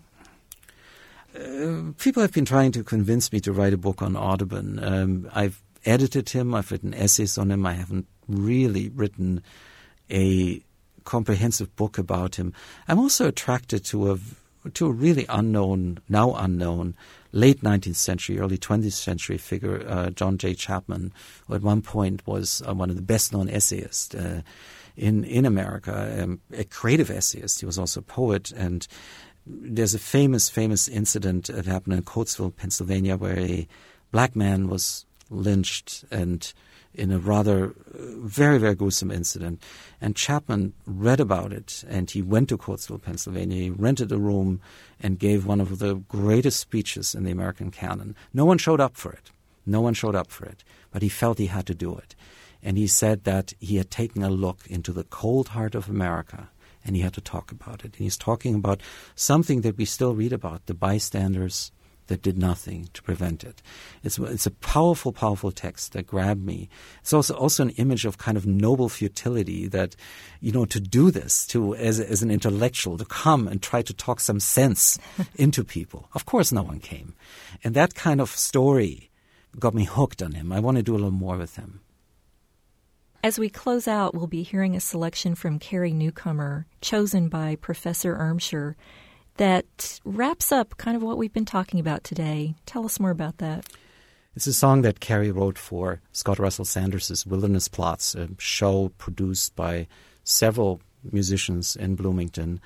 Uh, 1.35 1.93
people 1.97 2.21
have 2.21 2.33
been 2.33 2.45
trying 2.45 2.71
to 2.71 2.83
convince 2.83 3.31
me 3.31 3.39
to 3.39 3.51
write 3.51 3.73
a 3.73 3.77
book 3.77 4.01
on 4.01 4.15
Audubon. 4.15 4.83
Um, 4.83 5.29
I've 5.33 5.61
edited 5.85 6.29
him, 6.29 6.53
I've 6.53 6.71
written 6.71 6.93
essays 6.93 7.37
on 7.37 7.51
him, 7.51 7.65
I 7.65 7.73
haven't 7.73 8.07
really 8.27 8.89
written 8.89 9.43
a 10.09 10.63
comprehensive 11.03 11.75
book 11.75 11.97
about 11.97 12.35
him. 12.35 12.53
I'm 12.87 12.99
also 12.99 13.27
attracted 13.27 13.85
to 13.85 14.11
a 14.11 14.17
to 14.73 14.87
a 14.87 14.91
really 14.91 15.25
unknown, 15.27 15.99
now 16.07 16.33
unknown, 16.35 16.95
late 17.33 17.61
19th 17.61 17.95
century, 17.95 18.39
early 18.39 18.57
20th 18.57 18.93
century 18.93 19.37
figure, 19.37 19.85
uh, 19.87 20.09
John 20.11 20.37
J. 20.37 20.53
Chapman, 20.53 21.11
who 21.47 21.55
at 21.55 21.61
one 21.61 21.81
point 21.81 22.25
was 22.25 22.61
uh, 22.65 22.73
one 22.73 22.89
of 22.89 22.95
the 22.95 23.01
best 23.01 23.33
known 23.33 23.49
essayists. 23.49 24.15
Uh, 24.15 24.41
in 24.95 25.23
in 25.23 25.45
America, 25.45 26.21
um, 26.21 26.39
a 26.53 26.63
creative 26.63 27.09
essayist. 27.09 27.59
He 27.59 27.65
was 27.65 27.79
also 27.79 27.99
a 27.99 28.03
poet, 28.03 28.51
and 28.51 28.87
there's 29.45 29.95
a 29.95 29.99
famous 29.99 30.49
famous 30.49 30.87
incident 30.87 31.47
that 31.47 31.65
happened 31.65 31.95
in 31.95 32.03
Coatesville, 32.03 32.55
Pennsylvania, 32.55 33.17
where 33.17 33.39
a 33.39 33.67
black 34.11 34.35
man 34.35 34.69
was 34.69 35.05
lynched 35.29 36.05
and 36.11 36.53
in 36.93 37.11
a 37.11 37.19
rather 37.19 37.67
uh, 37.67 37.71
very 38.21 38.57
very 38.57 38.75
gruesome 38.75 39.11
incident. 39.11 39.61
And 40.01 40.15
Chapman 40.15 40.73
read 40.85 41.19
about 41.19 41.53
it, 41.53 41.83
and 41.87 42.09
he 42.09 42.21
went 42.21 42.49
to 42.49 42.57
Coatesville, 42.57 43.01
Pennsylvania. 43.01 43.63
He 43.63 43.69
rented 43.69 44.11
a 44.11 44.17
room 44.17 44.61
and 44.99 45.19
gave 45.19 45.45
one 45.45 45.61
of 45.61 45.79
the 45.79 45.95
greatest 45.95 46.59
speeches 46.59 47.15
in 47.15 47.23
the 47.23 47.31
American 47.31 47.71
canon. 47.71 48.15
No 48.33 48.45
one 48.45 48.57
showed 48.57 48.81
up 48.81 48.95
for 48.95 49.11
it. 49.11 49.31
No 49.65 49.81
one 49.81 49.93
showed 49.93 50.15
up 50.15 50.29
for 50.29 50.45
it, 50.45 50.63
but 50.91 51.01
he 51.01 51.09
felt 51.09 51.37
he 51.37 51.47
had 51.47 51.65
to 51.67 51.75
do 51.75 51.95
it. 51.97 52.15
And 52.61 52.77
he 52.77 52.87
said 52.87 53.23
that 53.25 53.53
he 53.59 53.77
had 53.77 53.91
taken 53.91 54.23
a 54.23 54.29
look 54.29 54.59
into 54.67 54.91
the 54.91 55.03
cold 55.03 55.49
heart 55.49 55.75
of 55.75 55.89
America 55.89 56.49
and 56.85 56.95
he 56.95 57.01
had 57.01 57.13
to 57.13 57.21
talk 57.21 57.51
about 57.51 57.85
it. 57.85 57.93
And 57.93 57.95
he's 57.95 58.17
talking 58.17 58.55
about 58.55 58.81
something 59.15 59.61
that 59.61 59.77
we 59.77 59.85
still 59.85 60.13
read 60.13 60.33
about 60.33 60.65
the 60.65 60.73
bystanders 60.73 61.71
that 62.07 62.21
did 62.21 62.37
nothing 62.37 62.89
to 62.93 63.01
prevent 63.01 63.43
it. 63.43 63.61
It's, 64.03 64.19
it's 64.19 64.45
a 64.45 64.51
powerful, 64.51 65.11
powerful 65.11 65.51
text 65.51 65.93
that 65.93 66.07
grabbed 66.07 66.43
me. 66.43 66.69
It's 67.01 67.13
also, 67.13 67.35
also 67.35 67.63
an 67.63 67.69
image 67.71 68.05
of 68.05 68.17
kind 68.17 68.37
of 68.37 68.45
noble 68.45 68.89
futility 68.89 69.67
that, 69.67 69.95
you 70.41 70.51
know, 70.51 70.65
to 70.65 70.79
do 70.79 71.11
this, 71.11 71.45
to, 71.47 71.75
as, 71.75 71.99
as 71.99 72.21
an 72.21 72.31
intellectual, 72.31 72.97
to 72.97 73.05
come 73.05 73.47
and 73.47 73.61
try 73.61 73.81
to 73.81 73.93
talk 73.93 74.19
some 74.19 74.39
sense 74.39 74.99
into 75.35 75.63
people. 75.63 76.09
Of 76.13 76.25
course, 76.25 76.51
no 76.51 76.63
one 76.63 76.79
came. 76.79 77.15
And 77.63 77.73
that 77.75 77.95
kind 77.95 78.21
of 78.21 78.29
story 78.29 79.09
got 79.59 79.73
me 79.73 79.85
hooked 79.85 80.21
on 80.21 80.33
him. 80.33 80.51
I 80.51 80.59
want 80.59 80.77
to 80.77 80.83
do 80.83 80.93
a 80.93 80.95
little 80.95 81.11
more 81.11 81.37
with 81.37 81.55
him. 81.55 81.81
As 83.23 83.39
we 83.39 83.47
close 83.47 83.87
out, 83.87 84.13
we'll 84.13 84.27
be 84.27 84.43
hearing 84.43 84.75
a 84.75 84.81
selection 84.81 85.33
from 85.33 85.57
Carrie 85.57 85.93
Newcomer, 85.93 86.65
chosen 86.81 87.29
by 87.29 87.55
Professor 87.55 88.17
Irmscher, 88.17 88.75
that 89.37 89.99
wraps 90.05 90.51
up 90.51 90.77
kind 90.77 90.95
of 90.95 91.03
what 91.03 91.17
we've 91.17 91.33
been 91.33 91.45
talking 91.45 91.79
about 91.79 92.03
today. 92.03 92.55
Tell 92.65 92.85
us 92.85 92.99
more 92.99 93.11
about 93.11 93.37
that. 93.39 93.65
It's 94.35 94.47
a 94.47 94.53
song 94.53 94.81
that 94.81 94.99
Carrie 94.99 95.31
wrote 95.31 95.57
for 95.59 96.01
Scott 96.11 96.39
Russell 96.39 96.65
Sanders' 96.65 97.25
Wilderness 97.25 97.67
Plots, 97.67 98.15
a 98.15 98.29
show 98.39 98.89
produced 98.97 99.55
by 99.55 99.87
several 100.23 100.81
musicians 101.11 101.75
in 101.75 101.95
Bloomington. 101.95 102.59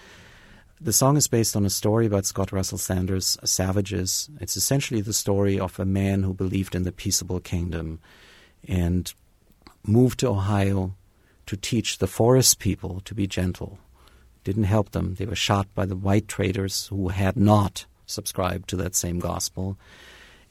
The 0.80 0.94
song 0.94 1.18
is 1.18 1.28
based 1.28 1.56
on 1.56 1.66
a 1.66 1.70
story 1.70 2.06
about 2.06 2.26
Scott 2.26 2.52
Russell 2.52 2.78
Sanders' 2.78 3.38
Savages. 3.44 4.30
It's 4.40 4.56
essentially 4.56 5.02
the 5.02 5.12
story 5.12 5.60
of 5.60 5.80
a 5.80 5.86
man 5.86 6.24
who 6.24 6.34
believed 6.34 6.76
in 6.76 6.84
the 6.84 6.92
peaceable 6.92 7.40
kingdom 7.40 8.00
and 8.68 9.14
moved 9.86 10.20
to 10.20 10.30
Ohio 10.30 10.96
to 11.48 11.58
teach 11.58 11.98
the 11.98 12.08
forest 12.08 12.60
people 12.60 13.02
to 13.02 13.16
be 13.16 13.26
gentle. 13.26 13.80
Didn't 14.48 14.64
help 14.64 14.92
them. 14.92 15.16
They 15.16 15.26
were 15.26 15.36
shot 15.36 15.68
by 15.76 15.86
the 15.86 15.98
white 15.98 16.30
traders 16.30 16.88
who 16.88 17.10
had 17.10 17.36
not 17.36 17.86
subscribed 18.06 18.70
to 18.70 18.78
that 18.78 18.96
same 18.96 19.20
gospel. 19.20 19.78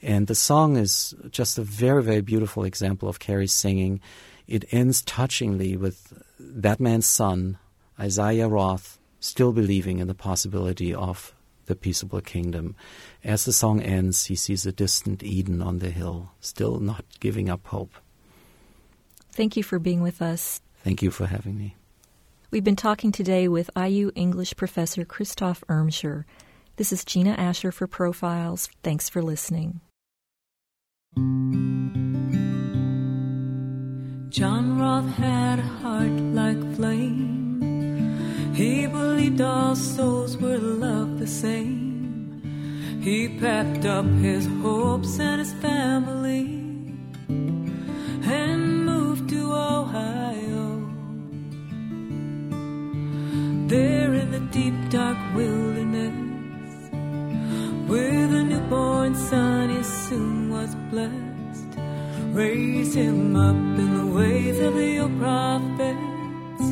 And 0.03 0.27
the 0.27 0.35
song 0.35 0.77
is 0.77 1.15
just 1.31 1.57
a 1.57 1.63
very, 1.63 2.03
very 2.03 2.21
beautiful 2.21 2.65
example 2.65 3.09
of 3.09 3.21
Carrie's 3.21 3.55
singing. 3.55 4.03
It 4.47 4.67
ends 4.71 5.01
touchingly 5.01 5.79
with 5.79 6.13
that 6.39 6.79
man's 6.79 7.07
son, 7.07 7.57
Isaiah 7.99 8.49
Roth, 8.49 8.99
still 9.19 9.55
believing 9.55 9.99
in 9.99 10.09
the 10.09 10.15
possibility 10.15 10.93
of 10.93 11.35
the 11.65 11.75
peaceable 11.75 12.21
kingdom. 12.21 12.77
As 13.25 13.47
the 13.47 13.53
song 13.55 13.81
ends, 13.81 14.27
he 14.27 14.37
sees 14.37 14.67
a 14.67 14.73
distant 14.73 15.23
Eden 15.23 15.63
on 15.63 15.79
the 15.79 15.89
hill, 15.89 16.33
still 16.43 16.81
not 16.81 17.07
giving 17.19 17.49
up 17.49 17.67
hope. 17.69 17.95
Thank 19.33 19.57
you 19.57 19.63
for 19.63 19.79
being 19.79 20.03
with 20.03 20.21
us. 20.21 20.61
Thank 20.85 21.01
you 21.01 21.11
for 21.11 21.29
having 21.29 21.57
me. 21.57 21.77
We've 22.51 22.63
been 22.63 22.77
talking 22.77 23.11
today 23.11 23.49
with 23.49 23.71
IU 23.77 24.13
English 24.15 24.55
professor 24.55 25.05
Christoph 25.05 25.65
Irmscher. 25.69 26.25
This 26.77 26.93
is 26.93 27.05
Gina 27.05 27.33
Asher 27.33 27.73
for 27.73 27.89
Profiles. 27.89 28.71
Thanks 28.85 29.09
for 29.09 29.21
listening. 29.21 29.81
John 34.29 34.79
Roth 34.79 35.09
had 35.17 35.59
a 35.59 35.63
heart 35.63 36.13
like 36.13 36.77
flame. 36.77 38.53
He 38.55 38.87
believed 38.87 39.41
all 39.41 39.75
souls 39.75 40.37
were 40.37 40.59
loved 40.59 41.19
the 41.19 41.27
same. 41.27 43.01
He 43.03 43.41
packed 43.41 43.85
up 43.87 44.07
his 44.07 44.47
hopes 44.63 45.19
and 45.19 45.41
his 45.41 45.53
family 45.55 46.63
and 47.29 48.87
moved 48.87 49.31
to 49.31 49.53
Ohio. 49.53 50.46
Deep 54.51 54.75
dark 54.91 55.17
wilderness, 55.35 56.15
where 57.89 58.27
the 58.29 58.43
newborn 58.45 59.15
son, 59.15 59.71
he 59.71 59.83
soon 59.83 60.51
was 60.51 60.75
blessed. 60.91 61.79
Raise 62.33 62.95
him 62.95 63.35
up 63.37 63.55
in 63.55 63.97
the 63.99 64.07
ways 64.15 64.61
of 64.61 64.75
the 64.75 64.99
old 65.01 65.19
prophets. 65.19 66.67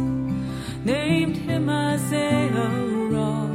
Named 0.84 1.36
him 1.36 1.68
Isaiah 1.68 2.70
Roth. 3.12 3.50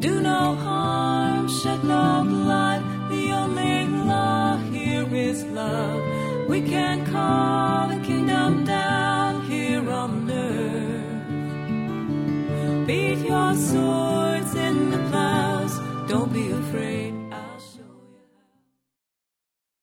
Do 0.00 0.20
no 0.20 0.54
harm, 0.54 1.48
shed 1.48 1.82
no 1.84 2.24
blood. 2.24 2.82
The 3.10 3.32
only 3.32 3.86
law 3.86 4.56
here 4.70 5.08
is 5.14 5.44
love. 5.44 6.48
We 6.48 6.60
can 6.60 7.06
call 7.06 7.71